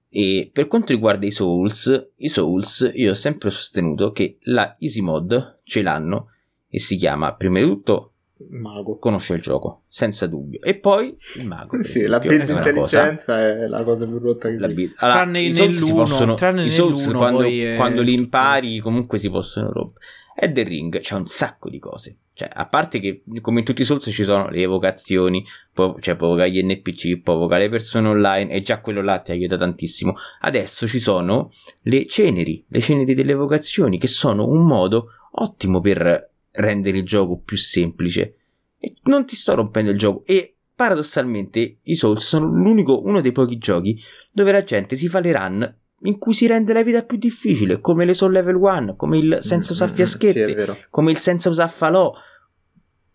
E 0.09 0.49
per 0.51 0.67
quanto 0.67 0.93
riguarda 0.93 1.25
i 1.25 1.31
Souls, 1.31 2.09
i 2.17 2.27
Souls 2.27 2.91
io 2.93 3.11
ho 3.11 3.15
sempre 3.15 3.49
sostenuto 3.49 4.11
che 4.11 4.37
la 4.41 4.75
Easy 4.79 5.01
Mod 5.01 5.61
ce 5.63 5.81
l'hanno 5.81 6.31
e 6.67 6.79
si 6.79 6.97
chiama 6.97 7.33
prima 7.35 7.59
di 7.59 7.65
tutto 7.65 8.11
Mago. 8.49 8.97
conosce 8.97 9.36
il 9.36 9.41
gioco, 9.41 9.84
senza 9.88 10.27
dubbio. 10.27 10.60
E 10.62 10.75
poi 10.75 11.15
il 11.36 11.47
mago. 11.47 11.84
Sì, 11.84 12.06
la 12.06 12.17
esempio, 12.17 12.30
build 12.30 12.49
è 12.49 12.51
una 12.51 12.62
cosa- 12.62 12.99
intelligenza 12.99 13.39
è 13.39 13.67
la 13.67 13.84
cosa 13.84 14.06
più 14.08 14.19
rotta 14.19 14.49
che 14.49 14.58
la 14.58 14.67
build- 14.67 14.93
allora, 14.97 15.17
Tranne 15.19 15.41
i 15.41 15.51
nell'uno, 15.51 15.95
possono, 15.95 16.34
tranne 16.34 16.63
i 16.63 16.69
Souls 16.69 17.01
nell'uno, 17.01 17.17
quando, 17.17 17.41
è 17.43 17.75
quando 17.75 18.01
li 18.01 18.13
impari 18.13 18.80
comunque 18.80 19.19
si 19.19 19.30
possono 19.30 19.72
rompere. 19.72 20.05
È 20.34 20.51
The 20.51 20.63
Ring, 20.63 20.99
c'è 20.99 21.15
un 21.15 21.28
sacco 21.28 21.70
di 21.70 21.78
cose. 21.78 22.15
Cioè, 22.34 22.49
a 22.51 22.65
parte 22.65 22.99
che, 22.99 23.24
come 23.41 23.59
in 23.59 23.65
tutti 23.65 23.82
i 23.82 23.86
Souls, 23.86 24.09
ci 24.09 24.24
sono 24.24 24.49
le 24.49 24.61
evocazioni, 24.61 25.45
può, 25.72 25.97
cioè 25.99 26.15
può 26.15 26.28
evocare 26.28 26.49
gli 26.49 26.63
NPC, 26.63 27.22
può 27.22 27.36
evocare 27.36 27.63
le 27.63 27.70
persone 27.70 28.07
online, 28.07 28.51
e 28.53 28.61
già 28.61 28.80
quello 28.80 29.01
là 29.01 29.20
ti 29.20 29.32
aiuta 29.32 29.57
tantissimo. 29.57 30.15
Adesso 30.39 30.88
ci 30.88 30.97
sono 30.97 31.51
le 31.84 32.07
ceneri, 32.07 32.63
le 32.70 32.80
ceneri 32.80 33.13
delle 33.13 33.34
evocazioni, 33.34 33.99
che 33.99 34.07
sono 34.07 34.47
un 34.47 34.65
modo 34.65 35.09
ottimo 35.34 35.82
per 35.82 36.30
rendere 36.53 36.97
il 36.97 37.05
gioco 37.05 37.38
più 37.38 37.57
semplice. 37.57 38.38
E 38.84 38.95
non 39.03 39.25
ti 39.25 39.36
sto 39.36 39.53
rompendo 39.53 39.91
il 39.91 39.97
gioco. 39.97 40.23
E 40.25 40.55
paradossalmente 40.75 41.77
i 41.84 41.95
Souls 41.95 42.25
sono 42.25 42.47
l'unico, 42.47 43.01
uno 43.05 43.21
dei 43.21 43.32
pochi 43.32 43.57
giochi 43.59 44.01
dove 44.32 44.51
la 44.51 44.63
gente 44.63 44.95
si 44.95 45.07
fa 45.07 45.19
le 45.19 45.32
run 45.32 45.75
in 46.03 46.17
cui 46.17 46.34
si 46.34 46.47
rende 46.47 46.73
la 46.73 46.82
vita 46.82 47.03
più 47.03 47.17
difficile, 47.17 47.79
come 47.79 48.05
le 48.05 48.15
Soul 48.15 48.32
Level 48.32 48.55
1, 48.55 48.95
come 48.95 49.19
il 49.19 49.38
senza 49.41 49.73
usare 49.73 49.91
Mm, 49.91 49.95
fiaschetti, 49.95 50.45
sì, 50.45 50.51
è 50.51 50.55
vero. 50.55 50.77
come 50.89 51.11
il 51.11 51.19
senza 51.19 51.49
usare 51.49 51.69
falò. 51.69 52.11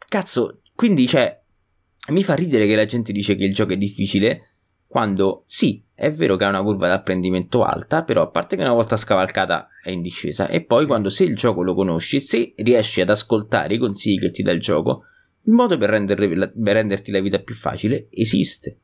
Cazzo, 0.09 0.61
quindi 0.75 1.07
cioè, 1.09 1.41
mi 2.11 2.23
fa 2.23 2.35
ridere 2.35 2.67
che 2.67 2.77
la 2.77 2.85
gente 2.87 3.13
dice 3.13 3.35
che 3.35 3.45
il 3.45 3.53
gioco 3.53 3.73
è 3.73 3.77
difficile, 3.77 4.51
quando 4.87 5.43
sì, 5.47 5.83
è 5.95 6.13
vero 6.13 6.37
che 6.37 6.45
ha 6.45 6.49
una 6.49 6.63
curva 6.63 6.87
d'apprendimento 6.87 7.65
alta, 7.65 8.05
però 8.05 8.23
a 8.23 8.29
parte 8.29 8.55
che 8.55 8.63
una 8.63 8.73
volta 8.73 8.97
scavalcata 8.97 9.69
è 9.83 9.91
in 9.91 10.01
discesa, 10.03 10.47
e 10.47 10.63
poi 10.65 10.83
Sì. 10.83 10.87
quando 10.87 11.09
se 11.11 11.25
il 11.25 11.35
gioco 11.35 11.63
lo 11.63 11.75
conosci, 11.75 12.21
se 12.21 12.55
riesci 12.57 13.01
ad 13.01 13.11
ascoltare 13.11 13.75
i 13.75 13.79
consigli 13.79 14.21
che 14.21 14.31
ti 14.31 14.43
dà 14.45 14.53
il 14.53 14.61
gioco, 14.61 15.03
il 15.47 15.53
modo 15.53 15.79
per, 15.79 15.91
rendere- 15.91 16.29
per 16.29 16.75
renderti 16.75 17.11
la 17.11 17.21
vita 17.21 17.39
più 17.39 17.55
facile 17.55 18.09
esiste. 18.11 18.79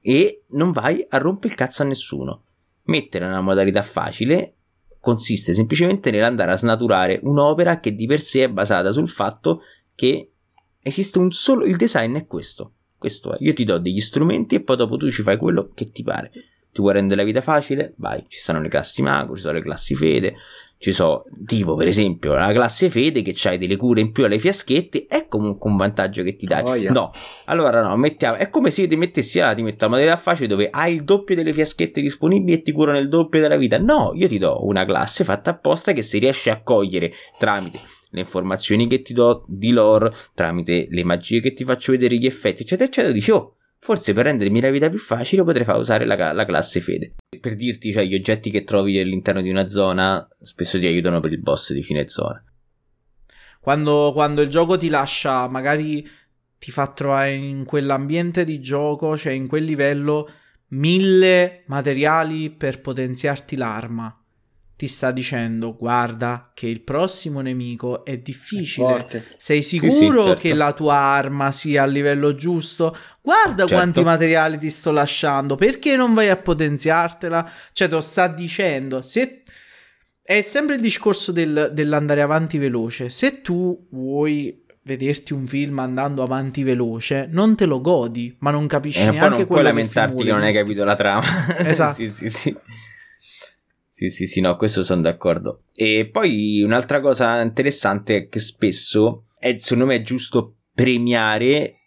E 0.00 0.44
non 0.50 0.72
vai 0.72 1.04
a 1.08 1.18
rompere 1.18 1.48
il 1.52 1.58
cazzo 1.58 1.82
a 1.82 1.86
nessuno. 1.86 2.44
Mettere 2.84 3.26
una 3.26 3.40
modalità 3.40 3.82
facile 3.82 4.54
consiste 5.00 5.54
semplicemente 5.54 6.10
nell'andare 6.10 6.52
a 6.52 6.56
snaturare 6.56 7.20
un'opera 7.22 7.78
che 7.78 7.94
di 7.94 8.06
per 8.06 8.20
sé 8.20 8.44
è 8.44 8.48
basata 8.48 8.90
sul 8.90 9.08
fatto 9.08 9.62
che 9.94 10.32
esiste 10.80 11.18
un 11.18 11.30
solo. 11.30 11.64
Il 11.64 11.76
design 11.76 12.16
è 12.16 12.26
questo. 12.26 12.72
Questo 12.98 13.34
è. 13.34 13.36
Io 13.40 13.54
ti 13.54 13.64
do 13.64 13.78
degli 13.78 14.00
strumenti 14.00 14.56
e 14.56 14.62
poi 14.62 14.76
dopo 14.76 14.96
tu 14.96 15.08
ci 15.10 15.22
fai 15.22 15.36
quello 15.36 15.70
che 15.72 15.90
ti 15.90 16.02
pare. 16.02 16.32
Ti 16.72 16.80
vuoi 16.80 16.94
rendere 16.94 17.20
la 17.20 17.26
vita 17.26 17.40
facile? 17.40 17.92
Vai, 17.98 18.24
ci 18.28 18.38
stanno 18.38 18.60
le 18.60 18.68
classi 18.68 19.02
mago, 19.02 19.36
ci 19.36 19.42
sono 19.42 19.54
le 19.54 19.62
classi 19.62 19.94
fede, 19.94 20.34
ci 20.78 20.92
sono 20.92 21.24
tipo 21.44 21.74
per 21.74 21.88
esempio 21.88 22.34
la 22.34 22.52
classe 22.52 22.88
fede 22.88 23.22
che 23.22 23.32
c'hai 23.34 23.58
delle 23.58 23.76
cure 23.76 24.00
in 24.00 24.12
più 24.12 24.24
alle 24.24 24.38
fiaschette, 24.38 25.06
è 25.08 25.26
comunque 25.26 25.68
un 25.68 25.76
vantaggio 25.76 26.22
che 26.22 26.36
ti 26.36 26.46
dai. 26.46 26.62
Oh, 26.64 26.74
yeah. 26.76 26.92
No, 26.92 27.10
allora 27.46 27.82
no, 27.82 27.96
mettiamo, 27.96 28.36
è 28.36 28.48
come 28.48 28.70
se 28.70 28.82
io 28.82 28.86
ti 28.86 28.96
mettessi 28.96 29.38
là, 29.38 29.54
ti 29.54 29.62
metto 29.62 29.84
la 29.84 29.90
modalità 29.90 30.16
facile 30.16 30.46
dove 30.46 30.68
hai 30.70 30.94
il 30.94 31.04
doppio 31.04 31.34
delle 31.34 31.52
fiaschette 31.52 32.00
disponibili 32.00 32.58
e 32.58 32.62
ti 32.62 32.72
curano 32.72 32.98
il 32.98 33.08
doppio 33.08 33.40
della 33.40 33.56
vita. 33.56 33.78
No, 33.78 34.12
io 34.14 34.28
ti 34.28 34.38
do 34.38 34.64
una 34.64 34.84
classe 34.84 35.24
fatta 35.24 35.50
apposta 35.50 35.92
che 35.92 36.02
se 36.02 36.18
riesci 36.18 36.48
a 36.48 36.62
cogliere 36.62 37.12
tramite 37.38 37.78
le 38.10 38.20
informazioni 38.20 38.86
che 38.86 39.02
ti 39.02 39.12
do 39.12 39.44
di 39.46 39.70
lore, 39.70 40.12
tramite 40.34 40.86
le 40.90 41.04
magie 41.04 41.40
che 41.40 41.52
ti 41.52 41.64
faccio 41.64 41.92
vedere 41.92 42.16
gli 42.16 42.26
effetti, 42.26 42.62
eccetera, 42.62 42.88
eccetera, 42.88 43.12
dici, 43.12 43.30
oh, 43.30 43.57
forse 43.78 44.12
per 44.12 44.24
rendermi 44.24 44.60
la 44.60 44.70
vita 44.70 44.90
più 44.90 44.98
facile 44.98 45.44
potrei 45.44 45.64
far 45.64 45.76
usare 45.76 46.04
la, 46.04 46.32
la 46.32 46.44
classe 46.44 46.80
fede. 46.80 47.14
Per 47.40 47.54
dirti, 47.54 47.92
cioè, 47.92 48.04
gli 48.04 48.14
oggetti 48.14 48.50
che 48.50 48.64
trovi 48.64 48.98
all'interno 48.98 49.40
di 49.40 49.50
una 49.50 49.68
zona 49.68 50.26
spesso 50.40 50.78
ti 50.78 50.86
aiutano 50.86 51.20
per 51.20 51.32
il 51.32 51.40
boss 51.40 51.72
di 51.72 51.82
fine 51.82 52.08
zona. 52.08 52.42
Quando, 53.60 54.12
quando 54.12 54.42
il 54.42 54.48
gioco 54.48 54.76
ti 54.76 54.88
lascia, 54.88 55.48
magari 55.48 56.06
ti 56.58 56.70
fa 56.70 56.88
trovare 56.88 57.34
in 57.34 57.64
quell'ambiente 57.64 58.44
di 58.44 58.60
gioco, 58.60 59.16
cioè 59.16 59.32
in 59.32 59.46
quel 59.46 59.64
livello, 59.64 60.28
mille 60.68 61.62
materiali 61.66 62.50
per 62.50 62.80
potenziarti 62.80 63.56
l'arma. 63.56 64.17
Ti 64.78 64.86
sta 64.86 65.10
dicendo, 65.10 65.74
guarda, 65.76 66.52
che 66.54 66.68
il 66.68 66.82
prossimo 66.82 67.40
nemico 67.40 68.04
è 68.04 68.16
difficile. 68.18 68.86
Forte. 68.86 69.24
Sei 69.36 69.60
sì, 69.60 69.80
sicuro 69.80 70.26
certo. 70.26 70.40
che 70.40 70.54
la 70.54 70.72
tua 70.72 70.94
arma 70.94 71.50
sia 71.50 71.82
a 71.82 71.86
livello 71.86 72.36
giusto? 72.36 72.96
Guarda 73.20 73.66
Certo. 73.66 73.74
quanti 73.74 74.02
materiali 74.04 74.56
ti 74.56 74.70
sto 74.70 74.92
lasciando. 74.92 75.56
Perché 75.56 75.96
non 75.96 76.14
vai 76.14 76.28
a 76.28 76.36
potenziartela? 76.36 77.50
Cioè, 77.72 77.88
te 77.88 77.94
lo 77.94 78.00
sta 78.00 78.28
dicendo. 78.28 79.02
Se... 79.02 79.42
È 80.22 80.40
sempre 80.42 80.76
il 80.76 80.80
discorso 80.80 81.32
del- 81.32 81.70
dell'andare 81.72 82.22
avanti 82.22 82.56
veloce. 82.58 83.10
Se 83.10 83.40
tu 83.42 83.88
vuoi 83.90 84.64
vederti 84.84 85.32
un 85.32 85.44
film 85.46 85.80
andando 85.80 86.22
avanti 86.22 86.62
veloce, 86.62 87.26
non 87.32 87.56
te 87.56 87.64
lo 87.66 87.80
godi, 87.80 88.36
ma 88.38 88.52
non 88.52 88.68
capisci 88.68 89.00
Eh, 89.00 89.10
neanche 89.10 89.28
non 89.28 89.30
puoi 89.30 89.46
quello 89.46 89.62
lamentarti 89.68 90.16
ti 90.18 90.22
che 90.22 90.30
non 90.32 90.42
hai 90.42 90.52
capito 90.52 90.84
la 90.84 90.94
trama. 90.94 91.24
Esatto. 91.66 91.94
sì, 91.94 92.08
sì, 92.08 92.28
sì. 92.30 92.56
Sì, 93.98 94.10
sì, 94.10 94.26
sì, 94.28 94.40
no, 94.40 94.54
questo 94.54 94.84
sono 94.84 95.00
d'accordo. 95.00 95.62
E 95.74 96.08
poi 96.08 96.62
un'altra 96.62 97.00
cosa 97.00 97.40
interessante 97.40 98.16
è 98.16 98.28
che 98.28 98.38
spesso 98.38 99.24
è, 99.36 99.56
secondo 99.56 99.86
me 99.86 99.96
è 99.96 100.02
giusto 100.02 100.58
premiare 100.72 101.80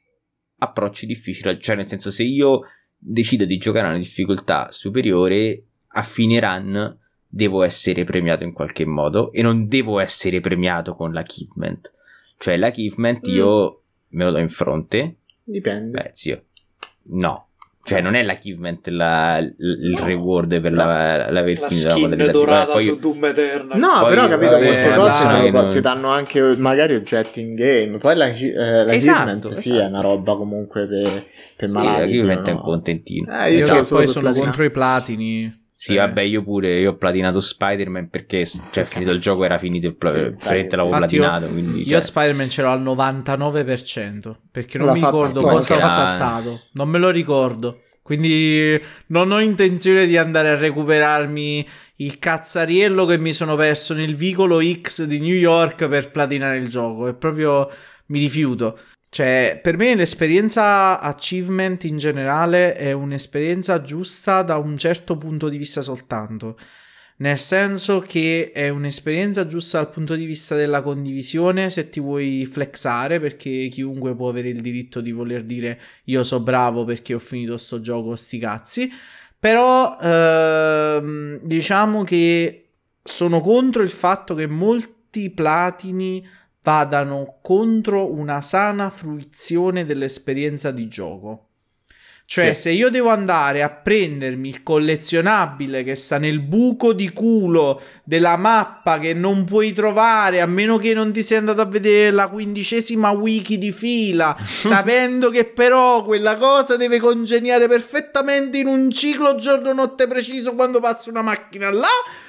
approcci 0.58 1.06
difficili. 1.06 1.58
Cioè, 1.62 1.78
nel 1.78 1.88
senso, 1.88 2.12
se 2.12 2.24
io 2.24 2.64
decido 2.98 3.46
di 3.46 3.56
giocare 3.56 3.86
a 3.86 3.90
una 3.92 3.98
difficoltà 3.98 4.68
superiore, 4.72 5.64
a 5.88 6.04
fine 6.04 6.42
run 6.42 7.00
devo 7.26 7.64
essere 7.64 8.04
premiato 8.04 8.44
in 8.44 8.52
qualche 8.52 8.84
modo 8.84 9.32
e 9.32 9.42
non 9.42 9.70
devo 9.70 10.00
essere 10.00 10.42
premiato 10.42 10.96
con 10.96 11.14
l'achievement. 11.14 11.94
Cioè, 12.38 12.58
l'achievement 12.58 13.26
Mm. 13.30 13.34
io 13.34 13.84
me 14.10 14.26
lo 14.26 14.32
do 14.32 14.38
in 14.40 14.50
fronte 14.50 15.20
Dipende. 15.46 15.98
Beh, 15.98 16.10
zio, 16.12 16.44
no. 17.04 17.51
Cioè, 17.84 18.00
non 18.00 18.14
è 18.14 18.22
l'achievement 18.22 18.88
la- 18.90 19.40
il 19.40 19.56
il 19.60 19.90
No. 20.00 20.06
reward 20.06 20.62
per 20.62 20.72
la- 20.72 21.30
l'aver 21.32 21.60
La 21.60 21.68
finito 21.68 21.88
la 21.88 21.94
skin 21.94 22.04
modalità. 22.10 22.32
dorata 22.32 22.72
Poi 22.74 22.86
su 22.86 23.00
Doom 23.00 23.26
Eternal. 23.26 23.80
No, 23.80 24.00
Poi, 24.02 24.10
però 24.10 24.28
capito, 24.28 24.52
vabbè, 24.52 24.64
molte 24.66 24.90
là, 24.90 24.96
cose 24.96 25.24
là, 25.24 25.50
non- 25.62 25.72
ti 25.72 25.80
danno 25.82 26.10
anche 26.10 26.42
magari 26.58 26.94
oggetti 26.96 27.42
in 27.42 27.56
game. 27.56 27.98
Poi 27.98 28.16
la, 28.16 28.28
eh, 28.28 28.54
l'achievement 28.86 29.46
Esatto, 29.46 29.56
sì, 29.60 29.70
è 29.72 29.74
esatto. 29.74 29.90
una 29.90 30.02
roba 30.02 30.36
comunque 30.36 30.86
per, 30.86 31.24
per 31.56 31.70
Sì, 31.70 31.76
malati. 31.76 32.00
l'achievement 32.02 32.48
è 32.48 32.52
no? 32.52 32.58
un 32.58 32.64
contentino. 32.64 33.44
Eh, 33.44 33.52
io 33.54 33.58
che 33.60 33.64
solo 33.64 33.84
poi 34.00 34.08
sono 34.08 34.22
platina. 34.26 34.44
contro 34.46 34.64
i 34.64 34.72
platini. 34.72 35.60
Sì, 35.84 35.94
Cioè, 35.96 36.06
vabbè, 36.06 36.22
io 36.22 36.44
pure, 36.44 36.80
io 36.80 36.92
ho 36.92 36.96
platinato 36.96 37.40
Spider-Man 37.40 38.10
perché, 38.10 38.46
cioè, 38.46 38.84
finito 38.84 39.10
il 39.10 39.20
gioco 39.20 39.44
era 39.46 39.58
finito 39.58 39.88
il 39.88 39.96
pla- 39.96 40.12
Sì, 40.14 40.20
praticamente 40.30 40.76
l'avevo 40.76 40.94
Infatti 40.96 41.16
io- 41.16 41.22
platinato, 41.24 41.52
quindi, 41.52 41.78
Io 41.80 41.86
cioè, 41.86 41.96
a 41.96 42.02
Spider-Man 42.02 42.48
c'ero 42.50 42.70
al 42.70 42.82
99% 42.84 44.38
perché 44.52 44.78
non 44.78 44.86
L'ha 44.88 44.94
mi 44.94 45.00
ricordo 45.00 45.42
cosa 45.42 45.74
ho 45.76 45.78
Ah. 45.80 45.82
saltato. 45.82 46.62
Non 46.74 46.88
me 46.88 47.00
lo 47.00 47.10
ricordo. 47.10 47.82
Quindi 48.04 48.80
non 49.08 49.32
ho 49.32 49.40
intenzione 49.40 50.06
di 50.06 50.18
andare 50.18 50.50
a 50.50 50.56
recuperarmi 50.56 51.68
il 51.98 52.20
cazzariello 52.20 53.06
che 53.06 53.18
mi 53.18 53.34
sono 53.34 53.56
perso 53.56 53.96
nel 53.96 54.16
vicolo 54.16 54.60
X 54.62 55.04
di 55.06 55.20
New 55.20 55.34
York 55.36 55.88
per 55.88 56.12
platinare 56.12 56.58
il 56.58 56.68
gioco. 56.68 57.08
È 57.08 57.16
proprio 57.16 57.68
mi 58.08 58.20
rifiuto. 58.20 58.78
Cioè, 59.14 59.60
per 59.62 59.76
me 59.76 59.94
l'esperienza 59.94 60.98
achievement 61.02 61.84
in 61.84 61.98
generale 61.98 62.72
è 62.72 62.94
un'esperienza 62.94 63.82
giusta 63.82 64.42
da 64.42 64.56
un 64.56 64.78
certo 64.78 65.18
punto 65.18 65.50
di 65.50 65.58
vista 65.58 65.82
soltanto. 65.82 66.58
Nel 67.18 67.38
senso 67.38 68.00
che 68.00 68.52
è 68.54 68.70
un'esperienza 68.70 69.46
giusta 69.46 69.82
dal 69.82 69.90
punto 69.90 70.16
di 70.16 70.24
vista 70.24 70.56
della 70.56 70.82
condivisione, 70.82 71.70
se 71.70 71.90
ti 71.90 72.00
vuoi 72.00 72.46
flexare, 72.50 73.20
perché 73.20 73.68
chiunque 73.70 74.16
può 74.16 74.30
avere 74.30 74.48
il 74.48 74.62
diritto 74.62 75.02
di 75.02 75.12
voler 75.12 75.44
dire 75.44 75.78
io 76.06 76.24
so 76.24 76.40
bravo 76.40 76.86
perché 76.86 77.14
ho 77.14 77.20
finito 77.20 77.58
sto 77.58 77.82
gioco, 77.82 78.16
sti 78.16 78.40
cazzi. 78.40 78.90
Però 79.38 79.98
ehm, 80.02 81.42
diciamo 81.44 82.04
che 82.06 82.70
sono 83.04 83.42
contro 83.42 83.84
il 83.84 83.90
fatto 83.90 84.36
che 84.36 84.48
molti 84.48 85.30
platini 85.32 86.26
vadano 86.64 87.40
contro 87.42 88.12
una 88.12 88.42
sana 88.42 88.90
fruizione 88.90 89.86
dell'esperienza 89.86 90.72
di 90.72 90.88
gioco. 90.88 91.51
Cioè, 92.32 92.54
Sì. 92.54 92.62
se 92.62 92.70
io 92.70 92.90
devo 92.90 93.10
andare 93.10 93.62
a 93.62 93.70
prendermi 93.70 94.48
il 94.48 94.64
collezionabile 94.64 95.84
che 95.84 95.96
sta 95.96 96.18
nel 96.18 96.40
buco 96.40 96.94
di 96.94 97.12
culo 97.12 97.82
della 98.06 98.38
mappa 98.38 99.00
che 99.00 99.14
non 99.14 99.44
puoi 99.44 99.74
trovare 99.74 100.40
a 100.40 100.46
meno 100.46 100.78
che 100.78 100.94
non 100.94 101.12
ti 101.12 101.24
sei 101.24 101.40
andato 101.40 101.60
a 101.60 101.66
vedere 101.66 102.10
la 102.12 102.30
quindicesima 102.30 103.10
wiki 103.12 103.58
di 103.58 103.74
fila, 103.74 104.34
sapendo 104.40 105.30
che 105.30 105.44
però 105.44 106.06
quella 106.06 106.38
cosa 106.38 106.78
deve 106.78 107.00
congeniare 107.00 107.68
perfettamente 107.68 108.60
in 108.60 108.68
un 108.68 108.90
ciclo 108.92 109.36
giorno-notte 109.36 110.08
preciso 110.08 110.54
quando 110.56 110.80
passa 110.80 111.10
una 111.10 111.22
macchina 111.22 111.70
là, 111.70 111.86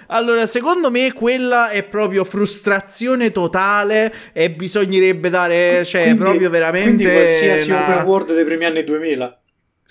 allora 0.09 0.47
secondo 0.47 0.91
me 0.91 1.13
quella 1.13 1.71
è 1.71 1.85
proprio 1.85 2.25
frustrazione 2.25 3.31
totale 3.31 4.13
e 4.33 4.51
bisognerebbe 4.51 5.31
dare, 5.31 5.85
cioè, 5.85 6.03
Quindi- 6.03 6.19
proprio 6.19 6.51
veramente... 6.51 7.05
Quindi 7.05 7.05
qualsiasi 7.05 7.71
una- 7.71 7.83
open 7.89 8.05
world 8.05 8.35
dei 8.35 8.45
primi 8.45 8.65
anni 8.65 8.83
2000. 8.83 9.37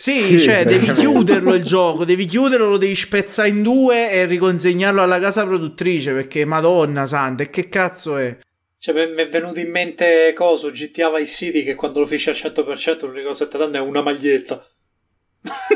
Sì, 0.01 0.19
Sì, 0.19 0.39
cioè 0.39 0.65
devi 0.65 0.91
chiuderlo 0.93 1.53
il 1.53 1.63
gioco, 1.63 2.05
devi 2.05 2.25
chiuderlo, 2.25 2.67
lo 2.69 2.77
devi 2.77 2.95
spezzare 2.95 3.49
in 3.49 3.61
due 3.61 4.09
e 4.09 4.25
riconsegnarlo 4.25 4.99
alla 5.03 5.19
casa 5.19 5.45
produttrice 5.45 6.11
perché 6.11 6.43
madonna 6.43 7.05
santa, 7.05 7.43
e 7.43 7.51
che 7.51 7.69
cazzo 7.69 8.17
è? 8.17 8.35
Cioè, 8.79 8.95
mi 8.95 9.21
è 9.21 9.27
venuto 9.27 9.59
in 9.59 9.69
mente 9.69 10.33
coso, 10.33 10.71
GTA 10.71 11.15
Vice 11.15 11.31
City, 11.31 11.63
che 11.63 11.75
quando 11.75 11.99
lo 11.99 12.07
feci 12.07 12.29
al 12.29 12.35
100% 12.35 13.05
l'unica 13.05 13.27
cosa 13.27 13.45
che 13.45 13.51
ti 13.51 13.57
danno 13.59 13.75
è 13.75 13.79
una 13.79 14.01
maglietta. 14.01 14.70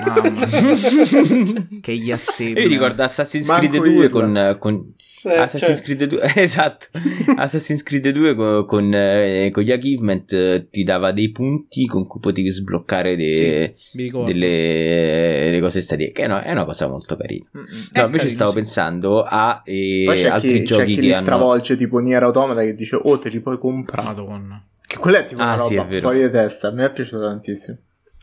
Mamma. 0.06 0.46
che 1.82 1.96
gli 1.96 2.12
astemmi. 2.12 2.60
Io 2.62 2.68
ricordo 2.68 3.04
Assassin's 3.04 3.48
Manco 3.48 3.68
Creed 3.68 3.84
2 3.84 4.04
io. 4.04 4.10
con, 4.10 4.56
con 4.60 4.94
Eh, 5.24 5.38
Assassin's 5.38 5.78
cioè, 5.78 5.86
Creed 5.86 6.04
2 6.06 6.20
esatto 6.36 6.88
Assassin's 7.36 7.82
Creed 7.82 8.10
2 8.12 8.36
con, 8.36 8.66
con, 8.68 8.94
eh, 8.94 9.50
con 9.52 9.64
gli 9.64 9.72
achievement 9.72 10.32
eh, 10.34 10.68
ti 10.70 10.84
dava 10.84 11.12
dei 11.12 11.32
punti 11.32 11.88
con 11.88 12.06
cui 12.06 12.20
potevi 12.20 12.52
sbloccare 12.52 13.16
de- 13.16 13.74
Sì, 13.76 14.12
delle, 14.24 15.42
delle 15.46 15.60
cose 15.62 15.82
statiche 15.82 16.12
che 16.12 16.28
no, 16.28 16.40
è 16.42 16.52
una 16.52 16.64
cosa 16.66 16.88
molto 16.88 17.16
carina 17.18 17.46
Mm-mm. 17.58 17.66
no, 17.66 18.02
È 18.02 18.06
invece 18.06 18.18
carino, 18.18 18.30
stavo 18.30 18.50
sì. 18.52 18.56
pensando 18.58 19.24
a 19.24 19.62
eh, 19.66 20.06
c'è 20.14 20.28
altri 20.28 20.52
chi, 20.52 20.60
c'è 20.60 20.64
giochi 20.66 20.94
chi 20.96 21.02
che 21.08 21.14
hanno 21.16 21.26
stravolge 21.26 21.76
tipo 21.76 21.98
Nier 22.00 22.22
Automata 22.22 22.62
che 22.62 22.76
dice 22.76 23.00
oh 23.02 23.18
te 23.18 23.30
li 23.30 23.40
puoi 23.40 23.58
comprare 23.58 24.08
Madonna. 24.08 24.64
che 24.86 24.98
quella 24.98 25.18
è 25.20 25.26
tipo 25.26 25.42
Ah, 25.42 25.56
una 25.56 25.64
sì, 25.64 25.74
è 25.74 25.78
roba 25.78 26.00
fuori 26.02 26.20
di 26.22 26.30
testa 26.30 26.68
a 26.68 26.72
me 26.72 26.86
è 26.86 26.92
piaciuto 26.92 27.22
tantissimo 27.22 27.78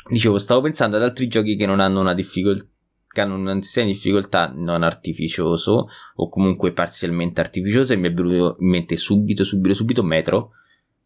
dicevo 0.08 0.38
stavo 0.38 0.60
pensando 0.60 0.96
ad 0.96 1.02
altri 1.02 1.28
giochi 1.28 1.56
che 1.56 1.66
non 1.66 1.80
hanno 1.80 2.00
una 2.00 2.14
difficoltà 2.14 2.66
che 3.12 3.20
hanno 3.20 3.34
un 3.34 3.60
sistema 3.60 3.88
di 3.88 3.92
difficoltà 3.92 4.50
non 4.54 4.82
artificioso 4.82 5.86
o 6.14 6.28
comunque 6.30 6.72
parzialmente 6.72 7.42
artificioso 7.42 7.92
e 7.92 7.96
mi 7.96 8.08
è 8.08 8.12
venuto 8.12 8.56
in 8.60 8.68
mente 8.68 8.96
subito 8.96 9.44
subito 9.44 9.74
subito 9.74 10.02
Metro 10.02 10.52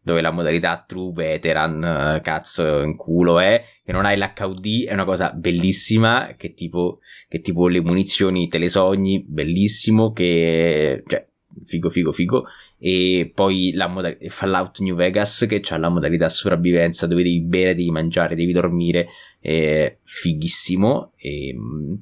dove 0.01 0.21
la 0.21 0.31
modalità 0.31 0.85
true 0.87 1.11
veteran 1.11 1.83
eh, 1.83 2.21
cazzo 2.21 2.81
in 2.81 2.95
culo 2.95 3.39
è 3.39 3.61
che 3.83 3.91
non 3.91 4.05
hai 4.05 4.17
l'HUD 4.17 4.85
è 4.85 4.93
una 4.93 5.03
cosa 5.03 5.31
bellissima 5.31 6.35
che 6.37 6.53
tipo 6.53 6.99
che 7.27 7.41
tipo 7.41 7.67
le 7.67 7.81
munizioni 7.81 8.47
te 8.47 8.57
le 8.57 8.69
sogni 8.69 9.25
bellissimo 9.27 10.13
che 10.13 11.03
cioè 11.05 11.27
figo 11.63 11.89
figo 11.89 12.11
figo. 12.11 12.45
E 12.77 13.31
poi 13.33 13.71
la 13.73 13.87
modalità 13.87 14.29
Fallout 14.29 14.79
New 14.79 14.95
Vegas 14.95 15.45
che 15.47 15.61
ha 15.69 15.77
la 15.77 15.89
modalità 15.89 16.29
sopravvivenza 16.29 17.07
dove 17.07 17.23
devi 17.23 17.41
bere 17.41 17.75
devi 17.75 17.91
mangiare 17.91 18.35
devi 18.35 18.53
dormire 18.53 19.07
è 19.39 19.97
fighissimo. 20.01 21.13
E, 21.15 21.53
mm, 21.55 21.93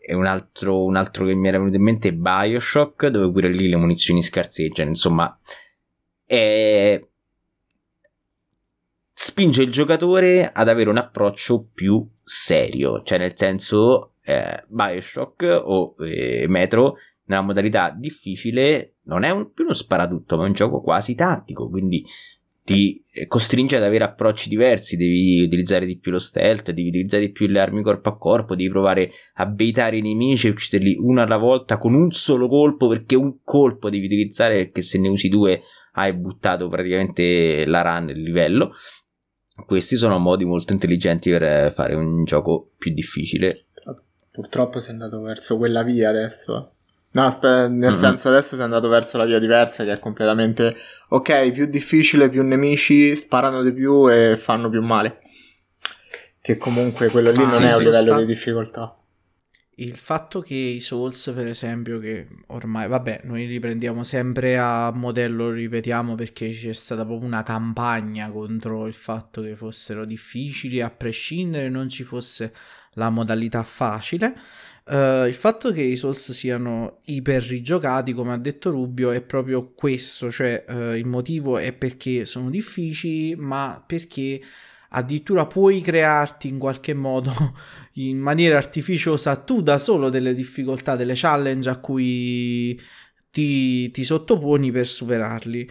e 0.00 0.14
un 0.14 0.24
altro, 0.24 0.84
un 0.84 0.96
altro 0.96 1.26
che 1.26 1.34
mi 1.34 1.48
era 1.48 1.58
venuto 1.58 1.76
in 1.76 1.82
mente 1.82 2.08
è 2.08 2.12
Bioshock 2.12 3.08
dove 3.08 3.30
pure 3.30 3.52
lì 3.52 3.68
le 3.68 3.76
munizioni 3.76 4.22
scarseggiano 4.22 4.88
insomma 4.88 5.38
è 6.24 7.02
spinge 9.12 9.62
il 9.62 9.70
giocatore 9.70 10.50
ad 10.52 10.68
avere 10.68 10.90
un 10.90 10.96
approccio 10.96 11.68
più 11.74 12.08
serio, 12.22 13.02
cioè 13.02 13.18
nel 13.18 13.36
senso 13.36 14.14
eh, 14.22 14.64
Bioshock 14.66 15.62
o 15.64 15.94
eh, 16.00 16.46
Metro 16.48 16.96
nella 17.28 17.42
modalità 17.42 17.94
difficile 17.96 18.96
non 19.04 19.22
è 19.22 19.30
un, 19.30 19.52
più 19.52 19.64
uno 19.64 19.74
sparatutto, 19.74 20.36
ma 20.36 20.44
è 20.44 20.46
un 20.46 20.52
gioco 20.52 20.80
quasi 20.80 21.14
tattico, 21.14 21.68
quindi 21.68 22.04
ti 22.68 23.02
eh, 23.12 23.26
costringe 23.26 23.76
ad 23.76 23.82
avere 23.82 24.04
approcci 24.04 24.48
diversi, 24.48 24.96
devi 24.96 25.42
utilizzare 25.42 25.86
di 25.86 25.98
più 25.98 26.10
lo 26.10 26.18
stealth, 26.18 26.70
devi 26.72 26.88
utilizzare 26.88 27.26
di 27.26 27.32
più 27.32 27.46
le 27.46 27.60
armi 27.60 27.82
corpo 27.82 28.10
a 28.10 28.18
corpo, 28.18 28.54
devi 28.54 28.68
provare 28.68 29.10
a 29.34 29.46
baitare 29.46 29.96
i 29.96 30.02
nemici 30.02 30.48
e 30.48 30.50
ucciderli 30.50 30.96
uno 31.00 31.22
alla 31.22 31.38
volta 31.38 31.78
con 31.78 31.94
un 31.94 32.10
solo 32.10 32.48
colpo, 32.48 32.88
perché 32.88 33.14
un 33.14 33.38
colpo 33.42 33.88
devi 33.88 34.04
utilizzare, 34.04 34.64
perché 34.64 34.82
se 34.82 34.98
ne 34.98 35.08
usi 35.08 35.28
due 35.28 35.62
hai 35.92 36.12
buttato 36.12 36.68
praticamente 36.68 37.64
la 37.64 37.82
run, 37.82 38.10
il 38.10 38.20
livello. 38.20 38.72
Questi 39.66 39.96
sono 39.96 40.18
modi 40.18 40.44
molto 40.44 40.72
intelligenti 40.72 41.30
per 41.30 41.72
fare 41.72 41.94
un 41.94 42.24
gioco 42.24 42.72
più 42.76 42.92
difficile. 42.92 43.66
purtroppo 44.30 44.80
sei 44.80 44.92
andato 44.92 45.20
verso 45.22 45.56
quella 45.56 45.82
via 45.82 46.10
adesso 46.10 46.74
no 47.18 47.26
aspe- 47.26 47.68
nel 47.68 47.92
Mhm. 47.92 47.98
senso 47.98 48.28
adesso 48.28 48.54
sei 48.54 48.64
andato 48.64 48.88
verso 48.88 49.16
la 49.16 49.24
via 49.24 49.38
diversa 49.38 49.84
che 49.84 49.92
è 49.92 49.98
completamente 49.98 50.76
ok 51.08 51.50
più 51.52 51.66
difficile 51.66 52.28
più 52.28 52.42
nemici 52.42 53.16
sparano 53.16 53.62
di 53.62 53.72
più 53.72 54.10
e 54.10 54.36
fanno 54.36 54.68
più 54.68 54.82
male. 54.82 55.20
Che 56.40 56.56
comunque 56.56 57.10
quello 57.10 57.30
lì 57.30 57.38
Ah, 57.42 57.42
non 57.42 57.52
sì, 57.52 57.62
è 57.64 57.72
un 57.72 57.78
sì, 57.78 57.84
livello 57.84 58.00
sta- 58.12 58.18
di 58.18 58.24
difficoltà 58.26 58.96
Il 59.80 59.94
fatto 59.94 60.40
che 60.40 60.56
i 60.56 60.80
Souls, 60.80 61.32
per 61.32 61.46
esempio, 61.46 62.00
che 62.00 62.26
ormai, 62.48 62.88
vabbè, 62.88 63.20
noi 63.24 63.46
li 63.46 63.60
prendiamo 63.60 64.02
sempre 64.02 64.58
a 64.58 64.90
modello, 64.90 65.50
lo 65.50 65.52
ripetiamo, 65.52 66.16
perché 66.16 66.50
c'è 66.50 66.72
stata 66.72 67.06
proprio 67.06 67.28
una 67.28 67.44
campagna 67.44 68.28
contro 68.28 68.88
il 68.88 68.92
fatto 68.92 69.40
che 69.40 69.54
fossero 69.54 70.04
difficili, 70.04 70.80
a 70.80 70.90
prescindere 70.90 71.68
non 71.68 71.88
ci 71.88 72.02
fosse 72.02 72.52
la 72.94 73.08
modalità 73.08 73.62
facile. 73.62 74.34
Eh, 74.84 75.26
il 75.28 75.34
fatto 75.34 75.70
che 75.70 75.82
i 75.82 75.94
Souls 75.94 76.32
siano 76.32 76.98
iper 77.04 77.44
rigiocati, 77.44 78.12
come 78.14 78.32
ha 78.32 78.38
detto 78.38 78.70
Rubio, 78.70 79.12
è 79.12 79.20
proprio 79.20 79.74
questo, 79.74 80.28
cioè 80.32 80.64
eh, 80.68 80.98
il 80.98 81.06
motivo 81.06 81.56
è 81.56 81.72
perché 81.72 82.24
sono 82.24 82.50
difficili, 82.50 83.36
ma 83.36 83.80
perché 83.86 84.40
addirittura 84.90 85.46
puoi 85.46 85.80
crearti 85.80 86.48
in 86.48 86.58
qualche 86.58 86.94
modo 86.94 87.32
in 87.94 88.18
maniera 88.18 88.56
artificiosa 88.56 89.36
tu 89.36 89.60
da 89.62 89.78
solo 89.78 90.08
delle 90.08 90.34
difficoltà, 90.34 90.96
delle 90.96 91.14
challenge 91.14 91.68
a 91.68 91.78
cui 91.78 92.80
ti, 93.30 93.90
ti 93.90 94.04
sottoponi 94.04 94.70
per 94.70 94.86
superarli. 94.86 95.70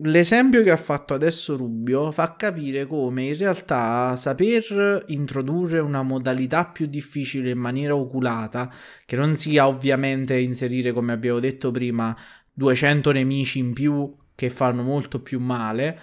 L'esempio 0.00 0.62
che 0.62 0.70
ha 0.70 0.76
fatto 0.76 1.12
adesso 1.12 1.56
Rubio 1.56 2.12
fa 2.12 2.36
capire 2.36 2.86
come 2.86 3.24
in 3.24 3.36
realtà 3.36 4.14
saper 4.14 5.02
introdurre 5.08 5.80
una 5.80 6.04
modalità 6.04 6.66
più 6.66 6.86
difficile 6.86 7.50
in 7.50 7.58
maniera 7.58 7.96
oculata, 7.96 8.72
che 9.04 9.16
non 9.16 9.34
sia 9.34 9.66
ovviamente 9.66 10.38
inserire, 10.38 10.92
come 10.92 11.12
abbiamo 11.12 11.40
detto 11.40 11.72
prima, 11.72 12.16
200 12.52 13.10
nemici 13.10 13.58
in 13.58 13.72
più 13.72 14.14
che 14.36 14.50
fanno 14.50 14.84
molto 14.84 15.20
più 15.20 15.40
male, 15.40 15.98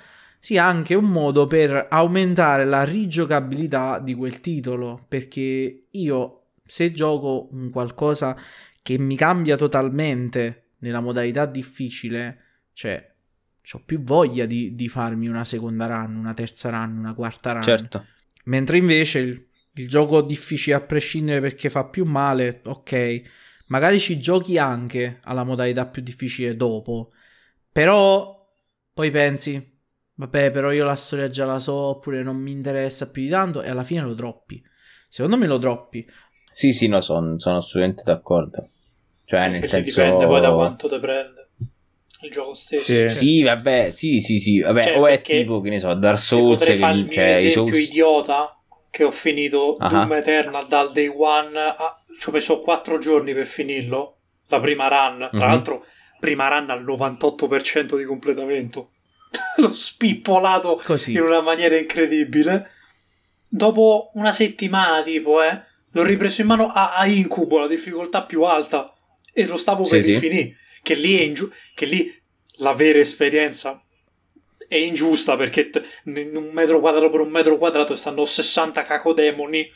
sia 0.45 0.63
anche 0.63 0.93
un 0.93 1.05
modo 1.05 1.47
per 1.47 1.87
aumentare 1.89 2.65
la 2.65 2.83
rigiocabilità 2.83 3.97
di 3.97 4.13
quel 4.13 4.41
titolo. 4.41 5.03
Perché 5.07 5.87
io, 5.89 6.49
se 6.63 6.91
gioco 6.91 7.49
un 7.53 7.71
qualcosa 7.71 8.39
che 8.83 8.99
mi 8.99 9.15
cambia 9.15 9.55
totalmente 9.55 10.73
nella 10.81 10.99
modalità 10.99 11.47
difficile, 11.47 12.41
cioè 12.73 13.11
ho 13.71 13.81
più 13.83 14.03
voglia 14.03 14.45
di, 14.45 14.75
di 14.75 14.87
farmi 14.87 15.27
una 15.27 15.43
seconda 15.45 15.87
run, 15.87 16.15
una 16.15 16.35
terza 16.35 16.69
run, 16.69 16.95
una 16.95 17.15
quarta 17.15 17.53
run. 17.53 17.63
Certo. 17.63 18.05
Mentre 18.43 18.77
invece 18.77 19.17
il, 19.17 19.47
il 19.71 19.89
gioco 19.89 20.21
difficile 20.21 20.75
a 20.75 20.81
prescindere 20.81 21.41
perché 21.41 21.71
fa 21.71 21.85
più 21.85 22.05
male, 22.05 22.61
ok, 22.63 23.21
magari 23.69 23.99
ci 23.99 24.19
giochi 24.19 24.59
anche 24.59 25.21
alla 25.23 25.43
modalità 25.43 25.87
più 25.87 26.03
difficile 26.03 26.55
dopo, 26.55 27.13
però 27.71 28.47
poi 28.93 29.09
pensi, 29.09 29.73
vabbè, 30.15 30.51
però 30.51 30.71
io 30.71 30.85
la 30.85 30.95
storia 30.95 31.29
già 31.29 31.45
la 31.45 31.59
so, 31.59 31.73
oppure 31.73 32.23
non 32.23 32.35
mi 32.37 32.51
interessa 32.51 33.09
più 33.11 33.21
di 33.23 33.29
tanto 33.29 33.61
e 33.61 33.69
alla 33.69 33.83
fine 33.83 34.01
lo 34.01 34.13
droppi. 34.13 34.61
Secondo 35.09 35.37
me 35.37 35.47
lo 35.47 35.57
droppi. 35.57 36.05
Sì, 36.51 36.71
sì, 36.71 36.87
no, 36.87 37.01
son- 37.01 37.37
sono 37.39 37.57
assolutamente 37.57 38.03
d'accordo. 38.05 38.69
Cioè, 39.25 39.41
nel 39.41 39.51
Perché 39.61 39.67
senso... 39.67 40.01
dipende 40.01 40.25
poi 40.27 40.41
da 40.41 40.51
quanto 40.53 40.87
te 40.87 40.99
prende 40.99 41.49
il 42.21 42.31
gioco 42.31 42.53
stesso. 42.53 42.83
Sì. 42.83 43.07
Sì, 43.07 43.41
vabbè, 43.43 43.91
sì, 43.91 44.19
sì, 44.21 44.39
sì, 44.39 44.59
vabbè, 44.61 44.83
Cioè, 44.83 44.97
o 44.99 45.07
è 45.07 45.21
tipo, 45.21 45.61
che 45.61 45.69
ne 45.69 45.79
so, 45.79 45.93
Dark 45.93 46.17
Souls, 46.17 46.63
che, 46.63 46.75
mio 46.75 47.07
cioè, 47.07 47.23
i 47.25 47.31
esempio 47.47 47.51
Souls... 47.51 47.89
idiota 47.89 48.59
che 48.89 49.03
ho 49.03 49.11
finito 49.11 49.75
Ah. 49.77 49.89
Doom 49.89 50.13
Eternal 50.13 50.67
dal 50.67 50.91
day 50.91 51.07
one. 51.13 51.57
a- 51.59 51.99
ci 52.17 52.29
ho 52.29 52.31
messo 52.31 52.59
4 52.59 52.97
giorni 52.97 53.33
per 53.33 53.45
finirlo. 53.45 54.17
La 54.47 54.59
prima 54.61 54.87
run, 54.87 55.17
tra 55.31 55.45
Mhm. 55.45 55.51
l'altro, 55.51 55.85
prima 56.19 56.47
run 56.47 56.69
al 56.69 56.83
98% 56.83 57.97
di 57.97 58.03
completamento. 58.05 58.91
L'ho 59.57 59.73
spippolato 59.73 60.79
Così. 60.83 61.13
in 61.13 61.21
una 61.21 61.41
maniera 61.41 61.77
incredibile. 61.77 62.69
Dopo 63.47 64.11
una 64.15 64.31
settimana, 64.31 65.01
tipo, 65.03 65.41
eh, 65.41 65.61
l'ho 65.91 66.03
ripreso 66.03 66.41
in 66.41 66.47
mano 66.47 66.71
a, 66.71 66.95
a 66.95 67.05
incubo, 67.07 67.59
la 67.59 67.67
difficoltà 67.67 68.23
più 68.23 68.43
alta. 68.43 68.93
E 69.33 69.45
lo 69.45 69.57
stavo 69.57 69.83
per 69.83 70.01
Sì, 70.01 70.03
sì. 70.03 70.11
rifinire. 70.13 70.57
Che 70.81 70.93
lì 70.93 71.17
è 71.17 71.21
ingiu- 71.23 71.51
che 71.73 71.85
lì 71.85 72.13
la 72.57 72.73
vera 72.73 72.99
esperienza 72.99 73.81
è 74.67 74.75
ingiusta 74.75 75.35
perché 75.35 75.69
t- 75.69 75.83
in 76.05 76.35
un 76.35 76.49
metro 76.53 76.79
quadrato 76.79 77.09
per 77.09 77.19
un 77.21 77.29
metro 77.29 77.57
quadrato 77.57 77.95
stanno 77.95 78.25
60 78.25 78.83
cacodemoni. 78.83 79.69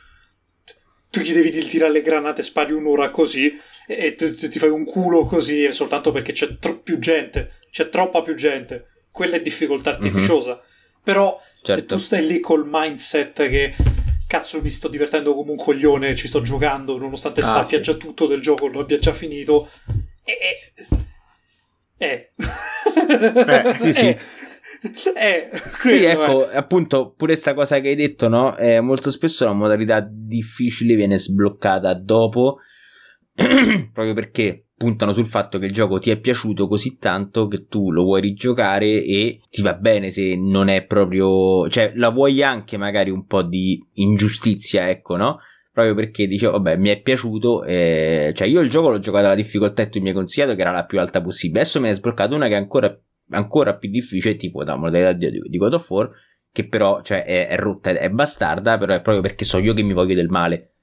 Tu 1.10 1.22
gli 1.22 1.34
devi 1.34 1.52
tirare 1.68 1.92
le 1.92 2.02
granate, 2.02 2.44
spari 2.44 2.72
un'ora 2.74 3.10
così 3.10 3.48
e, 3.88 4.06
e 4.06 4.16
tu 4.16 4.34
ti 4.36 4.60
fai 4.60 4.70
un 4.70 4.86
culo 4.86 5.26
così 5.26 5.72
soltanto 5.74 6.12
perché 6.12 6.32
c'è 6.34 6.58
tro- 6.60 6.80
più 6.80 7.00
gente. 7.00 7.54
C'è 7.72 7.90
troppa 7.90 8.22
più 8.22 8.36
gente. 8.36 8.88
Quella 9.20 9.36
è 9.36 9.42
difficoltà 9.42 9.90
artificiosa. 9.90 10.62
Però 11.04 11.38
se 11.58 11.66
Certo. 11.66 11.96
tu 11.96 12.00
stai 12.00 12.26
lì 12.26 12.40
col 12.40 12.64
mindset 12.66 13.50
che 13.50 13.76
cazzo 14.28 14.62
mi 14.62 14.70
sto 14.70 14.88
divertendo 14.88 15.36
come 15.36 15.52
un 15.52 15.58
coglione, 15.58 16.16
ci 16.16 16.30
sto 16.30 16.42
giocando, 16.42 16.98
nonostante 16.98 17.42
Ah, 17.42 17.46
sappia 17.46 17.80
sì. 17.80 17.84
già 17.84 17.94
tutto 17.96 18.28
del 18.28 18.40
gioco, 18.40 18.68
lo 18.68 18.80
abbia 18.80 18.96
già 18.98 19.12
finito. 19.12 19.70
E. 20.24 20.38
Eh. 21.98 22.30
Eh, 22.38 23.76
sì, 23.82 23.92
sì. 23.94 24.08
Eh, 25.18 25.50
Sì, 25.52 25.60
quello 25.82 26.06
è. 26.08 26.12
ecco, 26.12 26.48
appunto, 26.48 27.12
pure 27.12 27.36
sta 27.36 27.54
cosa 27.54 27.82
che 27.82 27.90
hai 27.90 27.96
detto, 27.96 28.30
no? 28.30 28.56
Eh, 28.56 28.80
molto 28.80 29.12
spesso 29.12 29.44
la 29.44 29.52
modalità 29.52 30.08
difficile 30.10 30.96
viene 30.96 31.18
sbloccata 31.20 31.94
dopo, 31.96 32.60
proprio 33.36 34.14
perché 34.14 34.68
puntano 34.80 35.12
sul 35.12 35.26
fatto 35.26 35.60
che 35.60 35.66
il 35.66 35.74
gioco 35.74 36.00
ti 36.00 36.10
è 36.10 36.18
piaciuto 36.18 36.70
così 36.70 36.98
tanto 36.98 37.48
che 37.48 37.68
tu 37.68 37.92
lo 37.92 38.04
vuoi 38.04 38.22
rigiocare 38.22 39.04
e 39.04 39.42
ti 39.50 39.62
va 39.62 39.74
bene 39.74 40.10
se 40.10 40.38
non 40.38 40.70
è 40.70 40.86
proprio, 40.86 41.68
cioè 41.68 41.92
la 41.96 42.10
vuoi 42.10 42.42
anche 42.42 42.78
magari 42.78 43.10
un 43.10 43.26
po' 43.26 43.44
di 43.44 43.86
ingiustizia, 43.96 44.90
ecco, 44.90 45.18
no? 45.18 45.40
Proprio 45.74 45.96
perché 45.96 46.28
dicevo, 46.28 46.54
vabbè, 46.54 46.78
mi 46.78 46.90
è 46.90 47.02
piaciuto, 47.02 47.66
eh, 47.66 48.32
cioè 48.34 48.48
io 48.48 48.62
il 48.62 48.70
gioco 48.70 48.90
l'ho 48.90 49.00
giocato 49.00 49.26
alla 49.26 49.36
difficoltà 49.36 49.82
e 49.82 49.90
tu 49.90 50.00
mi 50.00 50.08
hai 50.08 50.14
consigliato 50.14 50.56
che 50.56 50.62
era 50.62 50.72
la 50.72 50.86
più 50.86 50.98
alta 51.00 51.22
possibile. 51.22 51.60
Adesso 51.60 51.80
me 51.82 51.88
ne 51.88 51.92
è 51.92 51.96
sbloccato 51.96 52.36
una 52.36 52.48
che 52.48 52.54
è 52.54 52.58
ancora, 52.58 52.98
ancora 53.32 53.76
più 53.76 53.90
difficile, 53.90 54.38
tipo 54.38 54.64
da 54.64 54.78
modalità 54.78 55.12
di, 55.12 55.42
di 55.44 55.58
God 55.58 55.74
of 55.74 55.90
War, 55.90 56.10
che 56.54 56.66
però 56.68 57.02
cioè, 57.02 57.26
è, 57.26 57.50
è 57.50 57.58
rotta, 57.58 57.92
è 57.92 58.10
bastarda, 58.10 58.78
però 58.78 58.94
è 58.94 59.02
proprio 59.02 59.22
perché 59.22 59.44
so 59.44 59.58
io 59.58 59.74
che 59.74 59.84
mi 59.84 59.94
voglio 59.94 60.16
del 60.16 60.30
male 60.30 60.76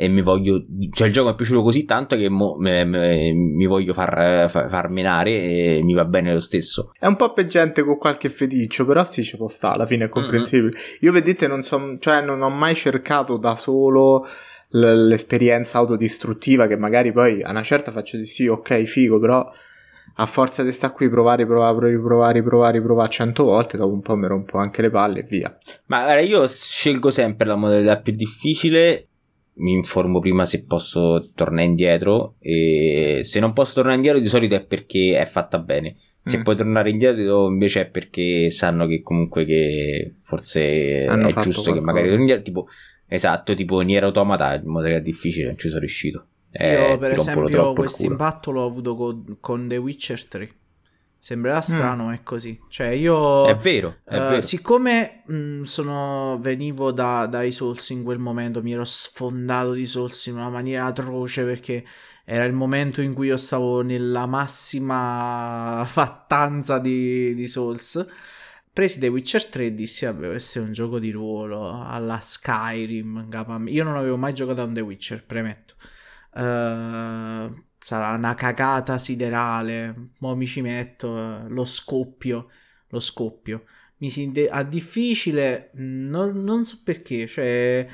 e 0.00 0.06
mi 0.06 0.22
voglio 0.22 0.64
cioè 0.92 1.08
il 1.08 1.12
gioco 1.12 1.26
mi 1.26 1.32
è 1.32 1.36
piaciuto 1.36 1.60
così 1.60 1.84
tanto 1.84 2.14
che 2.14 2.28
mo, 2.28 2.54
me, 2.56 2.84
me, 2.84 3.32
mi 3.32 3.66
voglio 3.66 3.92
far, 3.92 4.48
far, 4.48 4.68
far, 4.68 4.88
menare 4.90 5.32
e 5.32 5.80
mi 5.82 5.92
va 5.92 6.04
bene 6.04 6.32
lo 6.32 6.38
stesso 6.38 6.92
è 6.96 7.06
un 7.06 7.16
po' 7.16 7.32
per 7.32 7.48
gente 7.48 7.82
con 7.82 7.98
qualche 7.98 8.28
feticcio 8.28 8.86
però 8.86 9.04
sì 9.04 9.24
ci 9.24 9.36
può 9.36 9.48
stare 9.48 9.74
alla 9.74 9.86
fine 9.86 10.04
è 10.04 10.08
comprensibile 10.08 10.70
mm-hmm. 10.70 10.96
io 11.00 11.10
vedete 11.10 11.48
non 11.48 11.62
so 11.62 11.96
cioè 11.98 12.20
non 12.20 12.42
ho 12.42 12.48
mai 12.48 12.76
cercato 12.76 13.38
da 13.38 13.56
solo 13.56 14.24
l- 14.68 15.06
l'esperienza 15.08 15.78
autodistruttiva 15.78 16.68
che 16.68 16.76
magari 16.76 17.10
poi 17.10 17.42
a 17.42 17.50
una 17.50 17.64
certa 17.64 17.90
faccio 17.90 18.18
di 18.18 18.26
sì 18.26 18.46
ok 18.46 18.84
figo 18.84 19.18
però 19.18 19.50
a 20.20 20.26
forza 20.26 20.62
di 20.62 20.72
stare 20.72 20.94
qui 20.94 21.08
provare, 21.08 21.44
provare, 21.46 21.90
riprovare, 21.90 22.32
riprovare, 22.34 22.78
riprovare 22.78 23.10
cento 23.10 23.44
volte, 23.44 23.76
dopo 23.76 23.92
un 23.92 24.00
po' 24.00 24.16
mi 24.16 24.26
rompo 24.26 24.58
anche 24.58 24.82
le 24.82 24.90
palle 24.90 25.20
e 25.20 25.26
via. 25.28 25.56
Ma 25.86 26.02
guarda, 26.02 26.22
io 26.22 26.46
scelgo 26.48 27.10
sempre 27.12 27.46
la 27.46 27.54
modalità 27.54 28.00
più 28.00 28.12
difficile 28.14 29.07
mi 29.58 29.72
informo 29.72 30.20
prima 30.20 30.46
se 30.46 30.64
posso 30.64 31.30
tornare 31.34 31.66
indietro 31.66 32.34
e 32.40 33.20
se 33.22 33.40
non 33.40 33.52
posso 33.52 33.74
tornare 33.74 33.96
indietro 33.96 34.20
di 34.20 34.28
solito 34.28 34.54
è 34.54 34.64
perché 34.64 35.16
è 35.16 35.26
fatta 35.26 35.58
bene. 35.58 35.96
Se 36.22 36.38
mm. 36.38 36.42
puoi 36.42 36.56
tornare 36.56 36.90
indietro 36.90 37.48
invece 37.48 37.82
è 37.82 37.86
perché 37.86 38.50
sanno 38.50 38.86
che 38.86 39.02
comunque 39.02 39.44
che 39.44 40.14
forse 40.22 41.06
Hanno 41.06 41.28
è 41.28 41.32
giusto 41.32 41.62
qualcosa. 41.62 41.72
che 41.72 41.80
magari 41.80 42.06
torni 42.08 42.22
indietro. 42.22 42.44
Tipo 42.44 42.66
esatto 43.06 43.54
tipo 43.54 43.80
Nier 43.80 44.04
Automata 44.04 44.54
in 44.54 44.66
modalità 44.66 44.98
difficile 44.98 45.46
non 45.46 45.58
ci 45.58 45.68
sono 45.68 45.80
riuscito. 45.80 46.26
Eh, 46.50 46.90
io 46.90 46.98
per 46.98 47.12
esempio 47.12 47.72
questo 47.72 48.06
impatto 48.06 48.50
l'ho 48.50 48.64
avuto 48.64 48.94
con, 48.94 49.36
con 49.40 49.68
The 49.68 49.76
Witcher 49.76 50.26
3 50.26 50.50
Sembrerà 51.28 51.58
mm. 51.58 51.60
strano, 51.60 52.06
mm. 52.06 52.12
è 52.12 52.22
così. 52.22 52.58
Cioè, 52.68 52.86
io. 52.86 53.44
È 53.44 53.54
vero. 53.54 53.98
È 54.02 54.16
uh, 54.16 54.20
vero. 54.20 54.40
Siccome 54.40 55.24
mh, 55.26 55.34
mm, 55.34 55.62
sono, 55.62 56.38
venivo 56.40 56.90
da, 56.90 57.26
dai 57.26 57.52
Souls 57.52 57.90
in 57.90 58.02
quel 58.02 58.18
momento, 58.18 58.62
mi 58.62 58.72
ero 58.72 58.84
sfondato 58.86 59.72
di 59.72 59.84
Souls 59.84 60.24
in 60.24 60.36
una 60.36 60.48
maniera 60.48 60.86
atroce 60.86 61.44
perché 61.44 61.84
era 62.24 62.46
il 62.46 62.54
momento 62.54 63.02
in 63.02 63.12
cui 63.12 63.26
io 63.26 63.36
stavo 63.36 63.82
nella 63.82 64.24
massima 64.24 65.84
fattanza 65.86 66.78
di, 66.78 67.34
di 67.34 67.46
Souls. 67.46 68.06
Presi 68.72 68.98
The 68.98 69.08
Witcher 69.08 69.44
3 69.44 69.66
e 69.66 69.74
dissi: 69.74 70.06
Vabbè, 70.06 70.28
questo 70.28 70.60
è 70.60 70.62
un 70.62 70.72
gioco 70.72 70.98
di 70.98 71.10
ruolo 71.10 71.84
alla 71.86 72.20
Skyrim. 72.22 73.28
Io 73.66 73.84
non 73.84 73.98
avevo 73.98 74.16
mai 74.16 74.32
giocato 74.32 74.62
a 74.62 74.64
un 74.64 74.72
The 74.72 74.80
Witcher, 74.80 75.22
premetto. 75.26 75.74
Uh, 76.32 77.66
sarà 77.88 78.14
una 78.14 78.34
cagata 78.34 78.98
siderale. 78.98 80.10
Mo 80.18 80.34
mi 80.36 80.46
ci 80.46 80.60
metto 80.60 81.16
eh, 81.16 81.48
lo 81.48 81.64
scoppio. 81.64 82.48
Lo 82.88 82.98
scoppio. 83.00 83.64
Mi 83.98 84.10
si 84.10 84.30
de- 84.30 84.48
a 84.50 84.62
difficile, 84.62 85.70
non, 85.74 86.42
non 86.44 86.64
so 86.64 86.80
perché, 86.84 87.26
cioè 87.26 87.86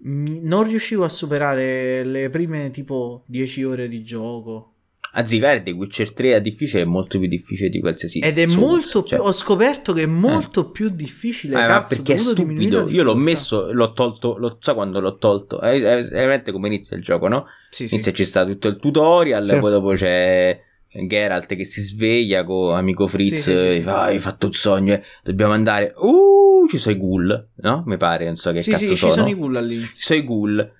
non 0.00 0.64
riuscivo 0.64 1.04
a 1.04 1.08
superare 1.08 2.04
le 2.04 2.30
prime 2.30 2.70
tipo 2.70 3.24
10 3.26 3.64
ore 3.64 3.88
di 3.88 4.02
gioco. 4.04 4.74
Anzi, 5.18 5.40
The 5.40 5.70
Witcher 5.72 6.12
3 6.12 6.36
è 6.36 6.40
difficile, 6.40 6.82
è 6.82 6.84
molto 6.84 7.18
più 7.18 7.26
difficile 7.26 7.68
di 7.68 7.80
qualsiasi 7.80 8.20
Ed 8.20 8.38
è 8.38 8.46
Souls, 8.46 8.60
molto 8.60 9.02
cioè. 9.02 9.18
più. 9.18 9.26
Ho 9.26 9.32
scoperto 9.32 9.92
che 9.92 10.02
è 10.02 10.06
molto 10.06 10.68
eh. 10.68 10.70
più 10.70 10.90
difficile. 10.90 11.54
Eh, 11.54 11.66
cazzo, 11.66 11.96
perché 11.96 12.12
è 12.14 12.16
stupido. 12.16 12.88
Io 12.88 13.02
l'ho 13.02 13.16
messo, 13.16 13.72
l'ho 13.72 13.92
tolto. 13.92 14.36
Lo, 14.38 14.58
so 14.60 14.74
quando 14.74 15.00
l'ho 15.00 15.16
tolto? 15.16 15.58
È, 15.60 15.70
è, 15.70 15.96
è 15.96 16.08
veramente 16.08 16.52
come 16.52 16.68
inizia 16.68 16.96
il 16.96 17.02
gioco, 17.02 17.26
no? 17.26 17.46
Sì, 17.68 17.88
inizia, 17.90 18.12
sì. 18.12 18.18
ci 18.18 18.24
sta 18.24 18.44
tutto 18.44 18.68
il 18.68 18.76
tutorial, 18.76 19.44
sì. 19.44 19.58
poi 19.58 19.70
dopo 19.72 19.92
c'è. 19.94 20.62
Geralt 20.90 21.54
che 21.54 21.64
si 21.64 21.82
sveglia 21.82 22.44
con 22.44 22.74
amico 22.74 23.06
Fritz 23.06 23.42
sì, 23.42 23.56
sì, 23.56 23.70
sì, 23.72 23.82
ah, 23.84 24.04
hai 24.04 24.18
fatto 24.18 24.46
un 24.46 24.54
sogno 24.54 24.94
eh. 24.94 25.02
dobbiamo 25.22 25.52
andare 25.52 25.92
uh 25.94 26.66
ci 26.66 26.78
sono 26.78 26.94
i 26.94 26.98
ghoul 26.98 27.48
no? 27.56 27.82
mi 27.84 27.98
pare 27.98 28.24
non 28.24 28.36
so 28.36 28.52
che 28.52 28.62
cazzo 28.62 28.86
sì, 28.86 28.96
sono 28.96 29.12
ci 29.12 29.18
sono 29.18 29.28
i 29.28 29.34
ghoul 29.34 29.56
all'inizio 29.56 29.92
ci 29.92 30.02
sono 30.02 30.18
i 30.18 30.24
ghoul 30.24 30.72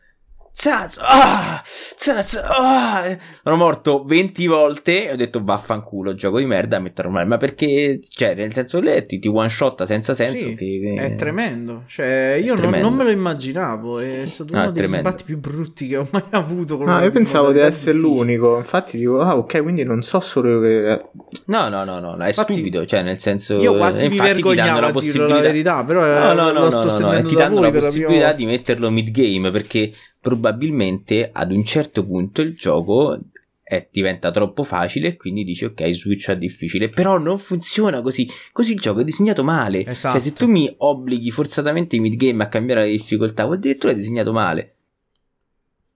Zazzo, 0.60 1.00
ah, 1.04 1.62
zazzo, 1.64 2.40
ah. 2.42 3.16
Sono 3.44 3.54
morto 3.54 4.02
20 4.04 4.48
volte 4.48 5.08
e 5.08 5.12
ho 5.12 5.14
detto 5.14 5.40
vaffanculo, 5.40 6.16
gioco 6.16 6.38
di 6.38 6.46
merda, 6.46 6.80
metterò 6.80 7.10
male. 7.10 7.26
Ma 7.26 7.36
perché, 7.36 8.00
cioè, 8.02 8.34
nel 8.34 8.52
senso, 8.52 8.80
lei 8.80 9.06
ti, 9.06 9.20
ti 9.20 9.28
one 9.28 9.48
shot 9.48 9.84
senza 9.84 10.14
senso. 10.14 10.48
Sì, 10.48 10.56
che, 10.56 10.94
è 10.98 11.14
tremendo. 11.14 11.84
Cioè, 11.86 12.40
io 12.42 12.56
non, 12.56 12.72
non, 12.72 12.92
me 12.92 13.04
lo 13.04 13.10
immaginavo. 13.10 14.00
È 14.00 14.26
stato 14.26 14.52
no, 14.52 14.62
uno 14.62 14.70
dei 14.72 14.88
combatti 14.88 15.22
più 15.22 15.38
brutti 15.38 15.86
che 15.86 15.96
ho 15.98 16.08
mai 16.10 16.24
avuto. 16.32 16.76
No, 16.84 17.04
io 17.04 17.10
pensavo 17.12 17.52
di 17.52 17.60
essere 17.60 17.92
difficile. 17.92 18.16
l'unico. 18.16 18.56
Infatti, 18.56 18.98
dico, 18.98 19.20
ah, 19.20 19.36
ok, 19.36 19.62
quindi 19.62 19.84
non 19.84 20.02
so 20.02 20.18
solo 20.18 20.48
io 20.48 20.60
che. 20.60 21.04
No, 21.44 21.68
no, 21.68 21.84
no, 21.84 22.00
no, 22.00 22.16
è 22.16 22.26
infatti, 22.26 22.54
stupido. 22.54 22.84
Cioè, 22.84 23.02
nel 23.02 23.18
senso, 23.18 23.60
io 23.60 23.76
quasi 23.76 24.08
mi 24.08 24.18
vergognavo 24.18 24.80
la 24.80 24.90
possibilità. 24.90 25.34
la 25.34 25.40
verità, 25.40 25.84
però 25.84 26.04
no, 26.04 26.32
no, 26.32 26.50
no, 26.50 26.64
lo 26.64 26.70
sto 26.72 27.06
no, 27.06 27.12
no, 27.12 27.22
ti 27.22 27.36
danno 27.36 27.60
la 27.60 27.70
possibilità 27.70 28.32
di 28.32 28.44
metterlo 28.44 28.90
mid 28.90 29.12
game 29.12 29.52
perché 29.52 29.92
probabilmente 30.28 31.30
ad 31.32 31.52
un 31.52 31.64
certo 31.64 32.04
punto 32.04 32.42
il 32.42 32.54
gioco 32.54 33.18
è, 33.62 33.88
diventa 33.90 34.30
troppo 34.30 34.62
facile 34.62 35.08
e 35.08 35.16
quindi 35.16 35.42
dici 35.42 35.64
ok 35.64 35.88
switch 35.90 36.28
a 36.28 36.34
difficile. 36.34 36.90
Però 36.90 37.18
non 37.18 37.38
funziona 37.38 38.02
così. 38.02 38.28
Così 38.52 38.74
il 38.74 38.80
gioco 38.80 39.00
è 39.00 39.04
disegnato 39.04 39.42
male. 39.42 39.86
Esatto. 39.86 40.18
cioè 40.18 40.26
se 40.26 40.34
tu 40.34 40.46
mi 40.46 40.72
obblighi 40.76 41.30
forzatamente 41.30 41.96
i 41.96 42.00
mid 42.00 42.16
game 42.16 42.42
a 42.42 42.48
cambiare 42.48 42.82
la 42.82 42.90
difficoltà 42.90 43.46
vuol 43.46 43.58
dire 43.58 43.74
che 43.74 43.80
tu 43.80 43.86
l'hai 43.86 43.96
disegnato 43.96 44.32
male. 44.32 44.74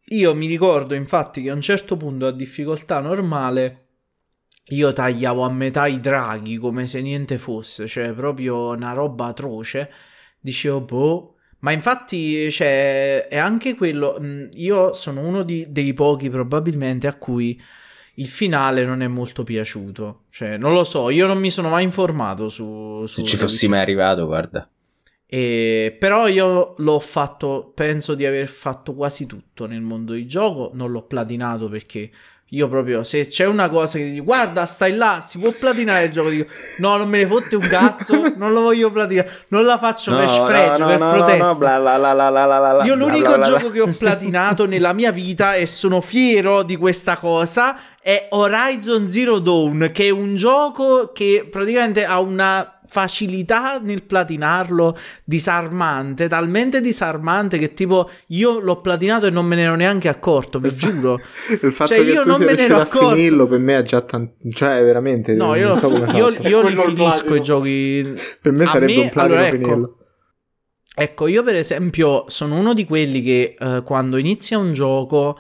Io 0.07 0.35
mi 0.35 0.47
ricordo 0.47 0.95
infatti 0.95 1.43
che 1.43 1.51
a 1.51 1.55
un 1.55 1.63
certo 1.63 1.97
punto 1.97 2.27
a 2.27 2.33
difficoltà 2.33 3.01
normale 3.01 3.79
io 4.71 4.93
tagliavo 4.93 5.43
a 5.43 5.51
metà 5.51 5.87
i 5.87 6.01
draghi 6.01 6.57
come 6.57 6.87
se 6.87 7.01
niente 7.03 7.37
fosse 7.37 7.87
cioè 7.87 8.13
proprio 8.13 8.71
una 8.71 8.93
roba 8.93 9.27
atroce. 9.27 9.91
Dicevo 10.41 10.81
boh 10.81 11.32
ma 11.63 11.71
infatti, 11.71 12.51
cioè, 12.51 13.29
è 13.29 13.39
anche 13.39 13.77
quello. 13.77 14.19
Mm, 14.21 14.49
io 14.55 14.93
sono 14.95 15.21
uno 15.21 15.45
di, 15.45 15.67
dei 15.69 15.93
pochi, 15.93 16.29
probabilmente, 16.29 17.07
a 17.07 17.15
cui 17.15 17.61
il 18.15 18.27
finale 18.27 18.85
non 18.85 19.01
è 19.01 19.07
molto 19.07 19.45
piaciuto. 19.45 20.25
Cioè, 20.29 20.57
non 20.57 20.73
lo 20.73 20.83
so, 20.83 21.09
io 21.11 21.29
non 21.29 21.39
mi 21.39 21.51
sono 21.51 21.69
mai 21.69 21.85
informato 21.85 22.49
su. 22.49 23.05
su 23.07 23.21
Se 23.21 23.27
ci 23.27 23.37
fossi 23.37 23.69
mai 23.69 23.79
arrivato, 23.79 24.27
guarda. 24.27 24.69
E, 25.25 25.97
però 25.99 26.27
io 26.27 26.75
l'ho 26.77 26.99
fatto, 26.99 27.71
penso 27.75 28.15
di 28.15 28.27
aver 28.27 28.49
fatto 28.49 28.93
quasi 28.95 29.27
tutto 29.27 29.67
nel 29.67 29.83
mondo 29.83 30.15
di 30.15 30.27
gioco. 30.27 30.73
Non 30.75 30.91
l'ho 30.91 31.07
platinato 31.07 31.69
perché 31.69 32.11
io 32.55 32.69
proprio, 32.69 33.03
se 33.03 33.27
c'è 33.27 33.47
una 33.47 33.71
cosa 33.71 33.97
che 33.97 34.11
dico, 34.11 34.25
guarda, 34.25 34.67
stai 34.67 34.95
là, 34.95 35.21
si 35.23 35.39
può 35.39 35.51
platinare 35.59 36.05
il 36.05 36.13
gioco, 36.13 36.29
dico, 36.29 36.53
no, 36.79 36.99
non 36.99 37.09
me 37.09 37.19
ne 37.19 37.27
fotte 37.27 37.57
un 37.57 37.67
cazzo, 37.67 38.35
non 38.37 38.53
lo 38.53 38.61
voglio 38.61 38.91
platinare, 38.91 39.31
non 39.49 39.65
la 39.65 39.79
faccio 39.79 40.11
no, 40.11 40.19
per 40.19 40.29
sfregio, 40.29 40.83
no, 40.83 40.87
per 40.87 40.99
no, 40.99 41.11
protesta. 41.13 41.55
Bla, 41.55 41.97
bla, 41.97 42.15
bla, 42.31 42.85
io 42.85 42.95
l'unico 42.95 43.41
gioco 43.41 43.71
che 43.71 43.81
ho 43.81 43.95
platinato 43.97 44.67
nella 44.67 44.93
mia 44.93 45.11
vita 45.11 45.55
e 45.55 45.67
sono 45.67 46.03
fiero 46.03 46.63
di 46.63 46.77
questa 46.77 47.17
cosa 47.17 47.75
è 48.03 48.27
Horizon 48.31 49.09
Zero 49.09 49.39
Dawn, 49.39 49.91
che 49.91 50.07
è 50.07 50.11
un 50.11 50.37
gioco 50.37 51.11
che 51.13 51.47
praticamente 51.51 52.05
ha 52.05 52.19
una 52.19 52.81
facilità 52.93 53.79
nel 53.79 54.03
platinarlo 54.03 54.99
disarmante, 55.25 56.29
talmente 56.29 56.83
disarmante 56.83 57.57
che 57.57 57.73
tipo 57.73 58.11
io 58.29 58.61
l'ho 58.61 58.77
platinato 58.77 59.25
e 59.25 59.31
non 59.31 59.47
me 59.47 59.57
ne 59.57 59.63
ero 59.63 59.77
neanche 59.77 60.11
accorto, 60.11 60.59
vi 60.61 60.77
giuro. 60.77 61.19
Il 61.63 61.73
fatto 61.73 61.95
cioè, 61.95 62.05
che 62.05 62.11
io 62.11 62.25
non 62.25 62.43
me 62.43 62.53
ne 62.53 62.65
ero 62.65 62.81
accorto. 62.81 63.15
finirlo 63.15 63.47
per 63.47 63.61
me 63.61 63.79
è 63.79 63.83
già 63.83 64.03
tanto, 64.03 64.35
cioè 64.51 64.83
veramente 64.83 65.33
No, 65.33 65.55
io, 65.55 65.75
so 65.77 65.89
io, 66.13 66.29
io 66.29 66.69
li 66.69 66.77
finisco 66.77 67.35
i 67.35 67.41
giochi. 67.41 68.15
Per 68.43 68.53
me 68.53 68.67
sarebbe 68.67 68.95
me, 68.95 69.03
un 69.05 69.11
platino 69.11 69.35
allora, 69.37 69.47
ecco, 69.47 69.57
finirlo. 69.57 69.97
Ecco, 70.95 71.27
io 71.29 71.43
per 71.43 71.57
esempio 71.57 72.25
sono 72.27 72.59
uno 72.59 72.75
di 72.75 72.85
quelli 72.85 73.23
che 73.23 73.55
uh, 73.59 73.83
quando 73.83 74.19
inizia 74.19 74.59
un 74.59 74.75
gioco 74.75 75.39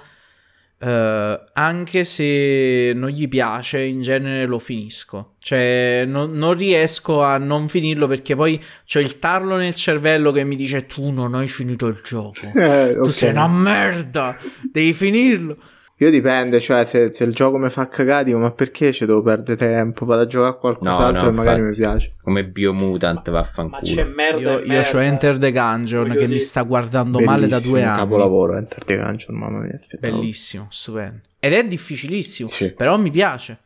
Uh, 0.82 1.40
anche 1.52 2.02
se 2.02 2.90
non 2.92 3.10
gli 3.10 3.28
piace, 3.28 3.82
in 3.82 4.02
genere 4.02 4.46
lo 4.46 4.58
finisco. 4.58 5.34
Cioè, 5.38 6.02
non, 6.08 6.32
non 6.32 6.54
riesco 6.54 7.22
a 7.22 7.38
non 7.38 7.68
finirlo 7.68 8.08
perché 8.08 8.34
poi 8.34 8.60
ho 8.94 8.98
il 8.98 9.20
tarlo 9.20 9.56
nel 9.56 9.76
cervello 9.76 10.32
che 10.32 10.42
mi 10.42 10.56
dice: 10.56 10.86
Tu 10.86 11.10
non 11.10 11.34
hai 11.34 11.46
finito 11.46 11.86
il 11.86 12.00
gioco. 12.02 12.50
Eh, 12.62 12.90
okay. 12.90 12.94
Tu 12.94 13.10
sei 13.10 13.30
una 13.30 13.46
merda, 13.46 14.36
devi 14.72 14.92
finirlo. 14.92 15.56
Io 16.02 16.10
dipende, 16.10 16.58
cioè 16.58 16.84
se, 16.84 17.12
se 17.12 17.22
il 17.24 17.32
gioco 17.32 17.58
mi 17.58 17.68
fa 17.70 17.86
cagare 17.86 18.24
dico 18.24 18.38
ma 18.38 18.50
perché 18.50 18.92
ci 18.92 19.06
devo 19.06 19.22
perdere 19.22 19.56
tempo? 19.56 20.04
Vado 20.04 20.22
a 20.22 20.26
giocare 20.26 20.50
a 20.52 20.56
qualcos'altro 20.56 21.20
No, 21.20 21.26
no, 21.26 21.28
e 21.28 21.32
magari 21.32 21.60
mi 21.62 21.74
piace. 21.74 22.14
Come 22.22 22.44
Biomutant 22.44 23.16
Ma 23.18 23.22
c'è 23.22 23.30
vaffanculo. 23.30 24.06
merda. 24.14 24.40
Io, 24.50 24.58
io 24.64 24.80
c'ho 24.82 24.98
Enter 24.98 25.38
the 25.38 25.52
Gungeon 25.52 26.02
Voglio 26.02 26.14
che 26.14 26.20
mi 26.22 26.26
dire- 26.26 26.38
sta 26.40 26.62
guardando 26.62 27.20
male 27.20 27.42
da 27.42 27.56
Bellissimo, 27.56 27.74
due 27.74 27.84
anni. 27.84 27.98
capolavoro 27.98 28.56
Enter 28.56 28.84
the 28.84 28.96
Gungeon, 28.96 29.36
mamma 29.38 29.58
mia, 29.60 29.76
spettacolo. 29.78 30.20
Bellissimo, 30.20 30.66
stupendo. 30.70 31.20
Ed 31.38 31.52
è 31.52 31.64
difficilissimo, 31.64 32.48
Sì. 32.48 32.72
però 32.72 32.96
mi 32.98 33.10
piace. 33.10 33.58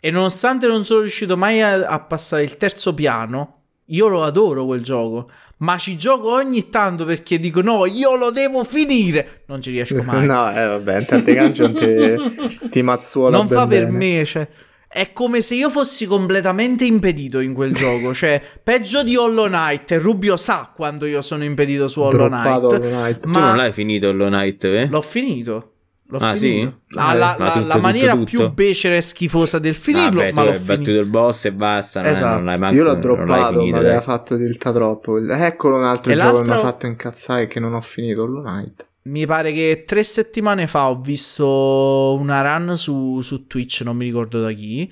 E 0.00 0.10
nonostante 0.10 0.66
non 0.66 0.84
sono 0.84 1.00
riuscito 1.00 1.36
mai 1.36 1.62
a, 1.62 1.86
a 1.86 2.00
passare 2.00 2.42
il 2.42 2.56
terzo 2.58 2.92
piano, 2.94 3.57
io 3.88 4.08
lo 4.08 4.24
adoro 4.24 4.64
quel 4.64 4.82
gioco. 4.82 5.30
Ma 5.58 5.76
ci 5.76 5.96
gioco 5.96 6.32
ogni 6.32 6.68
tanto 6.68 7.04
perché 7.04 7.38
dico 7.38 7.60
no, 7.62 7.84
io 7.86 8.16
lo 8.16 8.30
devo 8.30 8.64
finire. 8.64 9.42
Non 9.46 9.60
ci 9.60 9.70
riesco 9.70 10.02
mai. 10.02 10.24
no, 10.26 10.50
eh, 10.50 10.66
vabbè, 10.66 11.04
the 11.04 11.34
Gungeon 11.34 11.72
ti, 11.74 12.68
ti 12.70 12.82
mazzuola 12.82 13.36
non 13.36 13.46
ben 13.46 13.58
fa 13.58 13.66
per 13.66 13.84
bene. 13.86 13.96
me, 13.96 14.24
cioè. 14.24 14.48
È 14.90 15.12
come 15.12 15.42
se 15.42 15.54
io 15.54 15.68
fossi 15.68 16.06
completamente 16.06 16.86
impedito 16.86 17.40
in 17.40 17.52
quel 17.52 17.74
gioco. 17.74 18.14
Cioè, 18.14 18.40
peggio 18.62 19.02
di 19.02 19.16
Hollow 19.16 19.46
Knight. 19.46 19.92
E 19.92 19.98
Rubio 19.98 20.36
sa 20.36 20.72
quando 20.74 21.04
io 21.04 21.20
sono 21.20 21.44
impedito 21.44 21.88
su 21.88 22.00
Hollow 22.00 22.28
Knight. 22.28 22.46
Hollow 22.46 22.80
Knight. 22.80 23.20
Tu 23.20 23.28
Ma 23.28 23.48
non 23.48 23.56
l'hai 23.56 23.72
finito 23.72 24.08
Hollow 24.08 24.28
Knight, 24.28 24.64
eh? 24.64 24.86
l'ho 24.88 25.02
finito. 25.02 25.72
L'ho 26.10 26.18
Ah, 26.18 26.34
finito. 26.34 26.80
sì? 26.88 26.98
Ah, 26.98 27.14
Eh, 27.14 27.18
la, 27.18 27.36
ma 27.38 27.44
la- 27.44 27.52
tutto, 27.52 27.66
la 27.66 27.74
tutto, 27.74 27.80
maniera 27.80 28.12
tutto? 28.14 28.24
più 28.24 28.50
becera 28.52 28.96
e 28.96 29.00
schifosa 29.02 29.58
del 29.58 29.74
finirlo, 29.74 30.20
Vabbè, 30.20 30.32
ma 30.32 30.40
tu 30.42 30.48
l'ho 30.48 30.54
hai 30.54 30.58
battuto 30.64 30.90
il 30.90 31.06
boss 31.06 31.44
e 31.44 31.52
basta. 31.52 32.00
non 32.00 32.10
Esatto. 32.10 32.42
Non 32.42 32.58
manco, 32.58 32.74
Io 32.76 32.82
l'ho 32.84 32.92
non 32.92 33.00
droppato, 33.00 33.58
finito, 33.58 33.76
mi 33.76 33.82
aveva 33.84 34.00
fatto 34.00 34.36
tilta 34.38 34.72
troppo. 34.72 35.18
Eccolo 35.18 35.76
un 35.76 35.84
altro 35.84 36.10
E 36.12 36.16
gioco 36.16 36.30
che 36.30 36.42
mi 36.42 36.44
ha 36.44 36.50
l'altro- 36.52 36.68
fatto 36.70 36.86
incazzare 36.86 37.46
che 37.46 37.60
non 37.60 37.74
ho 37.74 37.80
finito, 37.82 38.22
Hollow 38.22 38.42
Knight. 38.42 38.86
Mi 39.02 39.26
pare 39.26 39.52
che 39.52 39.84
tre 39.86 40.02
settimane 40.02 40.66
fa 40.66 40.88
ho 40.88 40.98
visto 41.00 42.16
una 42.18 42.40
run 42.56 42.76
su, 42.76 43.20
su 43.22 43.46
Twitch, 43.46 43.82
non 43.84 43.96
mi 43.96 44.04
ricordo 44.06 44.40
da 44.40 44.50
chi. 44.52 44.90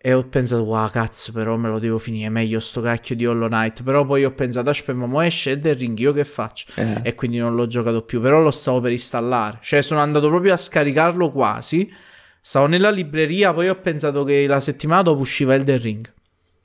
E 0.00 0.12
ho 0.12 0.22
pensato, 0.28 0.62
wow, 0.62 0.88
cazzo, 0.90 1.32
però 1.32 1.56
me 1.56 1.68
lo 1.68 1.80
devo 1.80 1.98
finire. 1.98 2.28
Meglio 2.28 2.60
sto 2.60 2.80
cacchio 2.80 3.16
di 3.16 3.26
Hollow 3.26 3.48
Knight. 3.48 3.82
Però 3.82 4.04
poi 4.04 4.24
ho 4.24 4.32
pensato, 4.32 4.70
aspetta, 4.70 5.06
ma 5.06 5.26
esce 5.26 5.50
Elden 5.50 5.76
Ring, 5.76 5.98
io 5.98 6.12
che 6.12 6.24
faccio? 6.24 6.66
Eh. 6.76 7.00
E 7.02 7.14
quindi 7.16 7.38
non 7.38 7.54
l'ho 7.56 7.66
giocato 7.66 8.02
più. 8.02 8.20
Però 8.20 8.40
lo 8.40 8.52
stavo 8.52 8.80
per 8.80 8.92
installare. 8.92 9.58
Cioè, 9.60 9.82
sono 9.82 10.00
andato 10.00 10.28
proprio 10.28 10.52
a 10.52 10.56
scaricarlo 10.56 11.32
quasi. 11.32 11.92
Stavo 12.40 12.66
nella 12.66 12.90
libreria, 12.90 13.52
poi 13.52 13.68
ho 13.68 13.74
pensato 13.80 14.22
che 14.22 14.46
la 14.46 14.60
settimana 14.60 15.02
dopo 15.02 15.20
usciva 15.20 15.54
Elden 15.54 15.80
Ring. 15.80 16.12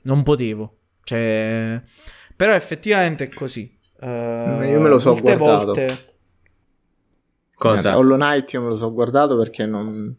Non 0.02 0.22
potevo. 0.22 0.76
Cioè... 1.02 1.82
Però 2.36 2.52
effettivamente 2.52 3.24
è 3.24 3.28
così. 3.30 3.76
Eh, 4.00 4.68
Io 4.70 4.80
me 4.80 4.88
lo 4.88 4.98
so 4.98 5.10
molte 5.10 5.36
guardato. 5.36 5.64
volte... 5.64 6.12
Cosa? 7.56 7.92
Eh, 7.92 7.94
Hollow 7.94 8.16
Knight 8.16 8.52
io 8.52 8.62
me 8.62 8.68
lo 8.68 8.76
so 8.76 8.92
guardato 8.92 9.36
perché 9.36 9.66
non... 9.66 10.14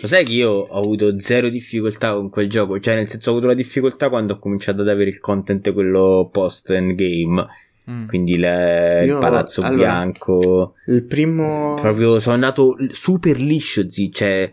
Lo 0.00 0.06
sai 0.08 0.24
che 0.24 0.32
io 0.32 0.50
ho 0.50 0.78
avuto 0.80 1.18
zero 1.18 1.48
difficoltà 1.48 2.12
con 2.14 2.28
quel 2.30 2.48
gioco? 2.48 2.78
Cioè, 2.78 2.94
nel 2.94 3.08
senso, 3.08 3.30
ho 3.30 3.32
avuto 3.32 3.48
la 3.48 3.54
difficoltà 3.54 4.08
quando 4.08 4.34
ho 4.34 4.38
cominciato 4.38 4.82
ad 4.82 4.88
avere 4.88 5.10
il 5.10 5.18
content, 5.20 5.72
quello 5.72 6.28
post-endgame. 6.30 7.46
Mm. 7.90 8.06
Quindi 8.08 8.36
le- 8.36 9.02
il 9.04 9.08
Io- 9.10 9.18
palazzo 9.18 9.62
allora- 9.62 9.76
bianco. 9.84 10.74
Il 10.86 11.04
primo... 11.04 11.74
Proprio 11.80 12.20
sono 12.20 12.34
andato 12.34 12.76
super 12.88 13.40
liscio, 13.40 13.88
zi. 13.88 14.10
Cioè, 14.12 14.52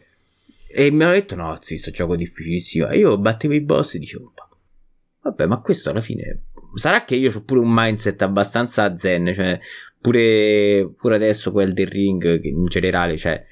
e 0.76 0.92
mi 0.92 1.04
hanno 1.04 1.14
detto: 1.14 1.36
No, 1.36 1.58
zi, 1.60 1.78
sto 1.78 1.92
gioco 1.92 2.14
è 2.14 2.18
difficilissimo. 2.18 2.88
E 2.90 2.98
io 2.98 3.18
battevo 3.18 3.54
i 3.54 3.62
boss 3.62 3.96
e 3.96 4.00
dicevo: 4.00 4.32
"Ma- 4.36 4.48
Vabbè, 5.24 5.46
ma 5.48 5.60
questo 5.62 5.90
alla 5.90 6.02
fine. 6.02 6.44
Sarà 6.76 7.04
che 7.04 7.16
io 7.16 7.32
ho 7.34 7.42
pure 7.44 7.60
un 7.60 7.72
mindset 7.72 8.22
abbastanza 8.22 8.96
zen. 8.96 9.32
Cioè, 9.34 9.60
pure, 10.00 10.92
pure 10.96 11.16
adesso 11.16 11.52
quel 11.52 11.74
del 11.74 11.88
ring, 11.88 12.40
che 12.40 12.48
in 12.48 12.66
generale, 12.66 13.18
cioè. 13.18 13.44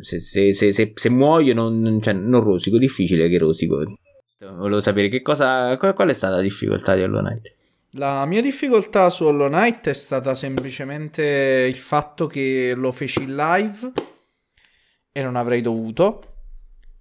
Se, 0.00 0.18
se, 0.18 0.52
se, 0.52 0.92
se, 0.94 1.10
muoio 1.10 1.54
non, 1.54 1.98
cioè, 2.02 2.14
non 2.14 2.42
rosico, 2.42 2.78
difficile 2.78 3.28
che 3.28 3.38
rosico. 3.38 3.82
Volevo 4.38 4.80
sapere 4.80 5.08
che 5.08 5.22
cosa. 5.22 5.76
Qual, 5.76 5.94
qual 5.94 6.08
è 6.08 6.14
stata 6.14 6.36
la 6.36 6.42
difficoltà 6.42 6.94
di 6.94 7.02
Hollow 7.02 7.20
Knight? 7.20 7.52
La 7.92 8.26
mia 8.26 8.42
difficoltà 8.42 9.08
su 9.10 9.24
Hollow 9.24 9.48
Knight 9.48 9.88
è 9.88 9.94
stata 9.94 10.34
semplicemente 10.34 11.66
il 11.68 11.76
fatto 11.76 12.26
che 12.26 12.74
lo 12.76 12.92
feci 12.92 13.22
in 13.22 13.34
live 13.34 13.92
e 15.10 15.22
non 15.22 15.36
avrei 15.36 15.60
dovuto. 15.60 16.22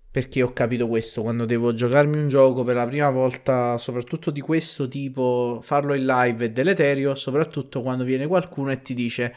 Perché 0.10 0.42
ho 0.42 0.52
capito 0.52 0.88
questo, 0.88 1.22
quando 1.22 1.46
devo 1.46 1.76
giocarmi 1.76 2.18
un 2.18 2.28
gioco 2.28 2.64
per 2.64 2.74
la 2.74 2.88
prima 2.88 3.12
volta, 3.12 3.78
soprattutto 3.78 4.32
di 4.32 4.42
questo 4.42 4.88
tipo, 4.88 5.60
farlo 5.62 5.94
in 5.94 6.06
live 6.06 6.46
è 6.46 6.50
deleterio, 6.50 7.14
soprattutto 7.14 7.84
quando 7.84 8.04
viene 8.04 8.26
qualcuno 8.26 8.72
e 8.72 8.82
ti 8.82 8.96
dice 8.96 9.36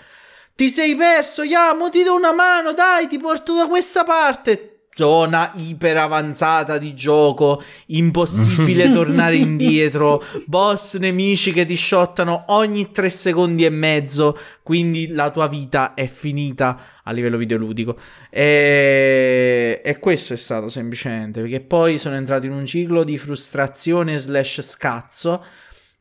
ti 0.55 0.69
sei 0.69 0.95
perso, 0.95 1.43
Yamo, 1.43 1.89
ti 1.89 2.03
do 2.03 2.15
una 2.15 2.33
mano, 2.33 2.73
dai, 2.73 3.07
ti 3.07 3.19
porto 3.19 3.55
da 3.55 3.67
questa 3.67 4.05
parte. 4.05 4.71
Zona 4.93 5.53
iper 5.55 5.97
avanzata 5.97 6.77
di 6.77 6.95
gioco, 6.95 7.63
impossibile 7.87 8.91
tornare 8.93 9.37
indietro, 9.37 10.23
boss 10.47 10.97
nemici 10.97 11.53
che 11.53 11.65
ti 11.65 11.77
shottano 11.77 12.47
ogni 12.49 12.91
tre 12.91 13.09
secondi 13.09 13.65
e 13.65 13.71
mezzo, 13.71 14.37
quindi 14.63 15.09
la 15.09 15.31
tua 15.31 15.47
vita 15.47 15.95
è 15.95 16.07
finita 16.07 17.01
a 17.05 17.13
livello 17.13 17.37
videoludico. 17.37 17.97
E, 18.29 19.81
e 19.83 19.99
questo 20.01 20.35
è 20.35 20.37
stato 20.37 20.69
semplicemente 20.69 21.41
perché 21.41 21.61
poi 21.61 21.97
sono 21.97 22.17
entrato 22.17 22.47
in 22.47 22.53
un 22.53 22.67
ciclo 22.67 23.05
di 23.05 23.17
frustrazione 23.17 24.19
slash 24.19 24.61
scazzo 24.61 25.45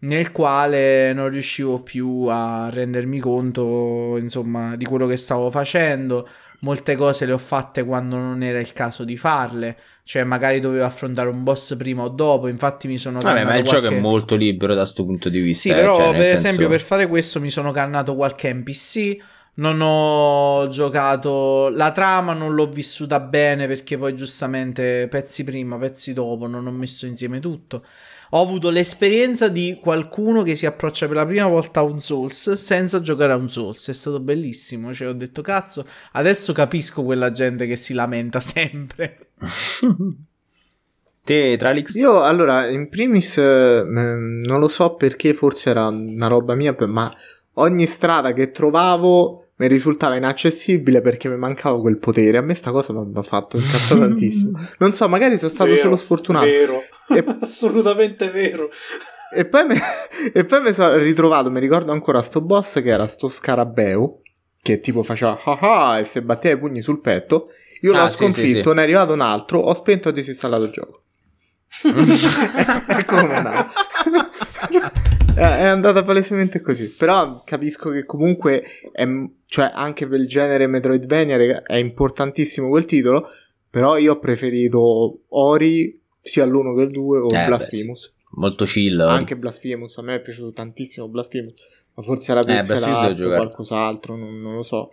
nel 0.02 0.32
quale 0.32 1.12
non 1.14 1.30
riuscivo 1.30 1.82
più 1.82 2.26
a 2.30 2.70
rendermi 2.72 3.20
conto, 3.20 4.16
insomma, 4.18 4.76
di 4.76 4.86
quello 4.86 5.08
che 5.08 5.18
stavo 5.18 5.50
facendo. 5.50 6.28
Molte 6.62 6.96
cose 6.98 7.26
le 7.26 7.32
ho 7.32 7.38
fatte 7.38 7.86
quando 7.86 8.18
non 8.18 8.44
era 8.44 8.60
il 8.60 8.74
caso 8.74 9.06
di 9.06 9.16
farle, 9.16 9.78
cioè 10.04 10.26
magari 10.26 10.60
dovevo 10.60 10.84
affrontare 10.84 11.30
un 11.30 11.42
boss 11.44 11.78
prima 11.78 12.04
o 12.04 12.10
dopo. 12.10 12.48
Infatti, 12.50 12.88
mi 12.88 12.98
sono 12.98 13.20
Vabbè, 13.20 13.46
ma 13.46 13.56
il 13.56 13.64
gioco 13.64 13.80
qualche- 13.80 13.98
è 13.98 14.00
molto 14.02 14.36
libero 14.36 14.74
da 14.74 14.82
questo 14.82 15.06
punto 15.06 15.30
di 15.30 15.40
vista. 15.40 15.70
Sì, 15.70 15.74
eh, 15.74 15.80
però 15.80 15.96
cioè, 15.96 16.10
per 16.12 16.16
nel 16.20 16.26
esempio 16.26 16.52
senso- 16.52 16.68
per 16.70 16.82
fare 16.82 17.08
questo 17.08 17.40
mi 17.40 17.50
sono 17.50 17.72
cannato 17.72 18.16
qualche 18.16 18.54
NPC. 18.54 19.18
Non 19.56 19.80
ho 19.82 20.68
giocato 20.70 21.70
la 21.70 21.92
trama, 21.92 22.34
non 22.34 22.54
l'ho 22.54 22.68
vissuta 22.70 23.20
bene 23.20 23.68
perché 23.68 23.98
poi 23.98 24.16
giustamente 24.16 25.08
pezzi 25.10 25.44
prima, 25.44 25.78
pezzi 25.78 26.14
dopo, 26.14 26.48
non 26.48 26.66
ho 26.66 26.72
messo 26.72 27.06
insieme 27.06 27.40
tutto. 27.40 27.84
Ho 28.32 28.42
avuto 28.42 28.70
l'esperienza 28.70 29.48
di 29.48 29.78
qualcuno 29.82 30.44
che 30.44 30.56
si 30.56 30.66
approccia 30.66 31.08
per 31.08 31.16
la 31.16 31.26
prima 31.26 31.48
volta 31.48 31.80
a 31.80 31.84
un 31.84 32.00
Souls 32.00 32.54
senza 32.54 33.02
giocare 33.02 33.34
a 33.34 33.36
un 33.36 33.50
Souls. 33.50 33.90
È 33.90 33.94
stato 33.94 34.20
bellissimo. 34.20 34.94
Cioè, 34.94 35.08
ho 35.08 35.14
detto, 35.14 35.42
cazzo, 35.42 35.86
adesso 36.14 36.54
capisco 36.54 37.04
quella 37.04 37.32
gente 37.32 37.66
che 37.66 37.76
si 37.76 37.94
lamenta 37.94 38.40
sempre. 38.40 39.32
Te, 41.24 41.58
Tralix? 41.58 41.96
Io 41.96 42.24
allora, 42.24 42.68
in 42.70 42.90
primis, 42.90 43.38
eh, 43.38 43.84
mm, 43.84 44.44
non 44.44 44.60
lo 44.60 44.68
so 44.68 44.96
perché, 44.96 45.34
forse 45.34 45.70
era 45.70 45.88
una 45.88 46.28
roba 46.28 46.56
mia, 46.56 46.76
ma 46.88 47.14
ogni 47.54 47.86
strada 47.86 48.34
che 48.34 48.52
trovavo 48.52 49.50
mi 49.60 49.68
risultava 49.68 50.16
inaccessibile 50.16 51.02
perché 51.02 51.28
mi 51.30 51.38
mancava 51.38 51.80
quel 51.80 51.98
potere. 51.98 52.38
A 52.38 52.42
me 52.42 52.54
sta 52.54 52.72
cosa 52.72 52.94
mi 52.94 53.12
ha 53.14 53.22
fatto 53.22 53.58
incazzare 53.58 54.00
tantissimo. 54.08 54.58
Non 54.78 54.94
so, 54.94 55.08
magari 55.10 55.38
sono 55.38 55.50
stato 55.50 55.70
Vero, 55.70 55.82
solo 55.82 55.98
sfortunato. 55.98 56.46
Vero, 56.46 56.82
E- 57.16 57.24
assolutamente 57.42 58.30
vero. 58.30 58.70
E 59.34 59.46
poi, 59.46 59.66
mi, 59.68 59.76
e 60.34 60.46
poi 60.46 60.62
mi 60.62 60.74
sono 60.74 60.96
ritrovato, 60.98 61.52
mi 61.52 61.60
ricordo 61.60 61.92
ancora 61.92 62.22
sto 62.22 62.42
boss 62.42 62.82
che 62.82 62.90
era 62.90 63.08
sto 63.08 63.30
scarabeo, 63.30 64.22
che 64.62 64.80
tipo 64.80 65.04
faceva 65.04 65.40
ah 65.44 65.58
ah 65.92 66.00
e 66.00 66.04
se 66.06 66.22
batteva 66.22 66.56
i 66.56 66.60
pugni 66.60 66.82
sul 66.82 67.00
petto. 67.02 67.48
Io 67.82 67.94
Ah, 67.94 68.04
l'ho 68.04 68.08
sì, 68.10 68.16
sconfitto, 68.18 68.48
sì, 68.48 68.62
sì. 68.70 68.74
ne 68.74 68.82
è 68.82 68.84
arrivato 68.84 69.14
un 69.14 69.22
altro, 69.22 69.60
ho 69.60 69.74
spento 69.74 70.08
e 70.08 70.12
ho 70.12 70.14
disinstallato 70.14 70.64
il 70.64 70.72
gioco. 70.72 71.04
Come 73.06 73.32
è 73.32 73.36
andato. 73.36 73.72
è, 75.36 75.40
è 75.40 75.66
andata 75.66 76.04
palesemente 76.04 76.62
così. 76.62 76.90
Però 76.90 77.42
capisco 77.46 77.92
che 77.92 78.06
comunque, 78.06 78.64
è, 78.92 79.08
cioè 79.46 79.72
anche 79.74 80.08
per 80.08 80.20
il 80.20 80.28
genere 80.28 80.68
Metroidvania, 80.68 81.62
è 81.64 81.76
importantissimo 81.78 82.70
quel 82.70 82.86
titolo. 82.86 83.30
Però 83.70 83.98
io 83.98 84.14
ho 84.14 84.20
preferito 84.20 85.22
Ori 85.30 85.99
sia 86.30 86.46
l'1 86.46 86.76
che 86.76 86.82
il 86.84 86.92
2 86.92 87.18
o 87.20 87.28
Eh, 87.28 87.30
beh, 87.32 87.46
Blasphemous. 87.48 88.14
Molto 88.32 88.66
chill. 88.66 89.00
Anche 89.02 89.36
Blasphemous, 89.36 89.98
a 89.98 90.02
me 90.04 90.16
è 90.16 90.22
piaciuto 90.22 90.52
tantissimo 90.54 91.08
Blasphemous, 91.10 91.54
ma 91.96 92.04
forse 92.04 92.32
era 92.32 92.42
Eh, 92.42 92.46
Blasphemous 92.46 92.84
devo 92.84 93.08
pixelato 93.14 93.30
o 93.30 93.36
qualcos'altro, 93.36 94.16
non, 94.16 94.40
non 94.42 94.56
lo 94.56 94.64
so. 94.64 94.92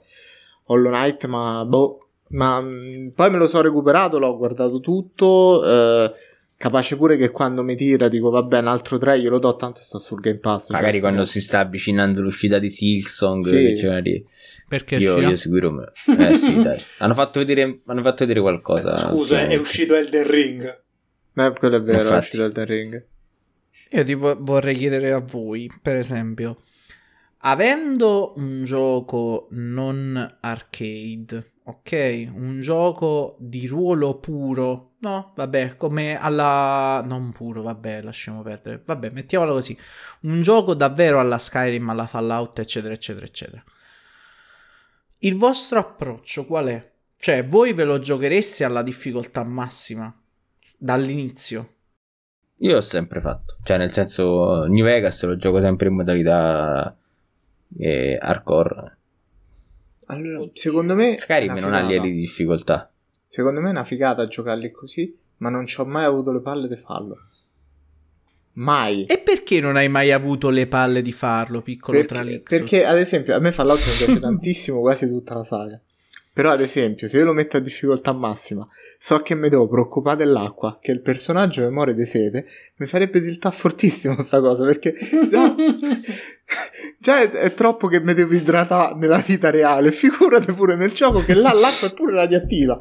Hollow 0.68 0.90
Knight, 0.90 1.26
ma 1.26 1.64
boh, 1.64 2.08
ma 2.30 2.60
mh, 2.60 3.12
poi 3.14 3.30
me 3.30 3.36
lo 3.38 3.46
so 3.46 3.60
recuperato, 3.60 4.18
l'ho 4.18 4.36
guardato 4.36 4.80
tutto, 4.80 5.62
eh, 5.64 6.12
capace 6.56 6.96
pure 6.96 7.16
che 7.18 7.30
quando 7.30 7.62
mi 7.62 7.76
tira 7.76 8.08
dico 8.08 8.30
vabbè 8.30 8.58
un 8.60 8.66
altro 8.66 8.96
3 8.98 9.20
glielo 9.20 9.38
do, 9.38 9.54
tanto 9.56 9.82
sta 9.82 9.98
sul 9.98 10.20
Game 10.20 10.38
Pass. 10.38 10.70
Magari 10.70 10.92
cioè, 10.92 11.00
quando 11.02 11.24
si 11.24 11.40
sta 11.40 11.60
avvicinando 11.60 12.22
l'uscita 12.22 12.58
di 12.58 12.70
Silksong, 12.70 13.44
Sì. 13.44 14.00
di- 14.02 14.24
Perché 14.68 14.96
io, 14.96 15.18
io 15.20 15.28
me- 15.70 15.92
Eh 16.30 16.36
sì, 16.36 16.60
dai. 16.60 16.80
Hanno 16.98 17.14
fatto 17.14 17.38
vedere, 17.38 17.82
hanno 17.86 18.02
fatto 18.02 18.16
vedere 18.24 18.40
qualcosa. 18.40 18.96
Scusa, 18.96 19.10
è 19.10 19.12
ultimamente. 19.42 19.56
uscito 19.56 19.94
Elden 19.94 20.26
Ring. 20.26 20.84
Eh, 21.38 21.52
quello 21.52 21.76
è 21.76 21.82
vero, 21.82 21.98
Infatti. 21.98 22.18
uscito 22.18 22.44
Elden 22.44 22.64
Ring. 22.64 23.06
Io 23.90 24.04
ti 24.04 24.14
vo- 24.14 24.36
vorrei 24.40 24.74
chiedere 24.74 25.12
a 25.12 25.20
voi, 25.20 25.70
per 25.80 25.96
esempio, 25.96 26.62
avendo 27.40 28.32
un 28.36 28.64
gioco 28.64 29.48
non 29.50 30.38
arcade, 30.40 31.52
ok? 31.64 32.30
Un 32.34 32.60
gioco 32.60 33.36
di 33.38 33.66
ruolo 33.66 34.18
puro. 34.18 34.94
No, 35.00 35.32
vabbè, 35.36 35.76
come 35.76 36.18
alla... 36.18 37.04
non 37.06 37.30
puro, 37.32 37.62
vabbè, 37.62 38.00
lasciamo 38.00 38.42
perdere. 38.42 38.80
Vabbè, 38.84 39.10
mettiamolo 39.10 39.52
così. 39.52 39.76
Un 40.22 40.40
gioco 40.40 40.74
davvero 40.74 41.20
alla 41.20 41.38
Skyrim, 41.38 41.88
alla 41.90 42.06
Fallout, 42.06 42.58
eccetera, 42.58 42.94
eccetera, 42.94 43.26
eccetera. 43.26 43.62
Il 45.18 45.36
vostro 45.36 45.78
approccio 45.78 46.46
qual 46.46 46.66
è? 46.66 46.92
Cioè, 47.18 47.46
voi 47.46 47.72
ve 47.74 47.84
lo 47.84 47.98
giochereste 47.98 48.64
alla 48.64 48.82
difficoltà 48.82 49.44
massima? 49.44 50.12
Dall'inizio? 50.76 51.74
Io 52.58 52.74
l'ho 52.74 52.80
sempre 52.80 53.20
fatto. 53.20 53.56
Cioè, 53.62 53.76
nel 53.76 53.92
senso, 53.92 54.66
New 54.66 54.84
Vegas 54.84 55.22
lo 55.24 55.36
gioco 55.36 55.60
sempre 55.60 55.88
in 55.88 55.94
modalità 55.94 56.96
eh, 57.78 58.18
hardcore. 58.20 58.96
Allora, 60.06 60.48
secondo 60.52 60.94
me. 60.94 61.12
Skyrim 61.12 61.58
non 61.58 61.74
ha 61.74 61.80
livelli 61.80 62.12
di 62.12 62.20
difficoltà. 62.20 62.90
Secondo 63.26 63.60
me 63.60 63.68
è 63.68 63.72
una 63.72 63.84
figata 63.84 64.26
giocarli 64.26 64.70
così, 64.70 65.14
ma 65.38 65.50
non 65.50 65.66
ci 65.66 65.80
ho 65.80 65.84
mai 65.84 66.04
avuto 66.04 66.32
le 66.32 66.40
palle 66.40 66.68
di 66.68 66.76
farlo. 66.76 67.16
Mai. 68.52 69.04
E 69.04 69.18
perché 69.18 69.60
non 69.60 69.76
hai 69.76 69.88
mai 69.88 70.12
avuto 70.12 70.48
le 70.48 70.66
palle 70.66 71.02
di 71.02 71.12
farlo, 71.12 71.60
piccolo 71.60 71.98
Perché, 71.98 72.14
Tralix? 72.14 72.48
perché, 72.48 72.84
ad 72.86 72.96
esempio, 72.96 73.34
a 73.34 73.38
me 73.38 73.52
Fallout 73.52 73.78
mi 73.78 74.04
piace 74.04 74.20
tantissimo 74.20 74.80
quasi 74.80 75.06
tutta 75.06 75.34
la 75.34 75.44
saga. 75.44 75.80
Però, 76.36 76.50
ad 76.50 76.60
esempio, 76.60 77.08
se 77.08 77.16
io 77.16 77.24
lo 77.24 77.32
metto 77.32 77.56
a 77.56 77.60
difficoltà 77.60 78.12
massima, 78.12 78.68
so 78.98 79.22
che 79.22 79.34
mi 79.34 79.48
devo 79.48 79.66
preoccupare 79.68 80.18
dell'acqua, 80.18 80.78
che 80.82 80.92
il 80.92 81.00
personaggio 81.00 81.62
mi 81.62 81.70
muore 81.70 81.94
di 81.94 82.04
sete, 82.04 82.44
mi 82.76 82.84
farebbe 82.84 83.22
tiltare 83.22 83.56
fortissimo 83.56 84.20
sta 84.22 84.38
cosa, 84.42 84.66
perché 84.66 84.92
già, 85.30 85.54
già 87.00 87.20
è, 87.22 87.30
è 87.30 87.54
troppo 87.54 87.88
che 87.88 88.02
mi 88.02 88.12
devo 88.12 88.34
idratare 88.34 88.96
nella 88.96 89.24
vita 89.26 89.48
reale, 89.48 89.92
figurate 89.92 90.52
pure 90.52 90.76
nel 90.76 90.92
gioco 90.92 91.24
che 91.24 91.32
là 91.32 91.54
l'acqua 91.54 91.88
è 91.88 91.94
pure 91.94 92.12
radioattiva. 92.12 92.78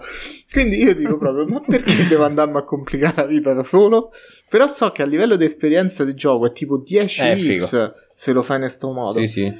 Quindi 0.51 0.83
io 0.83 0.93
dico 0.93 1.17
proprio, 1.17 1.45
ma 1.45 1.61
perché 1.61 2.07
devo 2.09 2.25
andarmi 2.25 2.57
a 2.57 2.63
complicare 2.63 3.21
la 3.21 3.25
vita 3.25 3.53
da 3.53 3.63
solo? 3.63 4.11
Però 4.49 4.67
so 4.67 4.91
che 4.91 5.01
a 5.01 5.05
livello 5.05 5.37
di 5.37 5.45
esperienza 5.45 6.03
di 6.03 6.13
gioco 6.13 6.47
è 6.47 6.51
tipo 6.51 6.83
10x 6.85 7.83
Eh, 7.83 7.93
se 8.13 8.33
lo 8.33 8.41
fai 8.41 8.61
in 8.61 8.69
sto 8.69 8.91
modo. 8.91 9.17
Sì, 9.19 9.27
sì. 9.27 9.53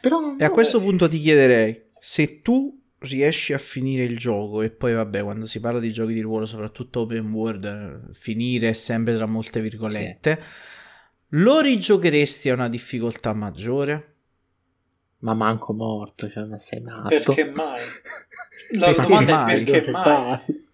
Però, 0.00 0.36
E 0.38 0.44
a 0.44 0.50
questo 0.50 0.80
punto 0.80 1.08
ti 1.08 1.18
chiederei, 1.18 1.76
se 1.98 2.42
tu 2.42 2.77
riesci 3.00 3.52
a 3.52 3.58
finire 3.58 4.04
il 4.04 4.16
gioco, 4.18 4.62
e 4.62 4.70
poi 4.70 4.94
vabbè, 4.94 5.22
quando 5.22 5.46
si 5.46 5.60
parla 5.60 5.80
di 5.80 5.92
giochi 5.92 6.14
di 6.14 6.20
ruolo, 6.20 6.46
soprattutto 6.46 7.00
open 7.00 7.30
world, 7.32 8.10
finire 8.12 8.70
è 8.70 8.72
sempre 8.72 9.14
tra 9.14 9.26
molte 9.26 9.60
virgolette, 9.60 10.42
lo 11.32 11.60
rigiocheresti 11.60 12.50
a 12.50 12.54
una 12.54 12.68
difficoltà 12.68 13.32
maggiore? 13.34 14.14
Ma 15.20 15.34
manco 15.34 15.72
morto, 15.72 16.28
cioè, 16.30 16.44
ma 16.44 16.58
sei 16.58 16.80
matto. 16.80 17.08
Perché 17.08 17.44
mai? 17.50 17.82
La 18.78 18.92
Perché 18.92 19.02
domanda 19.02 19.36
mai? 19.36 19.60
è 19.60 19.64
perché 19.64 19.90
mai? 19.90 20.67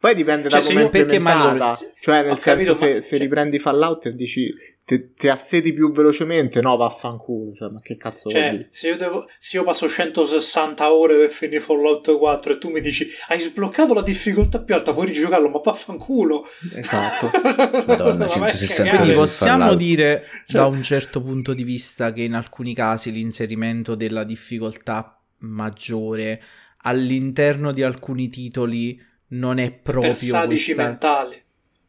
Poi 0.00 0.14
dipende 0.14 0.48
Cioè, 0.48 0.60
da 0.60 0.66
come 0.66 0.80
è 0.88 1.18
mai 1.18 1.36
lo- 1.36 1.44
implementata. 1.44 1.78
Cioè, 2.00 2.22
nel 2.22 2.30
Ho 2.30 2.34
senso, 2.36 2.50
capito, 2.50 2.74
se, 2.74 2.94
ma- 2.94 3.00
se 3.02 3.08
cioè- 3.08 3.18
riprendi 3.18 3.58
Fallout 3.58 4.06
e 4.06 4.14
dici 4.14 4.50
te, 4.82 5.12
te 5.12 5.28
assedi 5.28 5.74
più 5.74 5.92
velocemente, 5.92 6.62
no, 6.62 6.74
vaffanculo. 6.78 7.52
Cioè, 7.54 7.68
ma 7.70 7.80
che 7.82 7.98
cazzo 7.98 8.30
vuol 8.30 8.42
Cioè, 8.42 8.50
dire? 8.50 8.68
se 8.70 8.88
io, 8.88 8.96
devo, 8.96 9.26
se 9.38 9.58
io 9.58 9.62
passo 9.64 9.86
160 9.90 10.90
ore 10.90 11.18
per 11.18 11.28
finire 11.28 11.60
Fallout 11.60 12.16
4 12.16 12.52
e 12.54 12.58
tu 12.58 12.70
mi 12.70 12.80
dici 12.80 13.06
hai 13.28 13.38
sbloccato 13.40 13.92
la 13.92 14.00
difficoltà 14.00 14.62
più 14.62 14.74
alta, 14.74 14.94
puoi 14.94 15.04
rigiocarlo, 15.06 15.50
ma 15.50 15.60
vaffanculo. 15.62 16.46
Esatto. 16.74 17.30
Madonna, 17.86 18.24
Ma 18.24 18.36
vai 18.36 18.48
a 18.48 18.52
160 18.52 18.82
cagare. 18.82 18.96
Quindi 18.96 19.12
possiamo 19.18 19.58
Fallout. 19.64 19.78
dire 19.78 20.24
Cioè- 20.46 20.60
da 20.62 20.66
un 20.66 20.82
certo 20.82 21.20
punto 21.22 21.52
di 21.52 21.62
vista 21.62 22.10
che 22.14 22.22
in 22.22 22.32
alcuni 22.32 22.74
casi 22.74 23.12
l'inserimento 23.12 23.94
della 23.94 24.24
difficoltà 24.24 25.20
maggiore 25.40 26.42
all'interno 26.84 27.72
di 27.72 27.82
alcuni 27.82 28.30
titoli 28.30 29.08
non 29.30 29.58
è 29.58 29.70
proprio 29.72 30.12
per 30.12 30.20
sadici 30.20 30.74
questa... 30.74 30.82
mentali. 30.82 31.42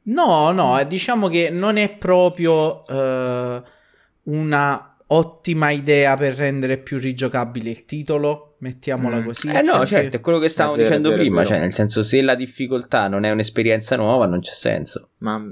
No, 0.03 0.51
no, 0.51 0.83
diciamo 0.85 1.27
che 1.27 1.49
non 1.51 1.77
è 1.77 1.89
proprio 1.95 2.85
eh, 2.87 3.61
una 4.23 4.95
ottima 5.07 5.69
idea 5.71 6.15
per 6.15 6.35
rendere 6.35 6.77
più 6.77 6.97
rigiocabile 6.97 7.69
il 7.69 7.85
titolo, 7.85 8.55
mettiamola 8.59 9.17
Mm. 9.17 9.25
così. 9.25 9.47
Eh 9.49 9.61
no, 9.61 9.73
perché- 9.73 9.85
certo, 9.87 10.17
è 10.17 10.21
quello 10.21 10.39
che 10.39 10.49
stavamo 10.49 10.75
vero, 10.75 10.87
dicendo 10.87 11.09
vero, 11.09 11.21
prima, 11.21 11.35
vero. 11.37 11.47
cioè 11.49 11.59
nel 11.59 11.73
senso 11.73 12.01
se 12.03 12.21
la 12.21 12.35
difficoltà 12.35 13.07
non 13.07 13.23
è 13.25 13.31
un'esperienza 13.31 13.95
nuova 13.95 14.25
non 14.25 14.39
c'è 14.39 14.53
senso. 14.53 15.09
Ma 15.19 15.43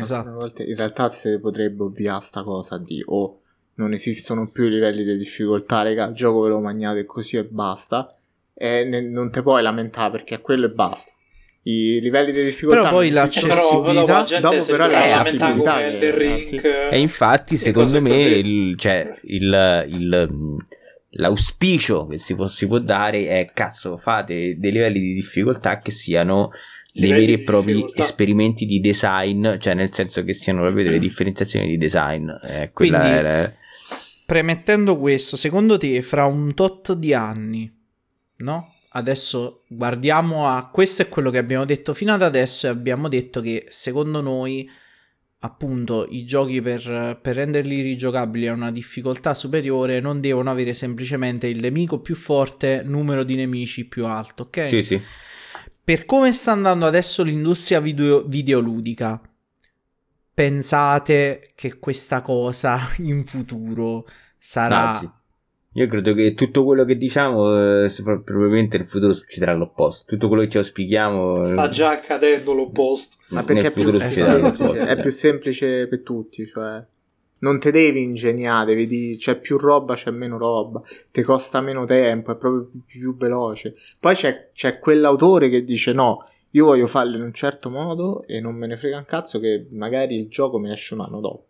Esatto. 0.00 0.30
volte 0.32 0.62
in 0.62 0.76
realtà 0.76 1.10
si 1.10 1.38
potrebbe 1.40 1.82
ovviare 1.82 2.24
sta 2.24 2.42
cosa 2.44 2.78
di 2.78 3.02
o 3.06 3.40
non 3.74 3.92
esistono 3.92 4.48
più 4.48 4.64
i 4.66 4.70
livelli 4.70 5.02
di 5.04 5.16
difficoltà, 5.16 5.82
raga, 5.82 6.06
il 6.06 6.14
gioco 6.14 6.40
ve 6.42 6.48
lo 6.50 6.60
magnate 6.60 7.04
così 7.04 7.36
e 7.36 7.44
basta. 7.44 8.16
E 8.54 8.84
ne- 8.84 9.00
non 9.02 9.30
te 9.30 9.42
puoi 9.42 9.62
lamentare 9.62 10.10
perché 10.12 10.36
è 10.36 10.40
quello 10.40 10.66
e 10.66 10.70
basta. 10.70 11.12
I 11.70 12.00
livelli 12.00 12.32
di 12.32 12.44
difficoltà 12.44 12.80
Però 12.80 12.92
poi 12.92 13.10
l'accessibilità- 13.10 14.22
però, 14.24 14.40
dopo 14.40 14.64
però 14.64 14.86
può 14.88 14.96
la 14.96 15.06
lamentare 15.06 15.12
accessibilità 15.12 15.52
come 15.52 15.74
che- 15.74 15.84
Elden 15.86 16.12
ah, 16.12 16.16
Ring. 16.16 16.46
sì. 16.46 16.56
eh, 16.56 16.88
E 16.92 16.98
infatti, 16.98 17.56
secondo 17.58 18.00
me, 18.00 18.20
il- 18.22 18.78
cioè, 18.78 19.14
il- 19.24 19.84
il, 19.88 20.28
mh, 20.30 20.56
l'auspicio 21.10 22.06
che 22.06 22.16
si 22.18 22.34
può, 22.34 22.46
si 22.46 22.66
può 22.66 22.78
dare 22.78 23.28
è 23.28 23.50
cazzo, 23.52 23.96
fate 23.98 24.56
dei 24.58 24.72
livelli 24.72 24.98
di 25.00 25.14
difficoltà 25.14 25.80
che 25.80 25.90
siano 25.90 26.50
dei 26.92 27.10
veri 27.12 27.32
e 27.34 27.38
propri 27.40 27.72
difficoltà. 27.74 28.00
esperimenti 28.02 28.64
di 28.64 28.80
design, 28.80 29.58
cioè 29.58 29.74
nel 29.74 29.92
senso 29.92 30.24
che 30.24 30.32
siano 30.32 30.62
proprio 30.62 30.84
delle 30.84 30.98
differenziazioni 30.98 31.66
di 31.66 31.76
design. 31.76 32.28
Eh, 32.30 32.70
quella 32.72 32.98
Quindi- 33.00 33.16
era- 33.18 33.52
Premettendo 34.24 34.96
questo, 34.98 35.36
secondo 35.36 35.78
te 35.78 36.00
fra 36.02 36.24
un 36.26 36.52
tot 36.54 36.92
di 36.94 37.14
anni, 37.14 37.70
no? 38.38 38.74
Adesso 38.90 39.64
guardiamo 39.68 40.48
a 40.48 40.68
questo 40.68 41.02
è 41.02 41.08
quello 41.08 41.30
che 41.30 41.38
abbiamo 41.38 41.64
detto 41.64 41.92
fino 41.92 42.12
ad 42.12 42.22
adesso 42.22 42.66
e 42.66 42.70
abbiamo 42.70 43.08
detto 43.08 43.40
che 43.40 43.66
secondo 43.68 44.20
noi 44.20 44.68
appunto 45.40 46.06
i 46.08 46.24
giochi 46.24 46.60
per, 46.60 47.18
per 47.20 47.36
renderli 47.36 47.80
rigiocabili 47.80 48.48
a 48.48 48.54
una 48.54 48.72
difficoltà 48.72 49.34
superiore 49.34 50.00
non 50.00 50.20
devono 50.20 50.50
avere 50.50 50.74
semplicemente 50.74 51.46
il 51.46 51.60
nemico 51.60 52.00
più 52.00 52.16
forte, 52.16 52.82
numero 52.84 53.22
di 53.22 53.36
nemici 53.36 53.86
più 53.86 54.06
alto, 54.06 54.44
ok? 54.44 54.66
Sì, 54.66 54.82
sì. 54.82 55.00
Per 55.84 56.04
come 56.04 56.32
sta 56.32 56.52
andando 56.52 56.86
adesso 56.86 57.22
l'industria 57.22 57.80
video- 57.80 58.24
videoludica, 58.26 59.20
pensate 60.34 61.50
che 61.54 61.78
questa 61.78 62.20
cosa 62.20 62.80
in 62.98 63.24
futuro 63.24 64.06
sarà... 64.38 64.88
Anzi, 64.88 65.10
io 65.78 65.86
credo 65.86 66.12
che 66.12 66.34
tutto 66.34 66.64
quello 66.64 66.84
che 66.84 66.96
diciamo, 66.96 67.84
eh, 67.84 67.92
probabilmente 68.02 68.78
nel 68.78 68.88
futuro 68.88 69.14
succederà 69.14 69.54
l'opposto. 69.54 70.12
Tutto 70.12 70.26
quello 70.26 70.42
che 70.42 70.48
ci 70.48 70.58
auspichiamo, 70.58 71.42
eh, 71.42 71.46
Sta 71.46 71.68
già 71.68 71.90
accadendo 71.90 72.52
l'opposto. 72.52 73.18
Ma 73.28 73.44
perché 73.44 73.62
nel 73.62 73.70
è 73.70 73.74
più, 73.74 73.88
esatto, 73.94 74.38
l'opposto. 74.38 74.84
è 74.84 75.00
più 75.00 75.12
semplice 75.12 75.86
per 75.86 76.02
tutti, 76.02 76.46
cioè 76.46 76.84
non 77.40 77.60
te 77.60 77.70
devi 77.70 78.02
ingegnare, 78.02 78.74
vedi, 78.74 79.16
c'è 79.20 79.38
più 79.38 79.56
roba, 79.56 79.94
c'è 79.94 80.10
meno 80.10 80.36
roba, 80.36 80.82
ti 81.12 81.22
costa 81.22 81.60
meno 81.60 81.84
tempo, 81.84 82.32
è 82.32 82.36
proprio 82.36 82.68
più, 82.68 82.82
più 82.84 83.16
veloce. 83.16 83.76
Poi 84.00 84.16
c'è, 84.16 84.50
c'è 84.52 84.80
quell'autore 84.80 85.48
che 85.48 85.62
dice 85.62 85.92
no, 85.92 86.24
io 86.50 86.64
voglio 86.64 86.88
farlo 86.88 87.16
in 87.16 87.22
un 87.22 87.32
certo 87.32 87.70
modo 87.70 88.24
e 88.26 88.40
non 88.40 88.56
me 88.56 88.66
ne 88.66 88.76
frega 88.76 88.96
un 88.96 89.04
cazzo 89.04 89.38
che 89.38 89.68
magari 89.70 90.16
il 90.16 90.28
gioco 90.28 90.58
mi 90.58 90.72
esce 90.72 90.94
un 90.94 91.02
anno 91.02 91.20
dopo. 91.20 91.47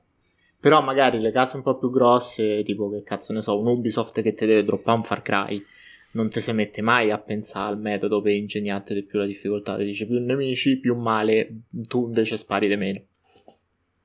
Però 0.60 0.82
magari 0.82 1.20
le 1.20 1.30
case 1.30 1.56
un 1.56 1.62
po' 1.62 1.78
più 1.78 1.90
grosse, 1.90 2.62
tipo 2.64 2.90
che 2.90 3.02
cazzo 3.02 3.32
ne 3.32 3.42
so, 3.42 3.58
un 3.58 3.68
Ubisoft 3.68 4.20
che 4.22 4.34
ti 4.34 4.44
deve 4.46 4.64
droppare 4.64 4.98
un 4.98 5.04
Far 5.04 5.22
Cry, 5.22 5.62
non 6.12 6.28
ti 6.30 6.40
si 6.40 6.52
mette 6.52 6.82
mai 6.82 7.10
a 7.10 7.18
pensare 7.18 7.68
al 7.72 7.78
metodo 7.78 8.20
per 8.20 8.32
ingegnarti 8.34 8.92
di 8.94 9.04
più 9.04 9.18
la 9.18 9.26
difficoltà, 9.26 9.76
ti 9.76 9.84
dice 9.84 10.06
più 10.06 10.18
nemici, 10.18 10.78
più 10.78 10.96
male, 10.96 11.60
tu 11.88 12.06
invece 12.06 12.36
spari 12.36 12.66
di 12.66 12.76
meno. 12.76 13.02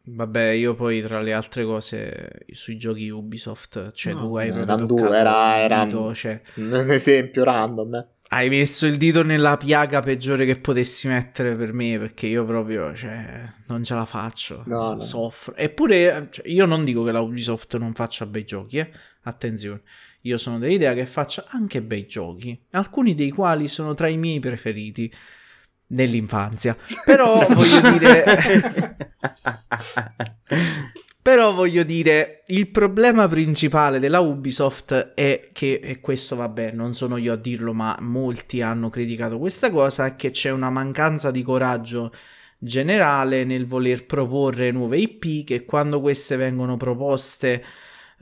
Vabbè, 0.05 0.49
io 0.49 0.75
poi 0.75 1.01
tra 1.01 1.21
le 1.21 1.31
altre 1.31 1.63
cose 1.63 2.45
sui 2.51 2.77
giochi 2.77 3.09
Ubisoft, 3.09 3.91
cioè 3.93 4.13
No, 4.13 4.27
tu 4.27 4.35
hai 4.35 4.51
proprio 4.51 4.85
due, 4.85 5.17
era- 5.17 5.59
era- 5.61 5.83
dito, 5.85 6.13
cioè, 6.13 6.41
Un 6.55 6.91
esempio 6.91 7.43
random, 7.45 7.95
eh. 7.95 8.07
Hai 8.33 8.49
messo 8.49 8.87
il 8.87 8.97
dito 8.97 9.21
nella 9.23 9.57
piaga 9.57 9.99
peggiore 10.01 10.45
che 10.45 10.57
potessi 10.57 11.07
mettere 11.07 11.53
per 11.55 11.71
me, 11.71 11.99
perché 11.99 12.25
io 12.25 12.43
proprio, 12.45 12.93
cioè, 12.95 13.43
non 13.67 13.83
ce 13.83 13.93
la 13.93 14.05
faccio, 14.05 14.63
No, 14.65 14.93
no. 14.93 14.99
soffro. 14.99 15.55
Eppure, 15.55 16.29
cioè, 16.31 16.47
io 16.47 16.65
non 16.65 16.83
dico 16.83 17.03
che 17.03 17.11
la 17.11 17.19
Ubisoft 17.19 17.77
non 17.77 17.93
faccia 17.93 18.25
bei 18.25 18.43
giochi, 18.43 18.79
eh, 18.79 18.89
attenzione. 19.23 19.81
Io 20.21 20.37
sono 20.37 20.57
dell'idea 20.57 20.93
che 20.93 21.05
faccia 21.05 21.45
anche 21.49 21.83
bei 21.83 22.07
giochi, 22.07 22.59
alcuni 22.71 23.13
dei 23.13 23.29
quali 23.29 23.67
sono 23.67 23.93
tra 23.93 24.07
i 24.07 24.17
miei 24.17 24.39
preferiti 24.39 25.13
nell'infanzia. 25.87 26.75
Però 27.05 27.45
voglio 27.53 27.97
dire... 27.97 28.95
Però 31.23 31.53
voglio 31.53 31.83
dire, 31.83 32.43
il 32.47 32.67
problema 32.67 33.29
principale 33.29 33.97
della 33.97 34.19
Ubisoft 34.19 35.13
è 35.13 35.51
che, 35.53 35.79
e 35.81 36.01
questo 36.01 36.35
vabbè, 36.35 36.71
non 36.73 36.93
sono 36.93 37.15
io 37.15 37.31
a 37.31 37.37
dirlo, 37.37 37.71
ma 37.71 37.95
molti 38.01 38.61
hanno 38.61 38.89
criticato 38.89 39.39
questa 39.39 39.71
cosa, 39.71 40.05
è 40.05 40.15
che 40.17 40.31
c'è 40.31 40.49
una 40.49 40.69
mancanza 40.69 41.31
di 41.31 41.41
coraggio 41.41 42.11
generale 42.57 43.45
nel 43.45 43.65
voler 43.65 44.05
proporre 44.05 44.71
nuove 44.71 44.97
IP, 44.97 45.45
che 45.45 45.63
quando 45.63 46.01
queste 46.01 46.35
vengono 46.35 46.75
proposte 46.75 47.63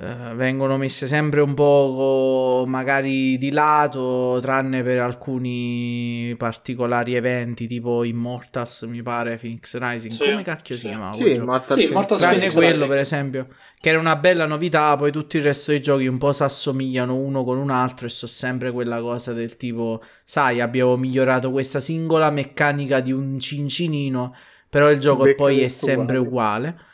eh, 0.03 0.33
vengono 0.33 0.77
messe 0.77 1.05
sempre 1.05 1.41
un 1.41 1.53
po' 1.53 2.63
magari 2.65 3.37
di 3.37 3.51
lato, 3.51 4.39
tranne 4.41 4.81
per 4.81 4.99
alcuni 4.99 6.33
particolari 6.37 7.13
eventi, 7.13 7.67
tipo 7.67 8.03
Immortals, 8.03 8.81
mi 8.83 9.03
pare, 9.03 9.35
Phoenix 9.37 9.77
Rising. 9.77 10.11
Sì. 10.13 10.23
Come 10.31 10.41
cacchio 10.43 10.75
si 10.75 10.81
Sì. 10.81 10.87
chiama? 10.87 11.13
Sì, 11.13 11.21
quel 11.21 11.33
gioco? 11.35 11.45
Mortal 11.45 11.67
Sì, 11.67 11.73
Phoenix 11.75 11.93
Mortal 11.93 12.17
Tranne 12.17 12.35
Phoenix 12.37 12.53
quello, 12.55 12.71
Rising. 12.71 12.89
per 12.89 12.97
esempio, 12.99 13.47
che 13.79 13.89
era 13.89 13.99
una 13.99 14.15
bella 14.15 14.45
novità. 14.47 14.95
Poi 14.95 15.11
tutto 15.11 15.37
il 15.37 15.43
resto 15.43 15.69
dei 15.71 15.81
giochi 15.81 16.07
un 16.07 16.17
po' 16.17 16.33
si 16.33 16.43
assomigliano 16.43 17.15
uno 17.15 17.43
con 17.43 17.57
un 17.59 17.69
altro 17.69 18.07
e 18.07 18.09
so 18.09 18.25
sempre 18.25 18.71
quella 18.71 18.99
cosa 19.01 19.33
del 19.33 19.55
tipo, 19.55 20.01
sai, 20.23 20.61
abbiamo 20.61 20.97
migliorato 20.97 21.51
questa 21.51 21.79
singola 21.79 22.31
meccanica 22.31 23.01
di 23.01 23.11
un 23.11 23.37
cincinino, 23.39 24.33
però 24.67 24.89
il 24.89 24.99
gioco 24.99 25.23
Becca 25.23 25.35
poi 25.35 25.61
è 25.61 25.67
sempre 25.67 26.17
uguale. 26.17 26.89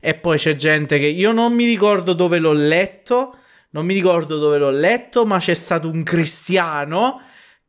E 0.00 0.14
poi 0.14 0.36
c'è 0.38 0.56
gente 0.56 0.98
che 0.98 1.06
io 1.06 1.32
non 1.32 1.52
mi 1.52 1.64
ricordo 1.66 2.12
dove 2.14 2.38
l'ho 2.38 2.52
letto, 2.52 3.36
non 3.70 3.84
mi 3.84 3.94
ricordo 3.94 4.38
dove 4.38 4.58
l'ho 4.58 4.70
letto, 4.70 5.26
ma 5.26 5.38
c'è 5.38 5.54
stato 5.54 5.88
un 5.88 6.02
cristiano 6.02 7.20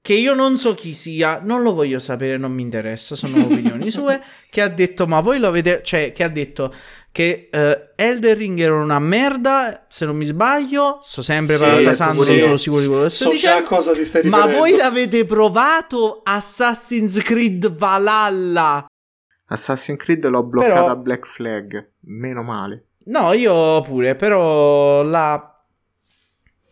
che 0.03 0.13
io 0.15 0.33
non 0.33 0.57
so 0.57 0.73
chi 0.73 0.95
sia, 0.95 1.39
non 1.43 1.61
lo 1.61 1.73
voglio 1.73 1.99
sapere, 1.99 2.37
non 2.37 2.51
mi 2.51 2.63
interessa, 2.63 3.13
sono 3.15 3.43
opinioni 3.45 3.91
sue, 3.91 4.19
che 4.49 4.61
ha 4.61 4.67
detto, 4.67 5.05
ma 5.05 5.19
voi 5.19 5.37
lo 5.37 5.47
avete, 5.47 5.81
cioè, 5.83 6.11
che 6.11 6.23
ha 6.23 6.27
detto 6.29 6.73
che 7.11 7.49
eh, 7.51 7.89
Elden 7.95 8.35
Ring 8.35 8.59
era 8.59 8.73
una 8.81 8.97
merda, 8.97 9.85
se 9.89 10.05
non 10.05 10.15
mi 10.15 10.25
sbaglio, 10.25 11.01
sto 11.03 11.21
sempre 11.21 11.55
Sì, 11.57 11.61
parafrasando, 11.61 12.23
sì. 12.23 12.31
non 12.31 12.39
sono 12.41 12.57
sicuro 12.57 12.81
di 12.81 12.87
quello 12.87 13.03
che 13.03 13.09
sto 13.09 13.23
So 13.25 13.29
dicendo. 13.31 13.67
cosa 13.67 13.91
ti 13.91 14.03
stai 14.05 14.23
Ma 14.23 14.47
voi 14.47 14.75
l'avete 14.75 15.25
provato 15.25 16.21
Assassin's 16.23 17.19
Creed 17.21 17.75
Valhalla? 17.75 18.85
Assassin's 19.51 19.99
Creed 19.99 20.25
l'ho 20.27 20.43
bloccata 20.43 20.73
Però- 20.73 20.87
a 20.89 20.95
Black 20.95 21.27
Flag. 21.27 21.89
Meno 22.01 22.41
male. 22.43 22.85
No, 23.05 23.33
io 23.33 23.81
pure, 23.81 24.15
però 24.15 25.01
la 25.03 25.45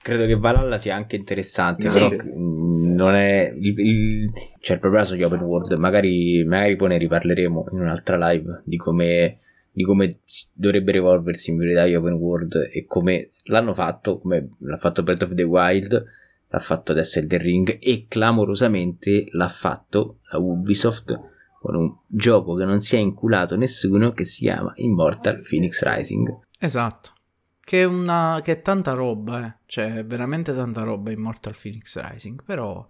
Credo 0.01 0.25
che 0.25 0.37
Valhalla 0.37 0.77
sia 0.77 0.95
anche 0.95 1.17
interessante, 1.17 1.87
Sì. 1.89 1.99
però 1.99 2.23
mm, 2.23 2.95
non 2.95 3.15
è 3.15 3.51
il, 3.53 3.79
il- 3.79 4.31
c'è 4.59 4.75
il 4.75 4.79
problema 4.79 5.03
sugli 5.03 5.23
open 5.23 5.41
world, 5.41 5.73
magari, 5.73 6.43
magari 6.45 6.75
poi 6.77 6.87
ne 6.89 6.97
riparleremo 6.97 7.65
in 7.73 7.79
un'altra 7.81 8.15
live 8.29 8.61
di 8.63 8.77
come, 8.77 9.37
di 9.71 9.83
come 9.83 10.19
dovrebbero 10.53 10.99
evolversi 10.99 11.51
in 11.51 11.57
verità 11.57 11.85
gli 11.85 11.95
open 11.95 12.13
world 12.13 12.69
e 12.71 12.85
come 12.85 13.31
l'hanno 13.43 13.73
fatto, 13.73 14.19
come 14.19 14.51
l'ha 14.59 14.77
fatto 14.77 15.03
Breath 15.03 15.23
of 15.23 15.33
the 15.33 15.43
Wild, 15.43 16.05
l'ha 16.47 16.59
fatto 16.59 16.93
adesso 16.93 17.19
Elden 17.19 17.41
Ring 17.41 17.77
e 17.81 18.05
clamorosamente 18.07 19.25
l'ha 19.31 19.49
fatto 19.49 20.19
la 20.31 20.39
Ubisoft 20.39 21.19
con 21.59 21.75
un 21.75 21.97
gioco 22.07 22.55
che 22.55 22.65
non 22.65 22.79
si 22.79 22.95
è 22.95 22.99
inculato 22.99 23.55
nessuno 23.55 24.11
che 24.11 24.23
si 24.23 24.41
chiama 24.41 24.71
Immortal 24.75 25.39
Phoenix 25.47 25.83
Rising. 25.83 26.39
Esatto. 26.57 27.11
Che 27.59 27.81
è, 27.81 27.83
una, 27.83 28.39
che 28.43 28.53
è 28.53 28.61
tanta 28.61 28.93
roba, 28.93 29.45
eh. 29.45 29.53
Cioè, 29.65 29.95
è 29.95 30.05
veramente 30.05 30.55
tanta 30.55 30.83
roba 30.83 31.11
Immortal 31.11 31.55
Phoenix 31.61 31.99
Rising. 31.99 32.43
Però 32.43 32.87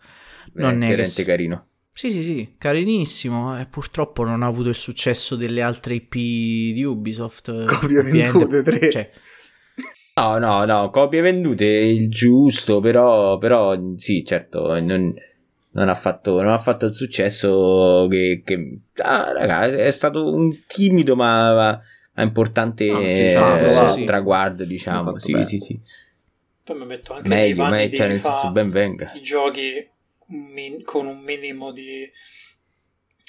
non 0.54 0.76
è 0.76 0.88
che... 0.88 0.96
veramente 0.96 1.24
carino. 1.24 1.68
Sì, 1.92 2.12
sì, 2.12 2.24
sì, 2.24 2.56
carinissimo. 2.58 3.60
E 3.60 3.66
purtroppo 3.66 4.24
non 4.24 4.42
ha 4.42 4.48
avuto 4.48 4.70
il 4.70 4.76
successo 4.76 5.36
delle 5.36 5.62
altre 5.62 5.96
IP 5.96 6.14
di 6.14 6.84
Ubisoft. 6.84 7.66
Copie 7.66 8.00
ovviamente. 8.00 8.38
vendute, 8.38 8.64
tre. 8.64 8.90
Cioè, 8.90 9.10
No, 10.20 10.38
no, 10.38 10.66
no, 10.66 10.90
copie 10.90 11.22
vendute 11.22 11.66
è 11.66 11.84
il 11.84 12.10
giusto, 12.10 12.82
però, 12.82 13.38
però 13.38 13.80
sì, 13.96 14.26
certo, 14.26 14.78
non, 14.82 15.14
non 15.72 15.90
ha 15.90 15.96
fatto, 15.96 16.42
non 16.42 16.52
ha 16.52 16.58
fatto 16.58 16.86
il 16.86 16.94
successo 16.94 18.08
che, 18.10 18.42
che 18.44 18.80
ah, 18.98 19.32
raga, 19.34 19.68
è 19.68 19.92
stato 19.92 20.34
un 20.34 20.50
timido 20.66 21.16
ma, 21.16 21.54
ma- 22.14 22.24
importante 22.24 22.90
Ah, 22.92 22.98
sì, 22.98 23.26
eh, 23.26 23.30
ci 23.30 23.36
ha 23.36 23.56
provato. 23.56 23.94
Sì. 23.94 24.04
traguardo, 24.04 24.66
diciamo. 24.66 25.18
Sì, 25.20 25.46
sì, 25.46 25.58
sì. 25.60 25.80
Poi 26.64 26.78
mi 26.78 26.86
metto 26.86 27.14
anche 27.14 27.28
Meglio, 27.30 27.66
meglio, 27.66 27.90
di 27.90 27.96
cioè, 27.96 28.08
nel 28.08 28.22
senso, 28.22 28.52
ben 28.52 28.70
venga. 28.72 29.12
i 29.16 29.22
giochi 29.22 29.88
min- 30.28 30.84
con 30.84 31.08
un 31.08 31.20
minimo 31.20 31.72
di 31.72 32.10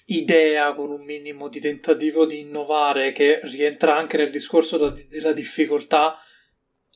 idea, 0.06 0.72
con 0.72 0.90
un 0.90 1.04
minimo 1.04 1.48
di 1.48 1.60
tentativo 1.60 2.26
di 2.26 2.40
innovare 2.40 3.12
che 3.12 3.40
rientra 3.44 3.96
anche 3.96 4.16
nel 4.16 4.30
discorso 4.30 4.76
da- 4.76 4.92
della 5.08 5.32
difficoltà 5.32 6.16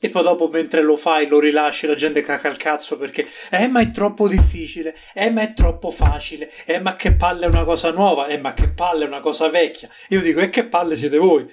e 0.05 0.11
poi 0.11 0.23
dopo 0.23 0.49
mentre 0.49 0.83
lo 0.83 0.99
fai 0.99 1.27
lo 1.27 1.41
rilasci 1.41 1.87
la 1.87 1.95
gente 1.95 2.21
caca 2.21 2.49
il 2.51 2.59
cazzo 2.59 2.99
perché 2.99 3.27
eh 3.51 3.69
ma 3.69 3.81
è 3.81 3.91
troppo 3.91 4.29
difficile 4.29 4.95
eh 5.15 5.31
ma 5.31 5.41
è 5.41 5.55
troppo 5.55 5.91
facile 5.91 6.53
eh 6.67 6.79
ma 6.79 6.95
che 6.95 7.13
palle 7.15 7.47
è 7.47 7.49
una 7.49 7.65
cosa 7.65 7.91
nuova 7.91 8.27
eh 8.27 8.37
ma 8.39 8.53
che 8.53 8.69
palle 8.69 9.05
è 9.05 9.07
una 9.07 9.21
cosa 9.21 9.49
vecchia 9.49 9.89
io 10.09 10.21
dico 10.21 10.41
e 10.41 10.51
che 10.51 10.65
palle 10.65 10.95
siete 10.97 11.17
voi 11.17 11.47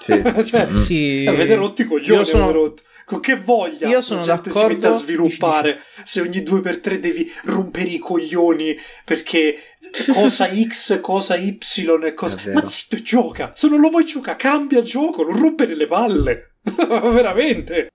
Sì. 0.00 0.22
cioè, 0.46 0.66
Mm. 0.68 0.74
sì. 0.76 1.24
avete 1.28 1.54
rotto 1.56 1.82
i 1.82 1.84
coglioni 1.86 2.18
Io 2.18 2.24
sono- 2.24 2.44
avete 2.44 2.58
rotto. 2.58 2.82
con 3.06 3.18
che 3.20 3.36
voglia 3.36 3.88
Io 3.88 4.00
sono 4.00 4.20
la 4.20 4.26
gente 4.34 4.50
si 4.50 4.54
d'accordo- 4.56 4.74
mette 4.76 4.86
a 4.86 4.90
sviluppare 4.98 5.80
se 6.04 6.20
ogni 6.20 6.42
due 6.44 6.60
per 6.60 6.78
tre 6.78 7.00
devi 7.00 7.28
rompere 7.44 7.88
i 7.88 7.98
coglioni 7.98 8.76
perché 9.04 9.56
cosa 10.12 10.48
X, 10.48 11.00
cosa 11.00 11.34
Y 11.36 11.58
e 12.04 12.14
cosa... 12.14 12.40
Ma 12.52 12.64
zitto, 12.66 13.02
gioca! 13.02 13.50
Se 13.54 13.68
non 13.68 13.80
lo 13.80 13.88
vuoi 13.90 14.04
giocare, 14.04 14.36
cambia 14.36 14.80
gioco, 14.82 15.24
non 15.24 15.40
rompere 15.40 15.74
le 15.74 15.86
palle! 15.86 16.44
Veramente! 17.12 17.88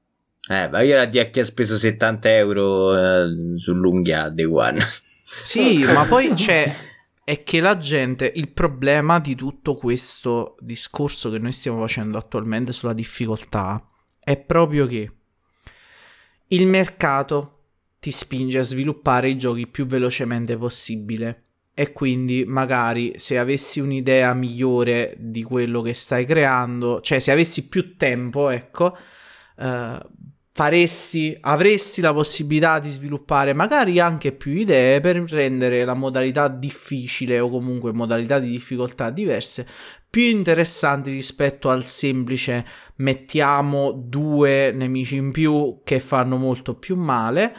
Eh, 0.47 0.68
ma 0.70 0.82
io 0.82 0.95
la 0.95 1.05
DH 1.05 1.39
ha 1.39 1.43
speso 1.43 1.78
70 1.78 2.36
euro 2.36 2.95
eh, 2.95 3.57
sull'unghia 3.57 4.30
Day 4.30 4.45
One. 4.45 4.80
Sì, 5.43 5.84
ma 5.84 6.05
poi 6.05 6.34
c'è. 6.34 6.74
È 7.24 7.43
che 7.43 7.59
la 7.59 7.78
gente. 7.78 8.32
Il 8.36 8.53
problema 8.53 9.20
di 9.20 9.36
tutto 9.36 9.76
questo 9.76 10.55
discorso 10.61 11.30
che 11.30 11.39
noi 11.39 11.51
stiamo 11.51 11.82
facendo 11.82 12.18
attualmente 12.18 12.72
sulla 12.72 12.93
difficoltà 12.93 13.86
è 14.18 14.38
proprio 14.38 14.88
che 14.88 15.11
il 16.47 16.68
mercato 16.68 17.63
ti 17.99 18.11
spinge 18.11 18.59
a 18.59 18.63
sviluppare 18.63 19.30
i 19.30 19.38
giochi 19.38 19.68
più 19.68 19.86
velocemente 19.86 20.55
possibile. 20.55 21.44
E 21.78 21.91
quindi 21.91 22.45
magari 22.47 23.13
se 23.17 23.38
avessi 23.38 23.82
un'idea 23.82 24.34
migliore 24.34 25.13
di 25.19 25.43
quello 25.43 25.82
che 25.82 25.93
stai 25.93 26.26
creando, 26.26 27.01
cioè 27.01 27.19
se 27.19 27.32
avessi 27.32 27.67
più 27.67 27.97
tempo, 27.97 28.49
ecco, 28.49 28.97
eh, 29.57 29.99
faresti, 30.53 31.38
avresti 31.41 31.99
la 31.99 32.13
possibilità 32.13 32.80
di 32.80 32.89
sviluppare 32.89 33.51
magari 33.51 33.99
anche 33.99 34.32
più 34.32 34.53
idee 34.53 35.01
per 35.01 35.17
rendere 35.30 35.84
la 35.84 35.95
modalità 35.95 36.47
difficile 36.47 37.41
o 37.41 37.49
comunque 37.49 37.91
modalità 37.91 38.39
di 38.39 38.49
difficoltà 38.49 39.09
diverse 39.09 39.67
più 40.15 40.23
interessanti 40.23 41.11
rispetto 41.11 41.69
al 41.69 41.84
semplice 41.84 42.65
mettiamo 42.99 43.91
due 43.91 44.71
nemici 44.71 45.17
in 45.17 45.34
più 45.34 45.82
che 45.84 45.99
fanno 45.99 46.38
molto 46.38 46.76
più 46.76 46.95
male. 46.95 47.53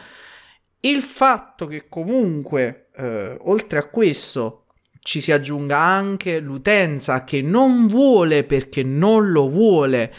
Il 0.79 1.01
fatto 1.01 1.67
che 1.67 1.87
comunque, 1.87 2.86
eh, 2.97 3.37
oltre 3.41 3.79
a 3.79 3.87
questo, 3.87 4.63
ci 4.99 5.21
si 5.21 5.31
aggiunga 5.31 5.77
anche 5.77 6.39
l'utenza 6.39 7.23
che 7.23 7.41
non 7.41 7.87
vuole 7.87 8.43
perché 8.43 8.83
non 8.83 9.31
lo 9.31 9.47
vuole 9.47 10.13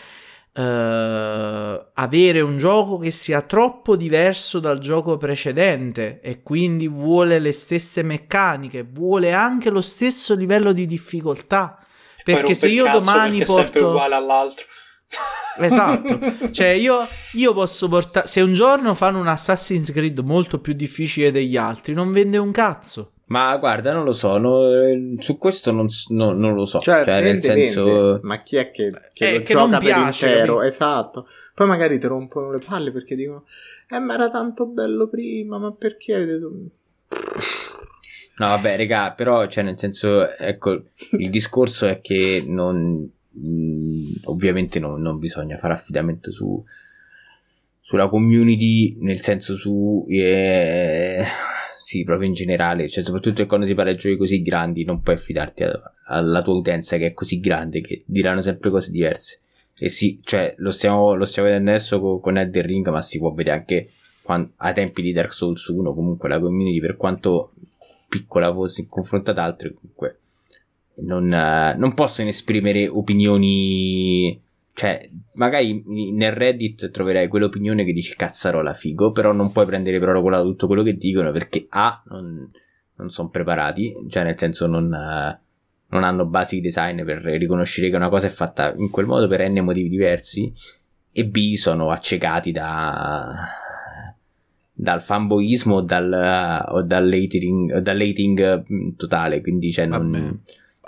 eh, 0.58 1.86
avere 1.92 2.40
un 2.40 2.56
gioco 2.56 2.98
che 2.98 3.10
sia 3.10 3.42
troppo 3.42 3.96
diverso 3.96 4.60
dal 4.60 4.78
gioco 4.78 5.16
precedente 5.16 6.20
e 6.22 6.42
quindi 6.42 6.88
vuole 6.88 7.38
le 7.38 7.52
stesse 7.52 8.02
meccaniche, 8.02 8.86
vuole 8.90 9.32
anche 9.32 9.70
lo 9.70 9.80
stesso 9.80 10.34
livello 10.34 10.72
di 10.72 10.86
difficoltà. 10.86 11.78
Perché 12.24 12.54
se 12.54 12.68
io 12.68 12.90
domani 12.90 13.38
perché 13.38 13.52
è 13.52 13.54
sempre 13.54 13.80
porto... 13.80 13.88
uguale 13.88 14.14
all'altro. 14.14 14.64
Esatto, 15.61 16.20
cioè 16.52 16.68
io, 16.68 17.04
io 17.32 17.52
posso 17.52 17.88
portare... 17.88 18.28
Se 18.28 18.40
un 18.40 18.54
giorno 18.54 18.94
fanno 18.94 19.18
un 19.18 19.26
Assassin's 19.26 19.90
Creed 19.90 20.20
molto 20.20 20.61
più 20.61 20.72
difficile 20.72 21.32
degli 21.32 21.56
altri, 21.56 21.94
non 21.94 22.12
vende 22.12 22.38
un 22.38 22.52
cazzo. 22.52 23.12
Ma 23.26 23.56
guarda, 23.56 23.92
non 23.92 24.04
lo 24.04 24.12
so, 24.12 24.38
no, 24.38 24.72
eh, 24.72 25.16
su 25.18 25.36
questo 25.36 25.72
non, 25.72 25.86
no- 26.11 26.32
non 26.32 26.54
lo 26.54 26.64
so. 26.64 26.78
Cioè, 26.78 27.04
Cioè, 27.04 27.20
vende, 27.20 27.32
nel 27.32 27.42
senso... 27.42 27.84
vende, 27.84 28.20
ma 28.22 28.42
chi 28.42 28.56
è 28.56 28.70
che, 28.70 28.90
che 29.12 29.28
Eh, 29.28 29.38
lo 29.38 29.42
che 29.42 29.54
non 29.54 29.76
piace, 29.78 30.28
intero? 30.28 30.62
Esatto. 30.62 31.26
Poi 31.54 31.66
magari 31.66 31.98
ti 31.98 32.06
rompono 32.06 32.52
le 32.52 32.61
palle 32.64 32.92
perché 32.92 33.16
dicono 33.16 33.44
Eh, 33.90 33.98
ma 33.98 34.14
era 34.14 34.30
tanto 34.30 34.66
bello 34.66 35.09
prima, 35.09 35.59
ma 35.59 35.72
perché 35.72 36.14
avete 36.14 36.38
No, 38.38 38.46
vabbè, 38.46 38.76
regà, 38.76 39.11
però, 39.11 39.46
cioè, 39.46 39.64
nel 39.64 39.78
senso, 39.78 40.30
ecco, 40.36 40.82
il 41.18 41.30
discorso 41.30 41.86
è 41.86 42.00
che 42.00 42.44
non... 42.46 43.11
ovviamente 44.24 44.78
non, 44.78 45.00
non 45.00 45.18
bisogna 45.18 45.58
fare 45.58 45.74
affidamento 45.74 46.30
su... 46.32 46.62
sulla 47.80 48.08
community, 48.08 48.96
nel 49.00 49.20
senso 49.20 49.56
su... 49.56 50.04
eh, 50.08 51.24
sì, 51.80 52.04
proprio 52.04 52.28
in 52.28 52.34
generale, 52.34 52.88
cioè, 52.88 53.02
soprattutto 53.02 53.46
quando 53.46 53.64
si 53.66 53.74
parla 53.74 53.92
di 53.92 53.98
giochi 53.98 54.16
così 54.16 54.42
grandi, 54.42 54.84
non 54.84 55.00
puoi 55.00 55.14
affidarti 55.16 55.62
a- 55.64 55.94
alla 56.06 56.42
tua 56.42 56.54
utenza 56.54 56.96
che 56.98 57.06
è 57.06 57.12
così 57.14 57.40
grande, 57.40 57.80
che 57.80 58.02
diranno 58.06 58.40
sempre 58.42 58.70
cose 58.70 58.90
diverse. 58.90 59.40
E 59.78 59.88
sì, 59.88 60.20
cioè, 60.22 60.54
lo 60.58 60.70
stiamo, 60.70 61.14
lo 61.14 61.24
stiamo 61.24 61.48
vedendo 61.48 61.70
adesso 61.70 62.00
co- 62.00 62.18
con 62.20 62.36
Elden 62.36 62.62
Ring, 62.66 62.88
ma 62.88 63.00
si 63.00 63.18
può 63.18 63.32
vedere 63.32 63.56
anche 63.56 63.90
quan- 64.22 64.50
ai 64.56 64.74
tempi 64.74 65.00
di 65.02 65.12
Dark 65.12 65.32
Souls 65.32 65.64
1, 65.68 65.94
comunque 65.94 66.28
la 66.28 66.38
community, 66.40 66.80
per 66.80 66.96
quanto 66.96 67.52
piccola 68.08 68.52
fosse 68.52 68.82
in 68.82 68.88
confronto 68.88 69.30
ad 69.30 69.38
altre, 69.38 69.72
comunque 69.72 70.18
non, 71.01 71.26
non 71.26 71.94
possono 71.94 72.28
esprimere 72.28 72.88
opinioni 72.88 74.40
cioè, 74.78 75.11
magari 75.32 75.82
nel 76.12 76.30
Reddit 76.30 76.92
troverai 76.92 77.26
quell'opinione 77.26 77.82
che 77.82 77.92
dice 77.92 78.14
cazzarola 78.14 78.74
figo, 78.74 79.11
però 79.11 79.32
non 79.32 79.51
puoi 79.51 79.66
prendere 79.66 79.99
per 79.99 80.11
oro 80.11 80.22
colato 80.22 80.44
tutto 80.44 80.68
quello 80.68 80.84
che 80.84 80.96
dicono 80.96 81.32
perché 81.32 81.66
A, 81.70 82.01
non, 82.07 82.49
non 82.94 83.11
sono 83.11 83.28
preparati, 83.28 83.92
cioè 84.09 84.22
nel 84.22 84.38
senso 84.38 84.68
non, 84.68 84.88
non 84.88 86.05
hanno 86.05 86.26
basi 86.26 86.55
di 86.55 86.61
design 86.61 87.03
per 87.03 87.22
riconoscere 87.22 87.90
che 87.90 87.96
una 87.96 88.09
cosa 88.09 88.28
è 88.28 88.30
fatta 88.30 88.72
in 88.76 88.88
quel 88.90 89.07
modo 89.07 89.26
per 89.26 89.51
n 89.51 89.59
motivi 89.64 89.88
diversi 89.88 90.53
e 91.11 91.26
B, 91.26 91.55
sono 91.55 91.90
accecati 91.90 92.53
da, 92.53 93.49
dal 94.72 95.03
fanboismo 95.03 95.74
o 95.74 95.80
dal, 95.80 96.64
o 96.68 96.84
dal, 96.84 97.12
hating, 97.12 97.78
dal 97.78 98.01
hating 98.01 98.94
totale, 98.94 99.40
quindi 99.40 99.72
cioè 99.72 99.86
non... 99.86 100.11
Vabbè. 100.12 100.34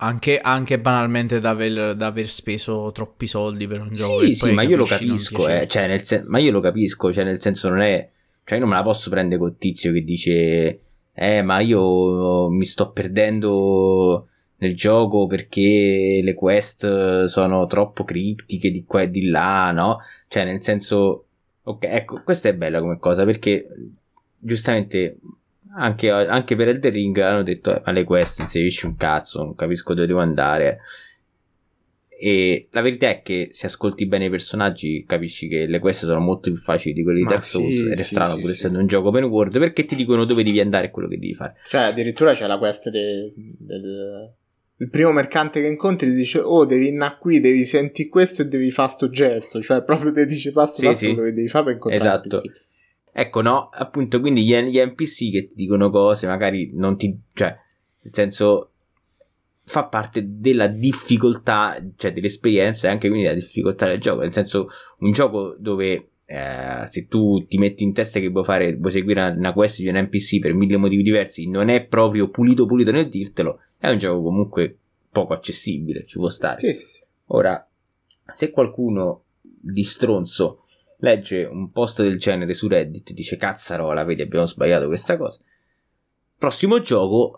Anche, 0.03 0.39
anche, 0.39 0.79
banalmente 0.79 1.41
da 1.41 1.51
aver, 1.51 1.95
da 1.95 2.07
aver, 2.07 2.31
speso 2.31 2.91
troppi 2.93 3.27
soldi 3.27 3.67
per 3.67 3.81
un 3.81 3.93
gioco. 3.93 4.25
Sì, 4.25 4.35
sì, 4.35 4.51
ma 4.53 4.63
io 4.63 4.77
lo 4.77 4.85
capisco, 4.85 5.47
eh, 5.47 5.67
cioè 5.69 5.87
nel 5.87 6.05
sen- 6.05 6.25
ma 6.27 6.39
io 6.39 6.51
lo 6.53 6.61
capisco, 6.61 7.13
cioè 7.13 7.25
nel 7.25 7.41
senso 7.41 7.69
non 7.69 7.81
è... 7.81 8.09
Cioè 8.45 8.55
io 8.55 8.61
non 8.61 8.71
me 8.71 8.77
la 8.77 8.83
posso 8.83 9.11
prendere 9.11 9.41
col 9.41 9.57
tizio 9.59 9.93
che 9.93 10.03
dice... 10.03 10.81
Eh, 11.13 11.43
ma 11.43 11.61
io 11.61 12.49
mi 12.49 12.65
sto 12.65 12.93
perdendo 12.93 14.29
nel 14.57 14.75
gioco 14.75 15.27
perché 15.27 16.21
le 16.23 16.35
quest 16.35 17.25
sono 17.25 17.67
troppo 17.67 18.05
criptiche 18.05 18.71
di 18.71 18.85
qua 18.85 19.03
e 19.03 19.11
di 19.11 19.27
là, 19.29 19.71
no? 19.71 19.99
Cioè 20.29 20.45
nel 20.45 20.63
senso... 20.63 21.27
Ok, 21.65 21.85
ecco, 21.85 22.23
questa 22.25 22.49
è 22.49 22.55
bella 22.55 22.81
come 22.81 22.99
cosa 22.99 23.27
perché 23.27 23.69
giustamente 24.39 25.19
anche, 25.75 26.11
anche 26.11 26.57
per 26.57 26.69
Elder 26.69 26.93
Ring 26.93 27.17
hanno 27.19 27.43
detto 27.43 27.77
eh, 27.77 27.83
ma 27.85 27.93
le 27.93 28.05
quest 28.05 28.41
inserisci 28.41 28.87
un 28.87 28.97
cazzo 28.97 29.43
non 29.43 29.55
capisco 29.55 29.95
dove 29.95 30.07
devo 30.07 30.21
andare. 30.21 30.79
E 32.23 32.69
la 32.73 32.83
verità 32.83 33.09
è 33.09 33.23
che 33.23 33.49
se 33.51 33.65
ascolti 33.65 34.07
bene 34.07 34.27
i 34.27 34.31
personaggi 34.31 35.05
capisci 35.07 35.49
che 35.49 35.67
le 35.67 35.79
quest 35.79 36.05
sono 36.05 36.21
molto 36.21 36.53
più 36.53 36.61
facili 36.61 36.93
di 36.93 37.03
quelle 37.03 37.21
di 37.21 37.25
Dark 37.25 37.43
Souls 37.43 37.75
sì, 37.75 37.87
ed 37.87 37.99
è 37.99 38.03
sì, 38.03 38.15
strano 38.15 38.35
sì, 38.35 38.41
pur 38.43 38.51
essendo 38.51 38.79
un 38.79 38.87
gioco 38.87 39.09
open 39.09 39.25
world 39.25 39.59
perché 39.59 39.87
ti 39.87 39.95
dicono 39.95 40.27
dove 40.27 40.43
devi 40.43 40.61
andare 40.61 40.89
e 40.89 40.91
quello 40.91 41.09
che 41.09 41.19
devi 41.19 41.35
fare. 41.35 41.57
Cioè 41.67 41.83
addirittura 41.83 42.35
c'è 42.35 42.47
la 42.47 42.59
quest 42.59 42.91
del 42.91 43.33
de, 43.35 44.33
il 44.77 44.91
primo 44.91 45.13
mercante 45.13 45.63
che 45.63 45.67
incontri 45.67 46.11
ti 46.11 46.15
dice 46.15 46.41
oh 46.41 46.67
devi 46.67 46.89
andare 46.89 47.17
qui 47.19 47.41
devi 47.41 47.65
sentire 47.65 48.09
questo 48.11 48.43
e 48.43 48.47
devi 48.47 48.71
fare 48.71 48.91
sto 48.91 49.09
gesto. 49.09 49.63
Cioè 49.63 49.83
proprio 49.83 50.13
ti 50.13 50.27
dice 50.27 50.53
passo 50.53 50.83
passo 50.83 51.07
quello 51.07 51.29
che 51.29 51.33
devi 51.33 51.49
fare 51.49 51.65
per 51.65 51.73
incontrare 51.75 52.21
esatto 52.27 52.43
Ecco, 53.13 53.43
no, 53.43 53.69
appunto, 53.73 54.21
quindi 54.21 54.45
gli, 54.45 54.55
gli 54.63 54.81
NPC 54.81 55.31
che 55.31 55.49
ti 55.49 55.53
dicono 55.55 55.91
cose, 55.91 56.27
magari 56.27 56.71
non 56.75 56.97
ti... 56.97 57.19
cioè, 57.33 57.57
nel 58.03 58.15
senso, 58.15 58.71
fa 59.65 59.85
parte 59.85 60.25
della 60.27 60.67
difficoltà, 60.69 61.77
cioè 61.97 62.13
dell'esperienza 62.13 62.89
e 62.89 62.91
anche 62.91 63.09
quindi 63.09 63.27
della 63.27 63.39
difficoltà 63.39 63.87
del 63.87 64.01
gioco. 64.01 64.21
Nel 64.21 64.33
senso, 64.33 64.69
un 64.99 65.13
gioco 65.13 65.57
dove 65.59 66.11
eh, 66.25 66.87
se 66.87 67.09
tu 67.09 67.45
ti 67.47 67.59
metti 67.59 67.83
in 67.83 67.93
testa 67.93 68.21
che 68.21 68.29
vuoi 68.29 68.45
fare, 68.45 68.77
vuoi 68.77 68.93
seguire 68.93 69.21
una, 69.21 69.33
una 69.33 69.53
quest 69.53 69.81
di 69.81 69.89
un 69.89 69.97
NPC 69.97 70.39
per 70.39 70.55
mille 70.55 70.77
motivi 70.77 71.03
diversi, 71.03 71.49
non 71.49 71.69
è 71.69 71.85
proprio 71.85 72.29
pulito 72.29 72.67
pulito 72.67 72.93
nel 72.93 73.09
dirtelo, 73.09 73.59
è 73.79 73.91
un 73.91 73.99
gioco 73.99 74.23
comunque 74.23 74.77
poco 75.11 75.33
accessibile, 75.33 76.05
ci 76.07 76.19
può 76.19 76.29
stare. 76.29 76.61
Sì, 76.61 76.73
sì, 76.73 76.87
sì. 76.89 77.01
Ora, 77.33 77.69
se 78.33 78.51
qualcuno 78.51 79.25
di 79.41 79.83
stronzo 79.83 80.65
legge 81.01 81.45
un 81.45 81.71
post 81.71 82.03
del 82.03 82.19
genere 82.19 82.55
su 82.55 82.69
Reddit, 82.69 83.13
dice 83.13 83.37
cazzarola, 83.37 84.05
vedi 84.05 84.23
abbiamo 84.23 84.47
sbagliato 84.47 84.87
questa 84.87 85.17
cosa. 85.17 85.39
Prossimo 86.39 86.81
gioco, 86.81 87.35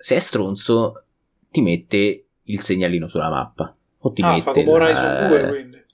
se 0.00 0.16
è 0.16 0.18
stronzo, 0.18 1.04
ti 1.50 1.60
mette 1.60 2.24
il 2.44 2.60
segnalino 2.60 3.06
sulla 3.06 3.28
mappa. 3.28 3.74
O 4.02 4.12
ti 4.12 4.22
ah, 4.22 4.28
mette 4.32 4.42
fa 4.42 4.52
come 4.52 4.70
Horizon 4.70 5.28
2 5.28 5.48
quindi. 5.48 5.84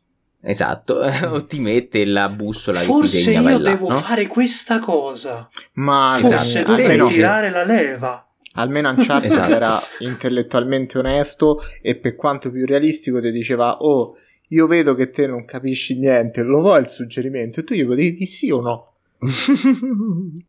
Esatto, 0.42 1.00
o 1.32 1.44
ti 1.44 1.58
mette 1.58 2.04
la 2.04 2.28
bussola 2.28 2.78
Forse 2.80 3.16
che 3.18 3.24
ti 3.24 3.30
segna 3.32 3.50
io 3.50 3.58
là, 3.58 3.70
devo 3.70 3.88
no? 3.88 3.98
fare 3.98 4.26
questa 4.28 4.78
cosa. 4.78 5.48
Ma 5.74 6.16
Forse 6.20 6.60
esatto, 6.60 6.66
dovrei 6.66 6.86
almeno, 6.86 7.08
tirare 7.08 7.50
la 7.50 7.64
leva. 7.64 8.28
almeno 8.52 8.88
Uncharted 8.96 9.30
Esatto. 9.30 9.52
era 9.52 9.80
intellettualmente 10.00 10.98
onesto 10.98 11.60
e 11.82 11.96
per 11.96 12.14
quanto 12.14 12.50
più 12.52 12.64
realistico 12.64 13.20
ti 13.20 13.32
diceva 13.32 13.78
oh 13.78 14.16
io 14.48 14.66
vedo 14.66 14.94
che 14.94 15.10
te 15.10 15.26
non 15.26 15.44
capisci 15.44 15.98
niente 15.98 16.42
lo 16.42 16.60
vuoi 16.60 16.82
il 16.82 16.88
suggerimento 16.88 17.60
e 17.60 17.64
tu 17.64 17.74
gli 17.74 17.84
potevi 17.84 18.12
dire 18.12 18.26
sì 18.26 18.50
o 18.50 18.60
no 18.60 18.94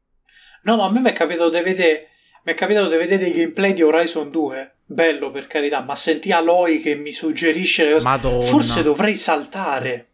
No, 0.68 0.76
ma 0.76 0.86
a 0.86 0.92
me 0.92 1.00
mi 1.00 1.10
è 1.10 1.14
capitato 1.14 1.50
di 1.50 1.62
vedere. 1.62 2.10
Mi 2.44 2.52
è 2.52 2.56
capitato 2.56 2.90
di 2.90 2.98
vedere 2.98 3.24
dei 3.24 3.32
gameplay 3.32 3.74
di 3.74 3.84
Horizon 3.84 4.30
2. 4.30 4.76
Bello 4.86 5.32
per 5.32 5.48
carità, 5.48 5.82
ma 5.82 5.96
senti 5.96 6.32
Aloy 6.32 6.82
che 6.82 6.96
mi 6.96 7.14
suggerisce 7.14 7.86
le 7.86 7.92
cose. 7.94 8.04
Madonna. 8.04 8.46
Forse 8.46 8.84
dovrei 8.84 9.16
saltare. 9.16 10.08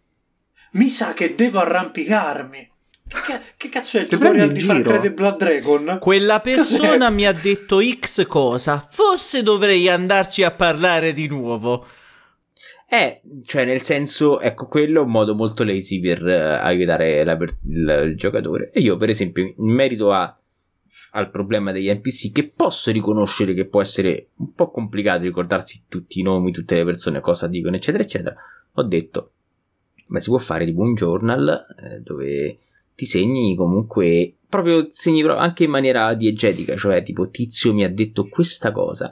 Mi 0.72 0.88
sa 0.90 1.14
che 1.14 1.34
devo 1.34 1.60
arrampicarmi. 1.60 2.72
Che, 3.08 3.42
che 3.58 3.70
cazzo 3.70 3.98
è 3.98 4.02
il 4.02 4.08
Ti 4.08 4.16
tutorial 4.16 4.52
di 4.52 4.62
Far? 4.62 4.82
Cry 4.82 5.00
The 5.00 5.12
Blood 5.12 5.38
Dragon? 5.38 5.98
Quella 6.00 6.40
persona 6.40 7.10
mi 7.10 7.26
ha 7.26 7.34
detto 7.34 7.80
X 7.82 8.26
cosa. 8.28 8.80
Forse 8.80 9.42
dovrei 9.42 9.90
andarci 9.90 10.44
a 10.44 10.52
parlare 10.52 11.14
di 11.14 11.28
nuovo. 11.28 11.86
Eh, 12.94 13.22
cioè 13.44 13.66
nel 13.66 13.82
senso, 13.82 14.40
ecco, 14.40 14.68
quello 14.68 15.02
è 15.02 15.04
un 15.04 15.10
modo 15.10 15.34
molto 15.34 15.64
lazy 15.64 16.00
per 16.00 16.28
eh, 16.28 16.40
aiutare 16.40 17.24
la 17.24 17.36
per- 17.36 17.58
il, 17.68 18.10
il 18.10 18.16
giocatore. 18.16 18.70
E 18.72 18.82
io, 18.82 18.98
per 18.98 19.10
esempio, 19.10 19.42
in 19.44 19.74
merito 19.74 20.12
a- 20.12 20.38
al 21.14 21.32
problema 21.32 21.72
degli 21.72 21.90
NPC, 21.90 22.32
che 22.32 22.50
posso 22.50 22.92
riconoscere 22.92 23.56
che 23.56 23.66
può 23.66 23.82
essere 23.82 24.30
un 24.36 24.54
po' 24.54 24.70
complicato 24.70 25.24
ricordarsi 25.24 25.86
tutti 25.88 26.20
i 26.20 26.22
nomi, 26.22 26.52
tutte 26.52 26.76
le 26.76 26.86
persone, 26.86 27.20
cosa 27.20 27.48
dicono, 27.48 27.76
eccetera, 27.76 28.04
eccetera, 28.04 28.36
ho 28.74 28.84
detto, 28.84 29.32
ma 30.10 30.20
si 30.20 30.30
può 30.30 30.38
fare 30.38 30.64
tipo 30.64 30.82
un 30.82 30.94
journal 30.94 31.66
eh, 31.84 32.00
dove 32.00 32.60
ti 32.94 33.06
segni 33.06 33.56
comunque, 33.56 34.36
proprio 34.48 34.86
segni 34.92 35.24
anche 35.24 35.64
in 35.64 35.72
maniera 35.72 36.14
diegetica, 36.14 36.76
cioè 36.76 37.02
tipo 37.02 37.28
tizio 37.32 37.74
mi 37.74 37.84
ha 37.84 37.90
detto 37.92 38.28
questa 38.28 38.72
cosa 38.72 39.10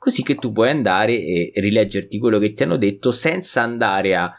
così 0.00 0.22
che 0.22 0.36
tu 0.36 0.50
puoi 0.50 0.70
andare 0.70 1.12
e 1.12 1.52
rileggerti 1.56 2.18
quello 2.18 2.38
che 2.38 2.52
ti 2.54 2.62
hanno 2.62 2.78
detto 2.78 3.12
senza 3.12 3.60
andare 3.60 4.16
a 4.16 4.32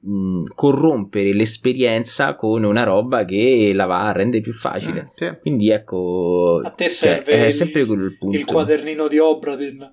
mh, 0.00 0.44
corrompere 0.54 1.34
l'esperienza 1.34 2.34
con 2.34 2.64
una 2.64 2.82
roba 2.82 3.24
che 3.26 3.72
la 3.74 3.84
va 3.86 4.06
a 4.08 4.12
rendere 4.12 4.42
più 4.42 4.52
facile. 4.54 5.10
sì. 5.14 5.30
Quindi 5.40 5.70
ecco, 5.70 6.60
A 6.64 6.70
te 6.70 6.84
cioè, 6.88 7.22
serve 7.22 7.32
è 7.32 7.46
il- 7.46 7.52
sempre 7.52 7.84
quello 7.84 8.04
il 8.06 8.16
punto. 8.16 8.36
Il 8.36 8.44
quadernino 8.46 9.06
di 9.08 9.18
Obradin. 9.18 9.92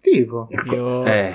tipo 0.00 0.48
Ecco, 0.50 0.74
Io- 0.74 1.04
eh, 1.06 1.32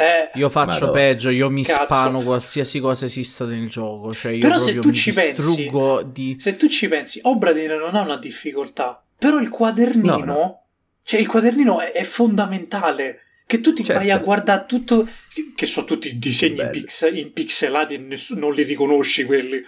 Eh, 0.00 0.30
Io 0.38 0.48
faccio 0.48 0.86
Madonna. 0.86 0.92
peggio, 0.92 1.28
io 1.28 1.50
mi 1.50 1.62
Cazzo. 1.62 1.82
spano 1.84 2.22
qualsiasi 2.22 2.80
cosa 2.80 3.04
esista 3.04 3.44
nel 3.44 3.68
gioco. 3.68 4.14
Cioè, 4.14 4.32
io 4.32 4.40
Però 4.40 4.56
se 4.56 4.72
tu 4.78 4.88
mi 4.88 4.94
ci 4.94 5.12
pensi- 5.12 5.34
distruggo 5.34 6.02
di. 6.02 6.36
se 6.38 6.56
tu 6.56 6.68
ci 6.68 6.88
pensi, 6.88 7.18
Obradin 7.22 7.72
non 7.72 7.94
ha 7.94 8.00
una 8.00 8.16
difficoltà. 8.16 9.04
Però 9.18 9.38
il 9.38 9.50
quadernino, 9.50 10.16
No, 10.16 10.24
no. 10.24 10.62
Cioè 11.10 11.18
il 11.20 11.26
quadernino 11.26 11.80
è, 11.80 11.90
è 11.90 12.04
fondamentale. 12.04 13.22
Che 13.44 13.60
tu 13.60 13.72
ti 13.72 13.82
Certo. 13.82 14.00
vai 14.00 14.12
a 14.12 14.18
guardare 14.18 14.64
tutto, 14.64 15.08
che- 15.34 15.52
che 15.56 15.66
sono 15.66 15.84
tutti 15.84 16.16
disegni 16.20 16.70
pix- 16.70 17.10
impixelati 17.12 17.94
e 17.94 17.98
nessu- 17.98 18.38
non 18.38 18.54
li 18.54 18.62
riconosci 18.62 19.24
quelli. 19.24 19.60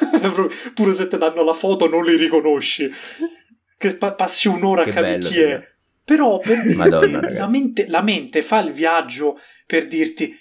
Pure 0.74 0.94
se 0.94 1.08
ti 1.08 1.18
danno 1.18 1.42
la 1.42 1.52
foto 1.52 1.88
non 1.88 2.04
li 2.04 2.16
riconosci. 2.16 2.88
Che 3.76 3.94
pa- 3.96 4.12
passi 4.14 4.46
un'ora 4.46 4.84
Che 4.84 4.90
a 4.90 4.92
capire 4.92 5.18
chi 5.18 5.40
è. 5.40 5.68
Però 6.04 6.38
per 6.38 6.64
Madonna, 6.76 7.20
la, 7.32 7.48
mente, 7.48 7.86
la 7.88 8.00
mente 8.00 8.42
fa 8.42 8.60
il 8.60 8.70
viaggio 8.72 9.40
per 9.66 9.88
dirti 9.88 10.32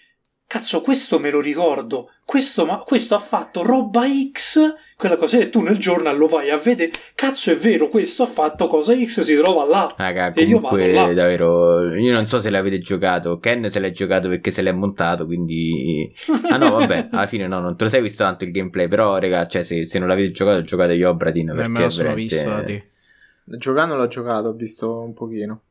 cazzo 0.47 0.81
questo 0.81 1.19
me 1.19 1.29
lo 1.31 1.39
ricordo. 1.41 2.09
Questo, 2.25 2.65
ma, 2.65 2.77
questo 2.77 3.13
ha 3.15 3.19
fatto 3.19 3.61
roba 3.61 4.03
X 4.31 4.73
quella 4.97 5.15
cosa 5.17 5.37
e 5.37 5.49
tu 5.49 5.61
nel 5.61 5.77
journal 5.77 6.17
lo 6.17 6.27
vai 6.27 6.49
a 6.49 6.57
vedere. 6.57 6.91
Cazzo 7.13 7.51
è 7.51 7.55
vero 7.57 7.87
questo 7.89 8.23
ha 8.23 8.25
fatto 8.25 8.65
cosa 8.67 8.95
X 8.95 9.21
si 9.21 9.35
trova 9.35 9.65
là. 9.65 9.93
Raga, 9.95 10.33
E 10.33 10.43
io 10.43 10.59
vado 10.59 10.77
là. 10.77 11.13
davvero 11.13 11.93
io 11.95 12.11
non 12.13 12.25
so 12.25 12.39
se 12.39 12.49
l'avete 12.49 12.79
giocato. 12.79 13.37
Ken 13.37 13.69
se 13.69 13.79
l'ha 13.79 13.91
giocato 13.91 14.27
perché 14.29 14.49
se 14.49 14.61
l'è 14.63 14.71
montato 14.71 15.25
quindi 15.25 16.11
ah 16.49 16.57
no 16.57 16.71
vabbè 16.71 17.09
alla 17.11 17.27
fine 17.27 17.45
no 17.47 17.59
non 17.59 17.75
te 17.77 17.83
lo 17.83 17.89
sei 17.91 18.01
visto 18.01 18.23
tanto 18.23 18.43
il 18.43 18.51
gameplay 18.51 18.87
però 18.87 19.17
raga 19.19 19.45
cioè 19.47 19.61
se, 19.63 19.83
se 19.85 19.99
non 19.99 20.07
l'avete 20.07 20.31
giocato 20.31 20.61
giocate 20.61 20.97
gli 20.97 21.03
Obradin 21.03 21.49
Eh, 21.49 21.53
perché 21.53 21.69
me 21.69 21.79
lo 21.81 21.89
sono 21.89 22.03
veramente- 22.15 22.35
visto 22.35 22.63
te. 22.63 23.57
giocando 23.57 23.95
l'ho 23.95 24.07
giocato 24.07 24.47
ho 24.47 24.53
visto 24.53 24.99
un 25.01 25.13
pochino. 25.13 25.61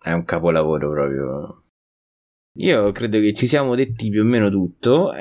È 0.00 0.12
un 0.12 0.24
capolavoro 0.24 0.90
proprio 0.90 1.61
io 2.54 2.92
credo 2.92 3.18
che 3.18 3.32
ci 3.32 3.46
siamo 3.46 3.74
detti 3.74 4.10
più 4.10 4.20
o 4.20 4.24
meno 4.24 4.50
tutto. 4.50 5.12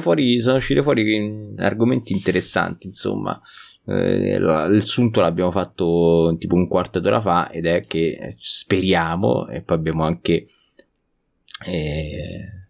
Fuori 0.00 0.38
sono 0.40 0.56
usciti 0.56 0.82
fuori 0.82 1.54
argomenti 1.56 2.12
interessanti 2.12 2.86
insomma. 2.86 3.40
Eh, 3.86 4.34
il 4.34 4.82
sunto 4.84 5.20
l'abbiamo 5.20 5.50
fatto 5.50 6.36
tipo 6.38 6.54
un 6.54 6.68
quarto 6.68 7.00
d'ora 7.00 7.22
fa 7.22 7.50
ed 7.50 7.64
è 7.64 7.80
che 7.80 8.34
speriamo 8.38 9.48
e 9.48 9.62
poi 9.62 9.76
abbiamo 9.78 10.04
anche 10.04 10.48
eh, 11.66 12.66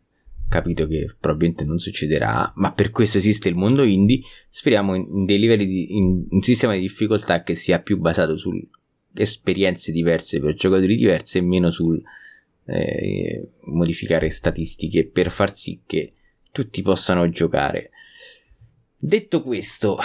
capito 0.49 0.87
che 0.87 1.13
probabilmente 1.19 1.65
non 1.65 1.79
succederà 1.79 2.53
ma 2.55 2.73
per 2.73 2.93
questo 2.93 3.19
esiste 3.19 3.49
il 3.49 3.57
mondo 3.57 3.83
indie 3.83 4.21
speriamo 4.49 4.95
in 4.95 5.25
dei 5.25 5.41
livelli 5.41 5.67
di 5.67 5.97
in 5.97 6.27
un 6.31 6.41
sistema 6.41 6.75
di 6.75 6.81
difficoltà 6.81 7.43
che 7.43 7.55
sia 7.55 7.81
più 7.81 7.99
basato 7.99 8.37
su 8.37 8.53
esperienze 9.15 9.91
diverse 9.91 10.41
per 10.41 10.55
giocatori 10.55 10.95
diversi 10.95 11.39
e 11.39 11.43
meno 11.43 11.71
sul 11.71 12.01
eh, 12.69 13.49
modificare 13.65 14.31
statistiche 14.31 15.07
per 15.07 15.31
far 15.31 15.55
sì 15.55 15.81
che 15.87 16.11
tutti 16.53 16.83
possano 16.83 17.29
giocare. 17.31 17.91
Detto 19.01 19.43
questo, 19.43 19.97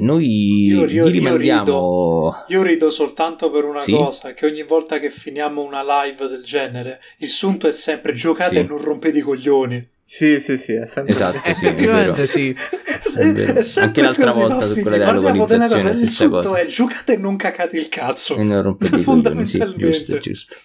noi 0.00 0.66
Io- 0.66 0.80
io- 0.80 0.86
vi 0.86 0.94
io 0.94 1.06
rimandiamo. 1.08 2.44
Io 2.48 2.62
rido 2.62 2.90
soltanto 2.90 3.50
per 3.50 3.64
una 3.64 3.80
Sì? 3.80 3.92
cosa, 3.92 4.34
che 4.34 4.44
ogni 4.44 4.62
volta 4.62 4.98
che 5.00 5.08
finiamo 5.10 5.62
una 5.62 5.82
live 5.82 6.28
del 6.28 6.42
genere, 6.42 7.00
il 7.18 7.30
sunto 7.30 7.66
è 7.66 7.72
sempre 7.72 8.12
giocate 8.12 8.56
Sì. 8.56 8.58
e 8.58 8.62
non 8.64 8.76
rompete 8.82 9.18
i 9.18 9.22
coglioni. 9.22 9.88
Sì, 10.04 10.38
sì, 10.40 10.58
sì, 10.58 10.72
è 10.74 10.84
sempre 10.84 11.12
Esatto, 11.14 11.38
sì, 11.38 11.46
è 11.46 11.50
Effettivamente 11.50 12.26
sì. 12.26 12.54
Anche 13.80 14.02
l'altra 14.02 14.32
così, 14.32 14.40
volta 14.40 14.66
su 14.68 14.80
quella 14.82 14.96
della 14.98 15.10
una 15.12 15.20
cosa, 15.20 15.32
localizzazione, 15.32 15.90
il 15.90 15.96
stessa 15.96 16.24
sunto 16.24 16.36
cosa. 16.40 16.56
è 16.58 16.66
giocate 16.66 17.12
e 17.14 17.16
non 17.16 17.36
cacate 17.36 17.76
il 17.78 17.88
cazzo. 17.88 18.36
E 18.36 18.42
non 18.42 18.60
rompete 18.62 18.96
i 18.96 19.02
coglioni, 19.02 19.46
sì, 19.46 19.58
Fondamentalmente. 19.58 19.86
giusto, 19.86 20.18
giusto. 20.18 20.56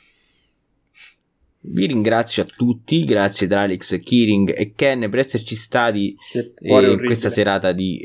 Vi 1.69 1.85
ringrazio 1.85 2.44
a 2.44 2.45
tutti, 2.45 3.03
grazie 3.03 3.45
ad 3.45 3.52
Alex, 3.53 3.99
Kiring 4.02 4.53
e 4.56 4.73
Ken 4.76 5.10
per 5.10 5.19
esserci 5.19 5.56
stati 5.56 6.15
eh, 6.34 6.91
in 6.91 7.02
questa 7.03 7.30
serata 7.30 7.72
di, 7.72 8.02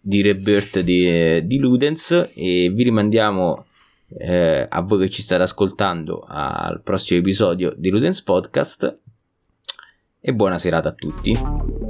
di 0.00 0.20
Rebirth 0.20 0.80
di, 0.80 1.44
di 1.46 1.58
Ludens 1.58 2.30
e 2.34 2.70
vi 2.72 2.82
rimandiamo 2.82 3.64
eh, 4.18 4.66
a 4.68 4.80
voi 4.82 5.00
che 5.00 5.10
ci 5.10 5.22
state 5.22 5.42
ascoltando 5.42 6.24
al 6.26 6.82
prossimo 6.82 7.20
episodio 7.20 7.72
di 7.76 7.90
Ludens 7.90 8.22
Podcast 8.22 8.98
e 10.20 10.32
buona 10.32 10.58
serata 10.58 10.90
a 10.90 10.92
tutti. 10.92 11.81